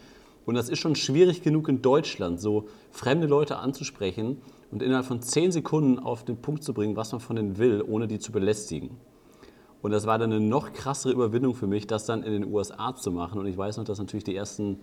Und 0.46 0.56
das 0.56 0.70
ist 0.70 0.80
schon 0.80 0.96
schwierig 0.96 1.42
genug 1.42 1.70
in 1.70 1.82
Deutschland, 1.82 2.40
so 2.40 2.68
fremde 2.92 3.28
Leute 3.28 3.58
anzusprechen 3.58 4.42
und 4.72 4.84
innerhalb 4.84 5.06
von 5.06 5.22
zehn 5.22 5.52
Sekunden 5.52 6.00
auf 6.00 6.24
den 6.24 6.38
Punkt 6.38 6.64
zu 6.64 6.74
bringen, 6.74 6.96
was 6.96 7.12
man 7.14 7.22
von 7.22 7.36
denen 7.36 7.58
will, 7.58 7.82
ohne 7.82 8.08
die 8.08 8.20
zu 8.20 8.32
belästigen. 8.32 8.92
Und 9.86 9.92
das 9.92 10.08
war 10.08 10.18
dann 10.18 10.34
eine 10.34 10.42
noch 10.42 10.74
krassere 10.74 11.14
Überwindung 11.14 11.54
für 11.54 11.68
mich, 11.68 11.86
das 11.86 12.08
dann 12.08 12.24
in 12.24 12.32
den 12.32 12.52
USA 12.52 12.96
zu 12.96 13.12
machen. 13.12 13.38
Und 13.38 13.46
ich 13.46 13.56
weiß 13.56 13.78
noch, 13.78 13.84
dass 13.84 14.00
natürlich 14.00 14.24
die 14.24 14.36
ersten 14.36 14.80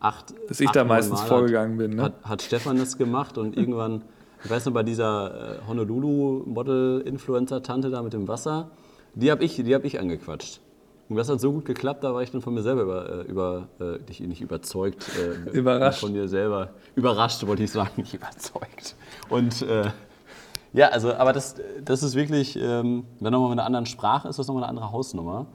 acht. 0.00 0.34
Dass 0.48 0.58
ich 0.58 0.68
da 0.72 0.82
meistens 0.82 1.20
Mal 1.20 1.28
vorgegangen 1.28 1.78
bin. 1.78 1.94
Ne? 1.94 2.02
Hat, 2.02 2.14
hat, 2.24 2.42
Stefan 2.42 2.76
das 2.76 2.98
gemacht 2.98 3.38
und 3.38 3.56
irgendwann, 3.56 4.02
ich 4.42 4.50
weiß 4.50 4.66
noch, 4.66 4.72
bei 4.72 4.82
dieser 4.82 5.60
äh, 5.60 5.64
Honolulu-Model-Influencer-Tante 5.68 7.90
da 7.90 8.02
mit 8.02 8.14
dem 8.14 8.26
Wasser, 8.26 8.72
die 9.14 9.30
habe 9.30 9.44
ich, 9.44 9.60
hab 9.60 9.84
ich 9.84 10.00
angequatscht. 10.00 10.60
Und 11.08 11.14
das 11.14 11.28
hat 11.28 11.40
so 11.40 11.52
gut 11.52 11.64
geklappt, 11.64 12.02
da 12.02 12.12
war 12.12 12.24
ich 12.24 12.32
dann 12.32 12.42
von 12.42 12.52
mir 12.52 12.62
selber 12.62 12.82
über, 12.82 13.20
äh, 13.20 13.22
über 13.30 13.68
äh, 13.78 14.00
nicht 14.26 14.40
überzeugt, 14.40 15.08
äh, 15.20 15.50
überrascht. 15.56 16.00
Von 16.00 16.14
dir 16.14 16.26
selber. 16.26 16.70
Überrascht, 16.96 17.46
wollte 17.46 17.62
ich 17.62 17.70
sagen, 17.70 17.92
nicht 17.96 18.14
überzeugt. 18.14 18.96
Und 19.28 19.62
äh, 19.62 19.92
ja, 20.72 20.88
also, 20.88 21.14
aber 21.14 21.32
das, 21.32 21.56
das 21.84 22.02
ist 22.02 22.14
wirklich, 22.14 22.56
ähm, 22.56 23.04
wenn 23.20 23.32
nochmal 23.32 23.50
mit 23.50 23.58
einer 23.58 23.66
anderen 23.66 23.86
Sprache 23.86 24.28
ist, 24.28 24.38
das 24.38 24.46
nochmal 24.46 24.64
eine 24.64 24.70
andere 24.70 24.92
Hausnummer. 24.92 25.46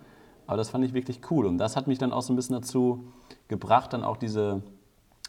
Aber 0.46 0.58
das 0.58 0.70
fand 0.70 0.86
ich 0.86 0.94
wirklich 0.94 1.22
cool. 1.30 1.46
Und 1.46 1.58
das 1.58 1.76
hat 1.76 1.88
mich 1.88 1.98
dann 1.98 2.14
auch 2.14 2.22
so 2.22 2.32
ein 2.32 2.36
bisschen 2.36 2.56
dazu 2.56 3.04
gebracht, 3.48 3.94
dann 3.94 4.04
auch 4.04 4.18
diese 4.18 4.62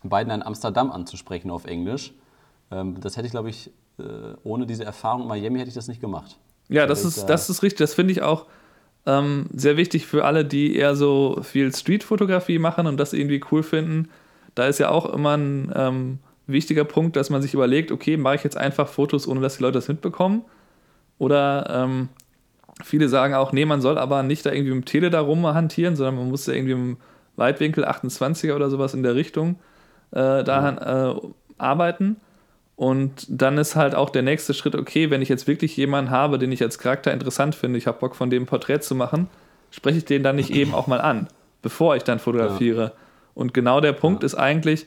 beiden 0.04 0.32
in 0.32 0.42
Amsterdam 0.42 0.92
anzusprechen 0.92 1.50
auf 1.50 1.64
Englisch. 1.64 2.14
Ähm, 2.70 3.00
das 3.00 3.16
hätte 3.16 3.26
ich, 3.26 3.32
glaube 3.32 3.50
ich, 3.50 3.70
äh, 3.98 4.02
ohne 4.44 4.66
diese 4.66 4.84
Erfahrung 4.84 5.22
in 5.22 5.28
Miami 5.28 5.58
hätte 5.58 5.68
ich 5.68 5.74
das 5.74 5.88
nicht 5.88 6.00
gemacht. 6.00 6.38
Ja, 6.68 6.86
das 6.86 7.04
ist, 7.04 7.24
das 7.24 7.50
ist 7.50 7.62
richtig. 7.62 7.78
Das 7.78 7.94
finde 7.94 8.12
ich 8.12 8.22
auch 8.22 8.46
ähm, 9.06 9.46
sehr 9.54 9.76
wichtig 9.76 10.06
für 10.06 10.24
alle, 10.24 10.44
die 10.44 10.76
eher 10.76 10.94
so 10.94 11.38
viel 11.42 11.74
Streetfotografie 11.74 12.58
machen 12.58 12.86
und 12.86 12.98
das 12.98 13.12
irgendwie 13.12 13.42
cool 13.50 13.62
finden. 13.62 14.10
Da 14.54 14.66
ist 14.66 14.78
ja 14.78 14.90
auch 14.90 15.06
immer 15.06 15.36
ein 15.36 15.72
ähm, 15.74 16.18
wichtiger 16.48 16.84
Punkt, 16.84 17.16
dass 17.16 17.30
man 17.30 17.42
sich 17.42 17.54
überlegt, 17.54 17.92
okay, 17.92 18.16
mache 18.16 18.36
ich 18.36 18.44
jetzt 18.44 18.56
einfach 18.56 18.88
Fotos, 18.88 19.28
ohne 19.28 19.40
dass 19.40 19.58
die 19.58 19.62
Leute 19.62 19.74
das 19.74 19.88
mitbekommen? 19.88 20.42
Oder 21.18 21.68
ähm, 21.70 22.08
viele 22.82 23.08
sagen 23.08 23.34
auch, 23.34 23.52
nee, 23.52 23.64
man 23.64 23.80
soll 23.80 23.98
aber 23.98 24.22
nicht 24.22 24.46
da 24.46 24.52
irgendwie 24.52 24.74
mit 24.74 24.84
dem 24.84 24.86
Tele 24.86 25.10
da 25.10 25.20
rumhantieren, 25.20 25.96
sondern 25.96 26.16
man 26.16 26.28
muss 26.28 26.46
ja 26.46 26.54
irgendwie 26.54 26.72
im 26.72 26.96
Weitwinkel 27.36 27.84
28er 27.84 28.54
oder 28.54 28.70
sowas 28.70 28.94
in 28.94 29.02
der 29.02 29.14
Richtung 29.14 29.56
äh, 30.10 30.42
da 30.42 31.12
äh, 31.12 31.20
arbeiten. 31.58 32.16
Und 32.76 33.26
dann 33.28 33.58
ist 33.58 33.74
halt 33.74 33.94
auch 33.94 34.10
der 34.10 34.22
nächste 34.22 34.54
Schritt, 34.54 34.76
okay, 34.76 35.10
wenn 35.10 35.20
ich 35.20 35.28
jetzt 35.28 35.48
wirklich 35.48 35.76
jemanden 35.76 36.10
habe, 36.10 36.38
den 36.38 36.52
ich 36.52 36.62
als 36.62 36.78
Charakter 36.78 37.12
interessant 37.12 37.56
finde, 37.56 37.76
ich 37.78 37.88
habe 37.88 37.98
Bock 37.98 38.14
von 38.14 38.30
dem 38.30 38.46
Porträt 38.46 38.80
zu 38.80 38.94
machen, 38.94 39.28
spreche 39.70 39.98
ich 39.98 40.04
den 40.04 40.22
dann 40.22 40.36
nicht 40.36 40.50
eben 40.54 40.74
auch 40.74 40.86
mal 40.86 41.00
an, 41.00 41.28
bevor 41.60 41.96
ich 41.96 42.04
dann 42.04 42.20
fotografiere. 42.20 42.82
Ja. 42.82 42.92
Und 43.34 43.52
genau 43.52 43.80
der 43.80 43.92
Punkt 43.92 44.22
ja. 44.22 44.26
ist 44.26 44.34
eigentlich, 44.36 44.86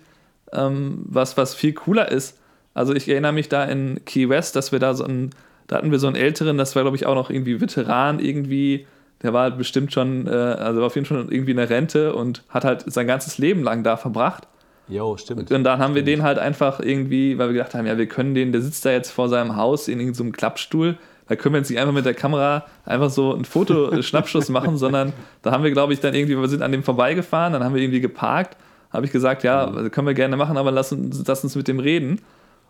ähm, 0.53 1.03
was, 1.05 1.37
was 1.37 1.55
viel 1.55 1.73
cooler 1.73 2.11
ist. 2.11 2.37
Also 2.73 2.93
ich 2.93 3.07
erinnere 3.09 3.33
mich 3.33 3.49
da 3.49 3.65
in 3.65 4.01
Key 4.05 4.29
West, 4.29 4.55
dass 4.55 4.71
wir 4.71 4.79
da 4.79 4.93
so 4.93 5.03
einen, 5.03 5.31
da 5.67 5.77
hatten 5.77 5.91
wir 5.91 5.99
so 5.99 6.07
einen 6.07 6.15
älteren, 6.15 6.57
das 6.57 6.75
war 6.75 6.83
glaube 6.83 6.97
ich 6.97 7.05
auch 7.05 7.15
noch 7.15 7.29
irgendwie 7.29 7.59
Veteran 7.59 8.19
irgendwie, 8.19 8.87
der 9.21 9.33
war 9.33 9.43
halt 9.43 9.57
bestimmt 9.57 9.93
schon, 9.93 10.27
äh, 10.27 10.31
also 10.31 10.79
war 10.79 10.87
auf 10.87 10.95
jeden 10.95 11.05
Fall 11.05 11.19
schon 11.19 11.31
irgendwie 11.31 11.51
in 11.51 11.57
der 11.57 11.69
Rente 11.69 12.13
und 12.13 12.43
hat 12.49 12.63
halt 12.63 12.83
sein 12.91 13.07
ganzes 13.07 13.37
Leben 13.37 13.63
lang 13.63 13.83
da 13.83 13.97
verbracht. 13.97 14.47
Jo, 14.87 15.15
stimmt. 15.15 15.51
Und 15.51 15.63
dann 15.63 15.79
haben 15.79 15.93
stimmt. 15.93 15.95
wir 16.07 16.15
den 16.15 16.23
halt 16.23 16.39
einfach 16.39 16.79
irgendwie, 16.79 17.37
weil 17.37 17.49
wir 17.49 17.53
gedacht 17.53 17.75
haben, 17.75 17.85
ja, 17.85 17.97
wir 17.97 18.07
können 18.07 18.33
den, 18.33 18.51
der 18.51 18.61
sitzt 18.61 18.85
da 18.85 18.91
jetzt 18.91 19.11
vor 19.11 19.29
seinem 19.29 19.55
Haus 19.55 19.87
in 19.87 19.99
irgendeinem 19.99 20.27
so 20.27 20.31
Klappstuhl, 20.31 20.97
da 21.27 21.37
können 21.37 21.53
wir 21.55 21.59
jetzt 21.59 21.69
nicht 21.69 21.79
einfach 21.79 21.93
mit 21.93 22.05
der 22.05 22.13
Kamera 22.13 22.65
einfach 22.83 23.09
so 23.09 23.33
ein 23.33 23.45
Foto-Schnappschuss 23.45 24.49
machen, 24.49 24.75
sondern 24.77 25.13
da 25.43 25.51
haben 25.51 25.63
wir, 25.63 25.71
glaube 25.71 25.93
ich, 25.93 26.01
dann 26.01 26.13
irgendwie, 26.13 26.37
wir 26.37 26.49
sind 26.49 26.61
an 26.61 26.73
dem 26.73 26.83
vorbeigefahren, 26.83 27.53
dann 27.53 27.63
haben 27.63 27.73
wir 27.73 27.81
irgendwie 27.81 28.01
geparkt, 28.01 28.57
habe 28.91 29.05
ich 29.05 29.11
gesagt, 29.11 29.43
ja, 29.43 29.67
mhm. 29.67 29.91
können 29.91 30.07
wir 30.07 30.13
gerne 30.13 30.37
machen, 30.37 30.57
aber 30.57 30.71
lass 30.71 30.91
uns, 30.91 31.23
lass 31.25 31.43
uns 31.43 31.55
mit 31.55 31.67
dem 31.67 31.79
reden. 31.79 32.21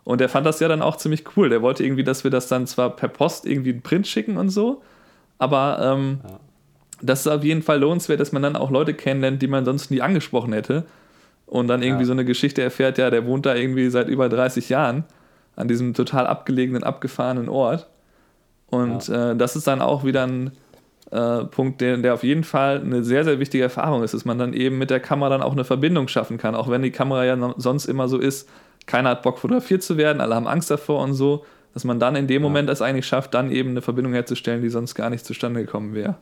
Und 0.04 0.20
der 0.20 0.28
fand 0.28 0.46
das 0.46 0.58
ja 0.60 0.68
dann 0.68 0.82
auch 0.82 0.96
ziemlich 0.96 1.24
cool. 1.36 1.48
Der 1.48 1.62
wollte 1.62 1.84
irgendwie, 1.84 2.04
dass 2.04 2.24
wir 2.24 2.30
das 2.30 2.48
dann 2.48 2.66
zwar 2.66 2.90
per 2.90 3.08
Post 3.08 3.46
irgendwie 3.46 3.70
einen 3.70 3.82
Print 3.82 4.06
schicken 4.06 4.36
und 4.36 4.48
so, 4.48 4.82
aber 5.38 5.78
ähm, 5.80 6.20
ja. 6.22 6.40
das 7.02 7.20
ist 7.20 7.26
auf 7.28 7.44
jeden 7.44 7.62
Fall 7.62 7.80
lohnenswert, 7.80 8.20
dass 8.20 8.32
man 8.32 8.42
dann 8.42 8.56
auch 8.56 8.70
Leute 8.70 8.94
kennenlernt, 8.94 9.42
die 9.42 9.48
man 9.48 9.64
sonst 9.64 9.90
nie 9.90 10.00
angesprochen 10.00 10.52
hätte 10.52 10.84
und 11.46 11.68
dann 11.68 11.82
irgendwie 11.82 12.02
ja. 12.02 12.06
so 12.06 12.12
eine 12.12 12.24
Geschichte 12.24 12.62
erfährt, 12.62 12.98
ja, 12.98 13.10
der 13.10 13.26
wohnt 13.26 13.46
da 13.46 13.54
irgendwie 13.54 13.90
seit 13.90 14.08
über 14.08 14.28
30 14.28 14.68
Jahren 14.68 15.04
an 15.54 15.68
diesem 15.68 15.94
total 15.94 16.26
abgelegenen, 16.26 16.82
abgefahrenen 16.82 17.48
Ort. 17.48 17.88
Und 18.68 19.08
ja. 19.08 19.32
äh, 19.32 19.36
das 19.36 19.54
ist 19.54 19.66
dann 19.66 19.82
auch 19.82 20.02
wieder 20.02 20.26
ein 20.26 20.52
äh, 21.12 21.44
Punkt, 21.44 21.80
der, 21.80 21.98
der 21.98 22.14
auf 22.14 22.24
jeden 22.24 22.42
Fall 22.42 22.80
eine 22.80 23.04
sehr, 23.04 23.24
sehr 23.24 23.38
wichtige 23.38 23.62
Erfahrung 23.62 24.02
ist, 24.02 24.14
dass 24.14 24.24
man 24.24 24.38
dann 24.38 24.54
eben 24.54 24.78
mit 24.78 24.90
der 24.90 24.98
Kamera 24.98 25.28
dann 25.28 25.42
auch 25.42 25.52
eine 25.52 25.64
Verbindung 25.64 26.08
schaffen 26.08 26.38
kann, 26.38 26.54
auch 26.54 26.70
wenn 26.70 26.82
die 26.82 26.90
Kamera 26.90 27.24
ja 27.24 27.54
sonst 27.58 27.84
immer 27.84 28.08
so 28.08 28.18
ist, 28.18 28.48
keiner 28.86 29.10
hat 29.10 29.22
Bock 29.22 29.38
fotografiert 29.38 29.82
zu 29.82 29.96
werden, 29.96 30.20
alle 30.20 30.34
haben 30.34 30.48
Angst 30.48 30.70
davor 30.70 31.02
und 31.02 31.12
so, 31.12 31.44
dass 31.74 31.84
man 31.84 32.00
dann 32.00 32.16
in 32.16 32.26
dem 32.26 32.42
ja. 32.42 32.48
Moment 32.48 32.70
es 32.70 32.82
eigentlich 32.82 33.06
schafft, 33.06 33.34
dann 33.34 33.50
eben 33.50 33.70
eine 33.70 33.82
Verbindung 33.82 34.14
herzustellen, 34.14 34.62
die 34.62 34.70
sonst 34.70 34.94
gar 34.94 35.10
nicht 35.10 35.24
zustande 35.24 35.60
gekommen 35.60 35.94
wäre. 35.94 36.16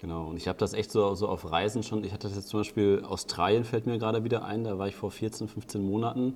Genau, 0.00 0.24
und 0.30 0.36
ich 0.36 0.48
habe 0.48 0.58
das 0.58 0.72
echt 0.72 0.90
so, 0.90 1.14
so 1.14 1.28
auf 1.28 1.52
Reisen 1.52 1.82
schon. 1.82 2.02
Ich 2.02 2.12
hatte 2.12 2.26
das 2.26 2.36
jetzt 2.36 2.48
zum 2.48 2.60
Beispiel, 2.60 3.04
Australien 3.06 3.64
fällt 3.64 3.86
mir 3.86 3.98
gerade 3.98 4.24
wieder 4.24 4.44
ein, 4.44 4.64
da 4.64 4.78
war 4.78 4.88
ich 4.88 4.96
vor 4.96 5.10
14, 5.10 5.46
15 5.46 5.80
Monaten. 5.80 6.34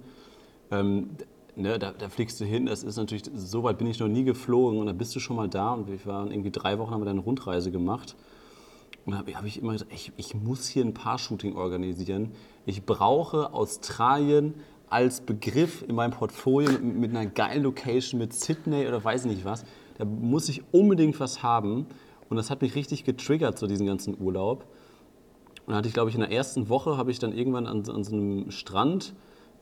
ähm, 0.71 1.11
ne, 1.57 1.79
da, 1.79 1.93
da, 1.93 2.09
fliegst 2.09 2.41
du 2.41 2.45
hin, 2.45 2.67
das 2.67 2.83
ist 2.83 2.97
natürlich, 2.97 3.25
so 3.35 3.63
weit 3.63 3.79
bin 3.79 3.87
ich 3.87 3.99
noch 3.99 4.09
nie 4.09 4.25
geflogen 4.25 4.79
und 4.79 4.87
da 4.87 4.93
bist 4.93 5.15
du 5.17 5.21
schon 5.21 5.37
mal 5.37 5.49
da 5.49 5.73
und 5.73 5.89
wir 5.89 6.05
waren 6.05 6.31
irgendwie 6.31 6.51
drei 6.51 6.79
Wochen, 6.79 6.93
haben 6.93 7.01
wir 7.01 7.07
dann 7.07 7.17
eine 7.17 7.25
Rundreise 7.25 7.71
gemacht. 7.71 8.15
Und 9.05 9.13
da 9.13 9.19
habe 9.19 9.35
hab 9.35 9.45
ich 9.45 9.61
immer 9.61 9.73
gesagt, 9.73 9.93
ich, 9.93 10.13
ich 10.17 10.35
muss 10.35 10.67
hier 10.67 10.85
ein 10.85 10.93
Paar-Shooting 10.93 11.57
organisieren. 11.57 12.33
Ich 12.67 12.85
brauche 12.85 13.53
Australien 13.55 14.55
als 14.91 15.21
Begriff 15.21 15.85
in 15.87 15.95
meinem 15.95 16.11
Portfolio 16.11 16.73
mit, 16.73 16.83
mit 16.83 17.11
einer 17.11 17.27
geilen 17.27 17.63
Location, 17.63 18.19
mit 18.19 18.33
Sydney 18.33 18.87
oder 18.87 19.03
weiß 19.03 19.25
nicht 19.27 19.45
was. 19.45 19.65
Da 19.99 20.05
muss 20.05 20.49
ich 20.49 20.63
unbedingt 20.73 21.19
was 21.21 21.43
haben. 21.43 21.87
Und 22.29 22.37
das 22.37 22.51
hat 22.51 22.63
mich 22.63 22.75
richtig 22.75 23.05
getriggert, 23.05 23.59
so 23.59 23.69
diesen 23.69 23.87
ganzen 23.87 24.21
Urlaub. 24.21 24.65
Und 25.61 25.69
dann 25.69 25.77
hatte 25.77 25.89
ich, 25.89 25.95
glaube 25.95 26.11
ich, 26.11 26.17
in 26.17 26.21
der 26.21 26.33
ersten 26.33 26.69
Woche 26.69 26.97
habe 26.97 27.13
ich 27.13 27.21
dann 27.21 27.33
irgendwann 27.33 27.67
an, 27.67 27.89
an 27.89 28.05
so 28.05 28.13
einem 28.13 28.51
Strand, 28.51 29.15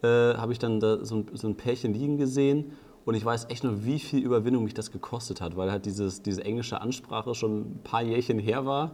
äh, 0.05 0.37
habe 0.37 0.53
ich 0.53 0.59
dann 0.59 0.81
da 0.81 1.05
so 1.05 1.17
ein, 1.17 1.27
so 1.33 1.49
ein 1.49 1.57
Pärchen 1.57 1.95
liegen 1.95 2.19
gesehen. 2.19 2.73
Und 3.05 3.15
ich 3.15 3.25
weiß 3.25 3.47
echt 3.51 3.65
nur, 3.65 3.85
wie 3.85 3.99
viel 3.99 4.21
Überwindung 4.21 4.65
mich 4.65 4.75
das 4.75 4.91
gekostet 4.91 5.41
hat, 5.41 5.57
weil 5.57 5.71
halt 5.71 5.85
dieses, 5.85 6.23
diese 6.23 6.45
englische 6.45 6.81
Ansprache 6.81 7.35
schon 7.35 7.61
ein 7.61 7.81
paar 7.85 8.03
Jährchen 8.03 8.39
her 8.39 8.65
war 8.65 8.93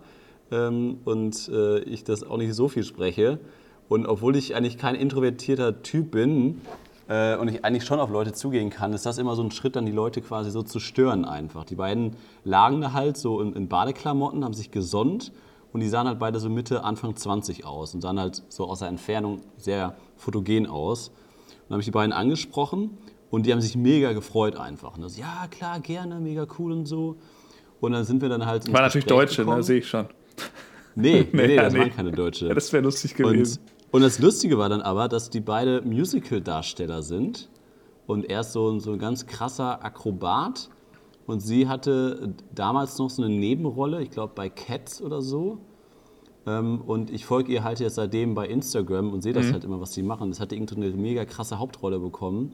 ähm, 0.50 0.98
und 1.04 1.48
äh, 1.48 1.80
ich 1.80 2.04
das 2.04 2.24
auch 2.24 2.36
nicht 2.36 2.54
so 2.54 2.68
viel 2.68 2.82
spreche. 2.82 3.38
Und 3.88 4.06
obwohl 4.06 4.36
ich 4.36 4.54
eigentlich 4.54 4.78
kein 4.78 4.94
introvertierter 4.94 5.82
Typ 5.82 6.12
bin 6.12 6.60
äh, 7.08 7.36
und 7.36 7.48
ich 7.48 7.64
eigentlich 7.64 7.84
schon 7.84 8.00
auf 8.00 8.10
Leute 8.10 8.32
zugehen 8.32 8.70
kann, 8.70 8.92
ist 8.92 9.06
das 9.06 9.18
immer 9.18 9.36
so 9.36 9.42
ein 9.42 9.50
Schritt, 9.50 9.76
dann 9.76 9.86
die 9.86 9.92
Leute 9.92 10.22
quasi 10.22 10.50
so 10.50 10.62
zu 10.62 10.80
stören 10.80 11.24
einfach. 11.24 11.64
Die 11.64 11.76
beiden 11.76 12.16
lagen 12.44 12.80
da 12.80 12.92
halt 12.92 13.16
so 13.16 13.40
in, 13.40 13.54
in 13.54 13.68
Badeklamotten, 13.68 14.44
haben 14.44 14.54
sich 14.54 14.70
gesonnt 14.70 15.32
und 15.72 15.80
die 15.80 15.88
sahen 15.88 16.08
halt 16.08 16.18
beide 16.18 16.40
so 16.40 16.48
Mitte, 16.48 16.82
Anfang 16.84 17.14
20 17.14 17.64
aus 17.64 17.94
und 17.94 18.00
sahen 18.00 18.18
halt 18.18 18.42
so 18.48 18.66
aus 18.66 18.80
der 18.80 18.88
Entfernung 18.88 19.40
sehr 19.56 19.94
fotogen 20.20 20.66
aus. 20.66 21.08
Und 21.08 21.16
dann 21.68 21.74
habe 21.74 21.80
ich 21.80 21.86
die 21.86 21.92
beiden 21.92 22.12
angesprochen 22.12 22.98
und 23.30 23.46
die 23.46 23.52
haben 23.52 23.60
sich 23.60 23.76
mega 23.76 24.12
gefreut 24.12 24.56
einfach. 24.56 24.96
Und 24.96 25.02
das, 25.02 25.16
ja, 25.16 25.46
klar, 25.50 25.80
gerne, 25.80 26.20
mega 26.20 26.46
cool 26.58 26.72
und 26.72 26.86
so. 26.86 27.16
Und 27.80 27.92
dann 27.92 28.04
sind 28.04 28.22
wir 28.22 28.28
dann 28.28 28.46
halt. 28.46 28.72
War 28.72 28.82
natürlich 28.82 29.06
Deutsche, 29.06 29.44
ne, 29.44 29.62
sehe 29.62 29.78
ich 29.78 29.88
schon. 29.88 30.06
Nee, 30.94 31.26
nee, 31.32 31.46
nee 31.46 31.56
das 31.56 31.72
nee. 31.72 31.80
waren 31.80 31.94
keine 31.94 32.12
Deutsche. 32.12 32.46
Ja, 32.48 32.54
das 32.54 32.72
wäre 32.72 32.82
lustig 32.82 33.14
gewesen. 33.14 33.58
Und 33.58 33.80
und 33.92 34.02
das 34.02 34.20
Lustige 34.20 34.56
war 34.56 34.68
dann 34.68 34.82
aber, 34.82 35.08
dass 35.08 35.30
die 35.30 35.40
beide 35.40 35.82
Musical-Darsteller 35.82 37.02
sind. 37.02 37.48
Und 38.06 38.24
er 38.30 38.40
ist 38.40 38.52
so, 38.52 38.78
so 38.78 38.92
ein 38.92 38.98
ganz 38.98 39.26
krasser 39.26 39.84
Akrobat. 39.84 40.70
Und 41.26 41.40
sie 41.40 41.68
hatte 41.68 42.34
damals 42.54 42.98
noch 42.98 43.10
so 43.10 43.22
eine 43.22 43.34
Nebenrolle, 43.34 44.02
ich 44.02 44.10
glaube 44.10 44.32
bei 44.34 44.48
Cats 44.48 45.02
oder 45.02 45.22
so. 45.22 45.58
Ähm, 46.46 46.80
und 46.80 47.10
ich 47.10 47.24
folge 47.24 47.52
ihr 47.52 47.64
halt 47.64 47.80
jetzt 47.80 47.96
seitdem 47.96 48.34
bei 48.34 48.46
Instagram 48.48 49.12
und 49.12 49.22
sehe 49.22 49.32
das 49.32 49.46
mhm. 49.46 49.52
halt 49.52 49.64
immer, 49.64 49.80
was 49.80 49.92
sie 49.92 50.02
machen. 50.02 50.30
Das 50.30 50.40
hatte 50.40 50.54
irgendwie 50.54 50.76
eine 50.76 50.90
mega 50.90 51.24
krasse 51.24 51.58
Hauptrolle 51.58 51.98
bekommen. 51.98 52.52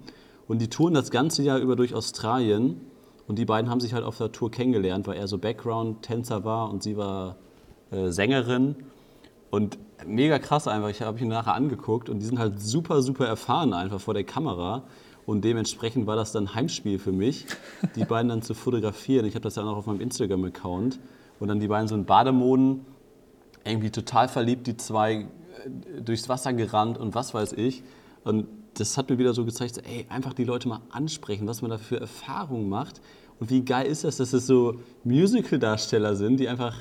Und 0.48 0.60
die 0.60 0.68
touren 0.68 0.94
das 0.94 1.10
ganze 1.10 1.42
Jahr 1.42 1.58
über 1.58 1.76
durch 1.76 1.94
Australien. 1.94 2.80
Und 3.26 3.38
die 3.38 3.44
beiden 3.44 3.70
haben 3.70 3.80
sich 3.80 3.92
halt 3.92 4.04
auf 4.04 4.18
der 4.18 4.30
Tour 4.30 4.50
kennengelernt, 4.50 5.06
weil 5.06 5.16
er 5.16 5.26
so 5.26 5.38
Background-Tänzer 5.38 6.44
war 6.44 6.70
und 6.70 6.82
sie 6.82 6.96
war 6.96 7.36
äh, 7.90 8.10
Sängerin. 8.10 8.76
Und 9.50 9.78
mega 10.06 10.38
krass 10.38 10.68
einfach. 10.68 10.90
Ich 10.90 11.02
habe 11.02 11.18
ihn 11.18 11.28
nachher 11.28 11.54
angeguckt 11.54 12.08
und 12.08 12.20
die 12.20 12.26
sind 12.26 12.38
halt 12.38 12.60
super, 12.60 13.02
super 13.02 13.26
erfahren 13.26 13.72
einfach 13.72 14.00
vor 14.00 14.14
der 14.14 14.24
Kamera. 14.24 14.84
Und 15.24 15.44
dementsprechend 15.44 16.06
war 16.06 16.14
das 16.14 16.30
dann 16.30 16.54
Heimspiel 16.54 17.00
für 17.00 17.10
mich, 17.10 17.46
die 17.96 18.04
beiden 18.04 18.28
dann 18.28 18.42
zu 18.42 18.54
fotografieren. 18.54 19.26
Ich 19.26 19.34
habe 19.34 19.42
das 19.42 19.56
ja 19.56 19.62
auch 19.62 19.66
noch 19.66 19.76
auf 19.78 19.86
meinem 19.86 20.00
Instagram-Account. 20.00 21.00
Und 21.40 21.48
dann 21.48 21.58
die 21.58 21.66
beiden 21.66 21.88
so 21.88 21.96
in 21.96 22.04
Bademoden, 22.04 22.86
irgendwie 23.66 23.90
total 23.90 24.28
verliebt, 24.28 24.66
die 24.66 24.76
zwei 24.76 25.12
äh, 25.14 26.00
durchs 26.02 26.28
Wasser 26.28 26.52
gerannt 26.52 26.98
und 26.98 27.14
was 27.14 27.34
weiß 27.34 27.52
ich. 27.54 27.82
Und 28.24 28.46
das 28.74 28.98
hat 28.98 29.08
mir 29.10 29.18
wieder 29.18 29.32
so 29.32 29.44
gezeigt, 29.44 29.80
ey, 29.84 30.06
einfach 30.08 30.34
die 30.34 30.44
Leute 30.44 30.68
mal 30.68 30.80
ansprechen, 30.90 31.46
was 31.46 31.62
man 31.62 31.70
da 31.70 31.78
für 31.78 32.00
Erfahrungen 32.00 32.68
macht. 32.68 33.00
Und 33.38 33.50
wie 33.50 33.62
geil 33.64 33.86
ist 33.86 34.04
das, 34.04 34.16
dass 34.16 34.32
es 34.32 34.46
so 34.46 34.80
Musical-Darsteller 35.04 36.16
sind, 36.16 36.40
die 36.40 36.48
einfach, 36.48 36.74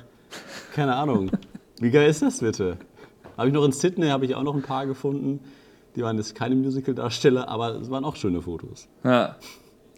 keine 0.73 0.95
Ahnung, 0.95 1.31
wie 1.79 1.91
geil 1.91 2.09
ist 2.09 2.21
das 2.21 2.39
bitte? 2.39 2.77
Habe 3.37 3.49
ich 3.49 3.53
noch 3.53 3.65
in 3.65 3.71
Sydney, 3.71 4.07
habe 4.07 4.25
ich 4.25 4.35
auch 4.35 4.43
noch 4.43 4.55
ein 4.55 4.61
paar 4.61 4.85
gefunden. 4.85 5.39
Die 5.95 6.03
waren 6.03 6.17
jetzt 6.17 6.35
keine 6.35 6.55
Musical-Darsteller, 6.55 7.47
aber 7.47 7.75
es 7.75 7.89
waren 7.89 8.05
auch 8.05 8.15
schöne 8.15 8.41
Fotos. 8.41 8.87
Ja, 9.03 9.35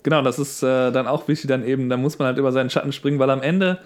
genau, 0.03 0.21
das 0.21 0.39
ist 0.39 0.63
äh, 0.63 0.91
dann 0.91 1.07
auch 1.07 1.27
wichtig, 1.27 1.47
dann 1.47 1.63
eben, 1.63 1.89
da 1.89 1.97
muss 1.97 2.17
man 2.19 2.27
halt 2.27 2.37
über 2.37 2.51
seinen 2.51 2.69
Schatten 2.69 2.91
springen, 2.91 3.19
weil 3.19 3.29
am 3.29 3.41
Ende, 3.41 3.79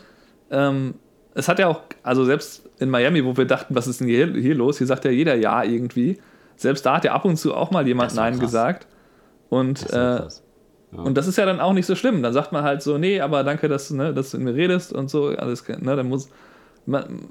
ähm, 0.50 0.96
es 1.34 1.48
hat 1.48 1.60
ja 1.60 1.68
auch, 1.68 1.82
also 2.04 2.26
selbst 2.26 2.70
in 2.80 2.90
Miami, 2.90 3.24
wo 3.24 3.36
wir 3.38 3.46
dachten, 3.46 3.76
was 3.76 3.88
ist 3.88 4.02
denn 4.02 4.08
hier, 4.08 4.34
hier 4.34 4.56
los, 4.56 4.78
hier 4.78 4.88
sagt 4.88 5.06
ja 5.06 5.12
jeder 5.12 5.36
Ja 5.36 5.64
irgendwie. 5.64 6.20
Selbst 6.56 6.86
da 6.86 6.98
hat 6.98 7.06
ja 7.06 7.14
ab 7.14 7.26
und 7.26 7.38
zu 7.38 7.54
auch 7.56 7.72
mal 7.72 7.88
jemand 7.88 8.16
Nein 8.16 8.34
krass. 8.34 8.42
gesagt. 8.42 8.88
Und, 9.50 9.84
das 9.84 9.92
äh, 9.92 10.96
ja. 10.96 11.02
und 11.04 11.18
das 11.18 11.28
ist 11.28 11.38
ja 11.38 11.46
dann 11.46 11.60
auch 11.60 11.74
nicht 11.74 11.86
so 11.86 11.96
schlimm. 11.96 12.22
Dann 12.22 12.34
sagt 12.34 12.52
man 12.52 12.64
halt 12.64 12.82
so, 12.82 12.98
nee, 12.98 13.20
aber 13.22 13.44
danke, 13.44 13.68
dass, 13.68 13.92
ne, 13.92 14.14
dass 14.14 14.32
du 14.32 14.38
mit 14.38 14.54
mir 14.54 14.56
redest 14.56 14.94
und 14.94 15.10
so. 15.10 15.28
Alles, 15.28 15.68
ne, 15.68 15.96
dann 15.96 16.08
muss, 16.08 16.30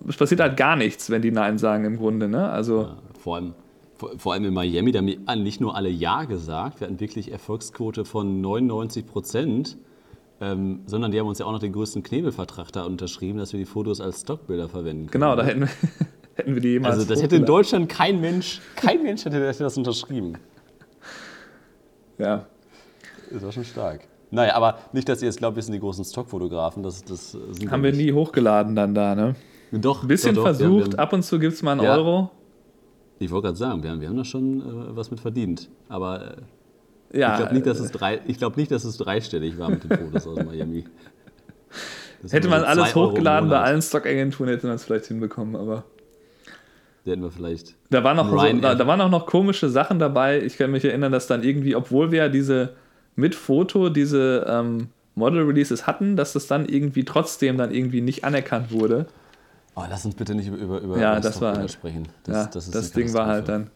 es 0.08 0.16
passiert 0.16 0.40
halt 0.40 0.56
gar 0.56 0.76
nichts, 0.76 1.10
wenn 1.10 1.22
die 1.22 1.30
Nein 1.30 1.58
sagen 1.58 1.84
im 1.84 1.96
Grunde. 1.96 2.28
Ne? 2.28 2.48
Also 2.48 2.82
ja, 2.82 2.96
vor, 3.20 3.36
allem, 3.36 3.54
vor, 3.94 4.10
vor, 4.18 4.32
allem 4.32 4.44
in 4.46 4.54
Miami, 4.54 4.92
da 4.92 5.00
haben 5.00 5.42
nicht 5.42 5.60
nur 5.60 5.76
alle 5.76 5.88
Ja 5.88 6.24
gesagt, 6.24 6.80
wir 6.80 6.86
hatten 6.86 7.00
wirklich 7.00 7.32
Erfolgsquote 7.32 8.04
von 8.04 8.40
99 8.40 9.06
Prozent, 9.06 9.76
ähm, 10.40 10.80
sondern 10.86 11.10
die 11.10 11.20
haben 11.20 11.26
uns 11.26 11.38
ja 11.38 11.46
auch 11.46 11.52
noch 11.52 11.60
den 11.60 11.72
größten 11.72 12.02
Knebelvertrag 12.02 12.72
da 12.72 12.84
unterschrieben, 12.84 13.38
dass 13.38 13.52
wir 13.52 13.58
die 13.58 13.66
Fotos 13.66 14.00
als 14.00 14.22
Stockbilder 14.22 14.68
verwenden 14.68 15.10
können. 15.10 15.22
Genau, 15.22 15.36
da 15.36 15.44
hätten 15.44 15.60
wir, 15.60 15.68
hätten 16.34 16.54
wir 16.54 16.62
die 16.62 16.68
jemals. 16.70 16.94
Also 16.96 17.08
das 17.08 17.22
hätte 17.22 17.36
in 17.36 17.44
Deutschland 17.44 17.88
kein 17.88 18.20
Mensch, 18.20 18.60
kein 18.76 19.02
Mensch 19.02 19.24
hätte 19.24 19.40
das 19.40 19.76
unterschrieben. 19.76 20.38
Ja. 22.18 22.46
Das 23.30 23.42
war 23.42 23.52
schon 23.52 23.64
stark. 23.64 24.00
Naja, 24.30 24.54
aber 24.54 24.78
nicht, 24.92 25.08
dass 25.08 25.22
ihr 25.22 25.26
jetzt 25.26 25.38
glaubt, 25.38 25.56
wir 25.56 25.62
sind 25.62 25.72
die 25.72 25.80
großen 25.80 26.04
Stockfotografen. 26.04 26.82
Das, 26.82 27.04
das 27.04 27.36
Haben 27.68 27.82
wir 27.82 27.92
nie 27.92 28.12
hochgeladen 28.12 28.76
dann 28.76 28.94
da, 28.94 29.14
ne? 29.14 29.34
Doch. 29.72 30.02
Ein 30.02 30.08
bisschen 30.08 30.34
doch, 30.34 30.44
doch, 30.44 30.56
versucht, 30.56 30.98
ab 30.98 31.12
und 31.12 31.22
zu 31.22 31.38
gibt 31.38 31.54
es 31.54 31.62
mal 31.62 31.72
einen 31.72 31.82
ja. 31.82 31.96
Euro. 31.96 32.30
Ich 33.18 33.30
wollte 33.30 33.48
gerade 33.48 33.58
sagen, 33.58 33.82
wir 33.82 33.90
haben, 33.90 34.00
wir 34.00 34.08
haben 34.08 34.16
da 34.16 34.24
schon 34.24 34.60
äh, 34.60 34.96
was 34.96 35.10
mit 35.10 35.20
verdient. 35.20 35.68
Aber 35.88 36.32
äh, 36.32 36.36
ja, 37.12 37.32
ich 37.32 37.38
glaube 37.38 37.54
nicht, 37.54 37.66
dass 37.66 37.80
es 37.80 37.90
drei, 37.90 38.16
glaub 38.16 38.56
nicht, 38.56 38.70
dass 38.70 38.84
es 38.84 38.96
dreistellig 38.96 39.58
war 39.58 39.70
mit 39.70 39.84
den 39.84 39.98
Fotos 39.98 40.26
aus 40.26 40.44
Miami. 40.44 40.84
Das 42.22 42.32
hätte 42.32 42.48
man 42.48 42.64
alles 42.64 42.94
hochgeladen 42.94 43.48
bei 43.48 43.60
allen 43.60 43.82
Stockagenturen, 43.82 44.50
hätte 44.50 44.66
man 44.66 44.76
es 44.76 44.84
vielleicht 44.84 45.06
hinbekommen, 45.06 45.56
aber. 45.56 45.84
Da 47.04 47.12
hätten 47.12 47.22
wir 47.22 47.30
vielleicht. 47.30 47.76
Da 47.88 48.04
waren, 48.04 48.16
noch 48.16 48.30
so, 48.30 48.58
da, 48.58 48.74
da 48.74 48.86
waren 48.86 49.00
auch 49.00 49.10
noch 49.10 49.26
komische 49.26 49.70
Sachen 49.70 49.98
dabei. 49.98 50.42
Ich 50.42 50.58
kann 50.58 50.70
mich 50.70 50.84
erinnern, 50.84 51.12
dass 51.12 51.26
dann 51.26 51.42
irgendwie, 51.42 51.74
obwohl 51.74 52.12
wir 52.12 52.24
ja 52.24 52.28
diese 52.28 52.74
mit 53.16 53.34
Foto 53.34 53.88
diese 53.88 54.46
ähm, 54.48 54.88
Model 55.14 55.42
Releases 55.44 55.86
hatten, 55.86 56.16
dass 56.16 56.34
das 56.34 56.46
dann 56.46 56.66
irgendwie 56.66 57.04
trotzdem 57.04 57.56
dann 57.56 57.72
irgendwie 57.72 58.00
nicht 58.00 58.24
anerkannt 58.24 58.70
wurde. 58.70 59.06
Oh, 59.74 59.82
lass 59.88 60.04
uns 60.04 60.14
bitte 60.14 60.34
nicht 60.34 60.48
über, 60.48 60.80
über, 60.80 60.98
ja, 60.98 61.20
das 61.20 61.40
war 61.40 61.56
halt, 61.56 61.70
sprechen. 61.70 62.08
Das, 62.24 62.36
ja, 62.36 62.50
das, 62.52 62.70
das 62.70 62.92
Ding 62.92 63.12
war 63.14 63.26
halt 63.26 63.48
dann. 63.48 63.70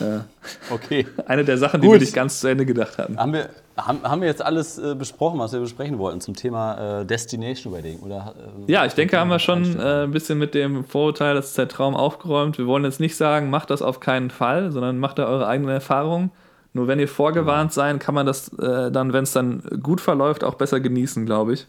Ja. 0.00 0.24
Okay. 0.70 1.06
Eine 1.26 1.44
der 1.44 1.58
Sachen, 1.58 1.80
die 1.80 1.90
wir 1.90 1.98
nicht 1.98 2.14
ganz 2.14 2.40
zu 2.40 2.48
Ende 2.48 2.66
gedacht 2.66 2.98
hatten. 2.98 3.18
Haben 3.18 3.32
wir, 3.32 3.48
haben, 3.76 4.02
haben 4.02 4.20
wir 4.20 4.28
jetzt 4.28 4.42
alles 4.42 4.78
äh, 4.78 4.94
besprochen, 4.94 5.38
was 5.40 5.52
wir 5.52 5.60
besprechen 5.60 5.98
wollten 5.98 6.20
zum 6.20 6.34
Thema 6.34 7.00
äh, 7.00 7.06
Destination 7.06 7.72
Wedding? 7.72 8.00
Oder, 8.00 8.34
äh, 8.66 8.72
ja, 8.72 8.84
ich 8.84 8.94
denke, 8.94 9.18
haben 9.18 9.30
wir 9.30 9.38
schon 9.38 9.78
äh, 9.78 10.04
ein 10.04 10.10
bisschen 10.10 10.38
mit 10.38 10.54
dem 10.54 10.84
Vorurteil, 10.84 11.34
das 11.34 11.48
ist 11.48 11.58
der 11.58 11.68
Traum, 11.68 11.96
aufgeräumt. 11.96 12.58
Wir 12.58 12.66
wollen 12.66 12.84
jetzt 12.84 13.00
nicht 13.00 13.16
sagen, 13.16 13.50
macht 13.50 13.70
das 13.70 13.82
auf 13.82 14.00
keinen 14.00 14.30
Fall, 14.30 14.70
sondern 14.70 14.98
macht 14.98 15.18
da 15.18 15.26
eure 15.26 15.46
eigenen 15.46 15.72
Erfahrungen. 15.72 16.30
Nur 16.74 16.86
wenn 16.86 17.00
ihr 17.00 17.08
vorgewarnt 17.08 17.72
genau. 17.72 17.86
seid, 17.86 18.00
kann 18.00 18.14
man 18.14 18.26
das 18.26 18.52
äh, 18.58 18.90
dann, 18.92 19.12
wenn 19.12 19.24
es 19.24 19.32
dann 19.32 19.62
gut 19.82 20.00
verläuft, 20.00 20.44
auch 20.44 20.54
besser 20.54 20.80
genießen, 20.80 21.26
glaube 21.26 21.54
ich. 21.54 21.66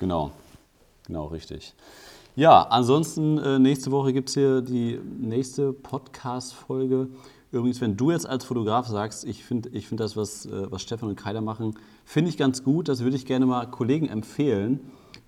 Genau, 0.00 0.32
genau, 1.06 1.26
richtig. 1.26 1.74
Ja, 2.38 2.62
ansonsten 2.70 3.36
äh, 3.38 3.58
nächste 3.58 3.90
Woche 3.90 4.12
gibt 4.12 4.28
es 4.28 4.36
hier 4.36 4.60
die 4.62 5.00
nächste 5.18 5.72
Podcast-Folge. 5.72 7.08
Übrigens, 7.50 7.80
wenn 7.80 7.96
du 7.96 8.12
jetzt 8.12 8.28
als 8.28 8.44
Fotograf 8.44 8.86
sagst, 8.86 9.24
ich 9.24 9.42
finde 9.42 9.70
ich 9.70 9.88
find 9.88 9.98
das, 9.98 10.16
was, 10.16 10.46
äh, 10.46 10.70
was 10.70 10.82
Stefan 10.82 11.08
und 11.08 11.16
Keiler 11.16 11.40
machen, 11.40 11.74
finde 12.04 12.30
ich 12.30 12.36
ganz 12.36 12.62
gut. 12.62 12.88
Das 12.88 13.02
würde 13.02 13.16
ich 13.16 13.26
gerne 13.26 13.44
mal 13.44 13.66
Kollegen 13.66 14.08
empfehlen. 14.08 14.78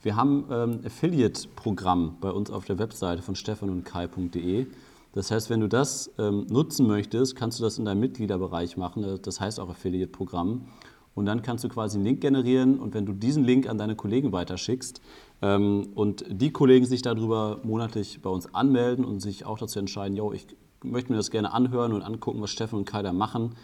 Wir 0.05 0.15
haben 0.15 0.45
ähm, 0.53 0.81
Affiliate-Programm 0.87 2.19
bei 2.21 2.31
uns 2.31 2.49
auf 2.49 2.65
der 2.65 2.79
Webseite 2.79 3.23
von 3.23 3.35
stefanundkai.de. 3.35 4.69
Das 5.13 5.33
heißt, 5.33 5.51
wenn 5.51 5.59
du 5.59 5.67
das 5.67 6.13
ähm, 6.17 6.47
nutzen 6.49 6.87
möchtest, 6.87 7.35
kannst 7.35 7.59
du 7.59 7.65
das 7.65 7.77
in 7.77 7.87
deinem 7.87 7.99
Mitgliederbereich 7.99 8.77
machen. 8.77 9.19
Das 9.21 9.41
heißt 9.41 9.59
auch 9.59 9.69
Affiliate-Programm. 9.69 10.69
Und 11.15 11.27
dann 11.27 11.43
kannst 11.43 11.65
du 11.65 11.69
quasi 11.69 11.97
einen 11.97 12.05
Link 12.05 12.21
generieren 12.21 12.79
und 12.79 12.95
wenn 12.95 13.05
du 13.05 13.13
diesen 13.13 13.45
Link 13.45 13.69
an 13.69 13.79
deine 13.79 13.97
Kollegen 13.97 14.33
weiterschickst 14.33 15.01
ähm, 15.43 15.89
und 15.95 16.25
die 16.29 16.53
Kollegen 16.53 16.87
sich 16.87 17.03
darüber 17.03 17.59
monatlich 17.63 18.23
bei 18.23 18.31
uns 18.31 18.55
anmelden 18.55 19.05
und 19.05 19.21
sich 19.21 19.45
auch 19.45 19.59
dazu 19.59 19.79
entscheiden, 19.79 20.17
yo, 20.17 20.33
ich 20.33 20.47
möchte 20.83 21.13
mir 21.13 21.19
das 21.19 21.31
gerne 21.31 21.53
anhören 21.53 21.93
und 21.93 22.03
angucken, 22.03 22.41
was 22.41 22.51
Steffen 22.51 22.79
und 22.79 22.85
Kai 22.85 23.03
da 23.03 23.13
machen, 23.13 23.57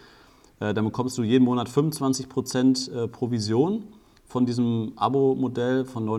äh, 0.61 0.75
dann 0.75 0.85
bekommst 0.85 1.17
du 1.19 1.23
jeden 1.23 1.45
Monat 1.45 1.69
25% 1.69 2.93
äh, 2.93 3.09
Provision 3.09 3.85
von 4.25 4.45
diesem 4.45 4.93
Abo-Modell 4.97 5.85
von 5.85 6.05
9,90 6.05 6.13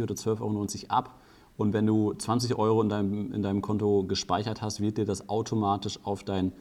Euro 0.00 0.02
oder 0.02 0.14
12,90 0.14 0.40
Euro 0.40 0.66
ab. 0.88 1.14
Und 1.56 1.72
wenn 1.72 1.86
du 1.86 2.12
20 2.12 2.58
Euro 2.58 2.82
in 2.82 2.88
deinem, 2.88 3.32
in 3.32 3.42
deinem 3.42 3.62
Konto 3.62 4.04
gespeichert 4.04 4.60
hast, 4.60 4.80
wird 4.80 4.98
dir 4.98 5.04
das 5.04 5.28
automatisch 5.28 6.00
auf 6.02 6.24
dein 6.24 6.52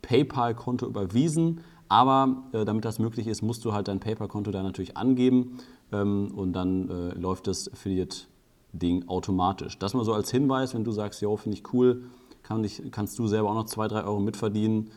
PayPal-Konto 0.00 0.86
überwiesen. 0.86 1.60
Aber 1.88 2.44
äh, 2.52 2.64
damit 2.64 2.84
das 2.84 2.98
möglich 2.98 3.26
ist, 3.26 3.42
musst 3.42 3.64
du 3.64 3.72
halt 3.72 3.88
dein 3.88 4.00
PayPal-Konto 4.00 4.50
da 4.50 4.62
natürlich 4.62 4.96
angeben 4.96 5.58
ähm, 5.92 6.30
und 6.34 6.52
dann 6.52 6.88
äh, 6.90 7.14
läuft 7.18 7.46
das 7.46 7.72
Affiliate-Ding 7.72 9.08
automatisch. 9.08 9.78
Das 9.78 9.94
mal 9.94 10.04
so 10.04 10.12
als 10.12 10.30
Hinweis, 10.30 10.74
wenn 10.74 10.84
du 10.84 10.92
sagst, 10.92 11.22
jo, 11.22 11.36
finde 11.36 11.56
ich 11.56 11.72
cool, 11.72 12.02
kann 12.42 12.62
ich, 12.64 12.82
kannst 12.90 13.18
du 13.18 13.26
selber 13.26 13.50
auch 13.50 13.54
noch 13.54 13.66
2, 13.66 13.88
3 13.88 14.04
Euro 14.04 14.20
mitverdienen. 14.20 14.90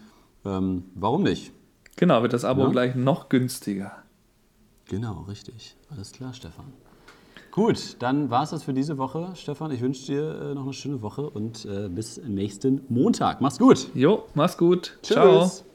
Ähm, 0.45 0.85
warum 0.95 1.23
nicht? 1.23 1.51
Genau, 1.95 2.21
wird 2.21 2.33
das 2.33 2.45
Abo 2.45 2.63
Ja. 2.63 2.69
gleich 2.69 2.95
noch 2.95 3.29
günstiger. 3.29 3.91
Genau, 4.85 5.25
richtig. 5.27 5.75
Alles 5.89 6.11
klar, 6.11 6.33
Stefan. 6.33 6.65
Gut, 7.51 7.97
dann 7.99 8.29
war 8.29 8.43
es 8.43 8.49
das 8.51 8.63
für 8.63 8.73
diese 8.73 8.97
Woche. 8.97 9.29
Stefan, 9.35 9.71
ich 9.71 9.81
wünsche 9.81 10.05
dir 10.05 10.41
äh, 10.41 10.55
noch 10.55 10.63
eine 10.63 10.73
schöne 10.73 11.01
Woche 11.01 11.29
und 11.29 11.65
äh, 11.65 11.89
bis 11.89 12.17
nächsten 12.25 12.81
Montag. 12.89 13.41
Mach's 13.41 13.59
gut. 13.59 13.89
Jo, 13.93 14.23
mach's 14.33 14.57
gut. 14.57 14.97
Tschüss. 15.03 15.15
Ciao. 15.15 15.70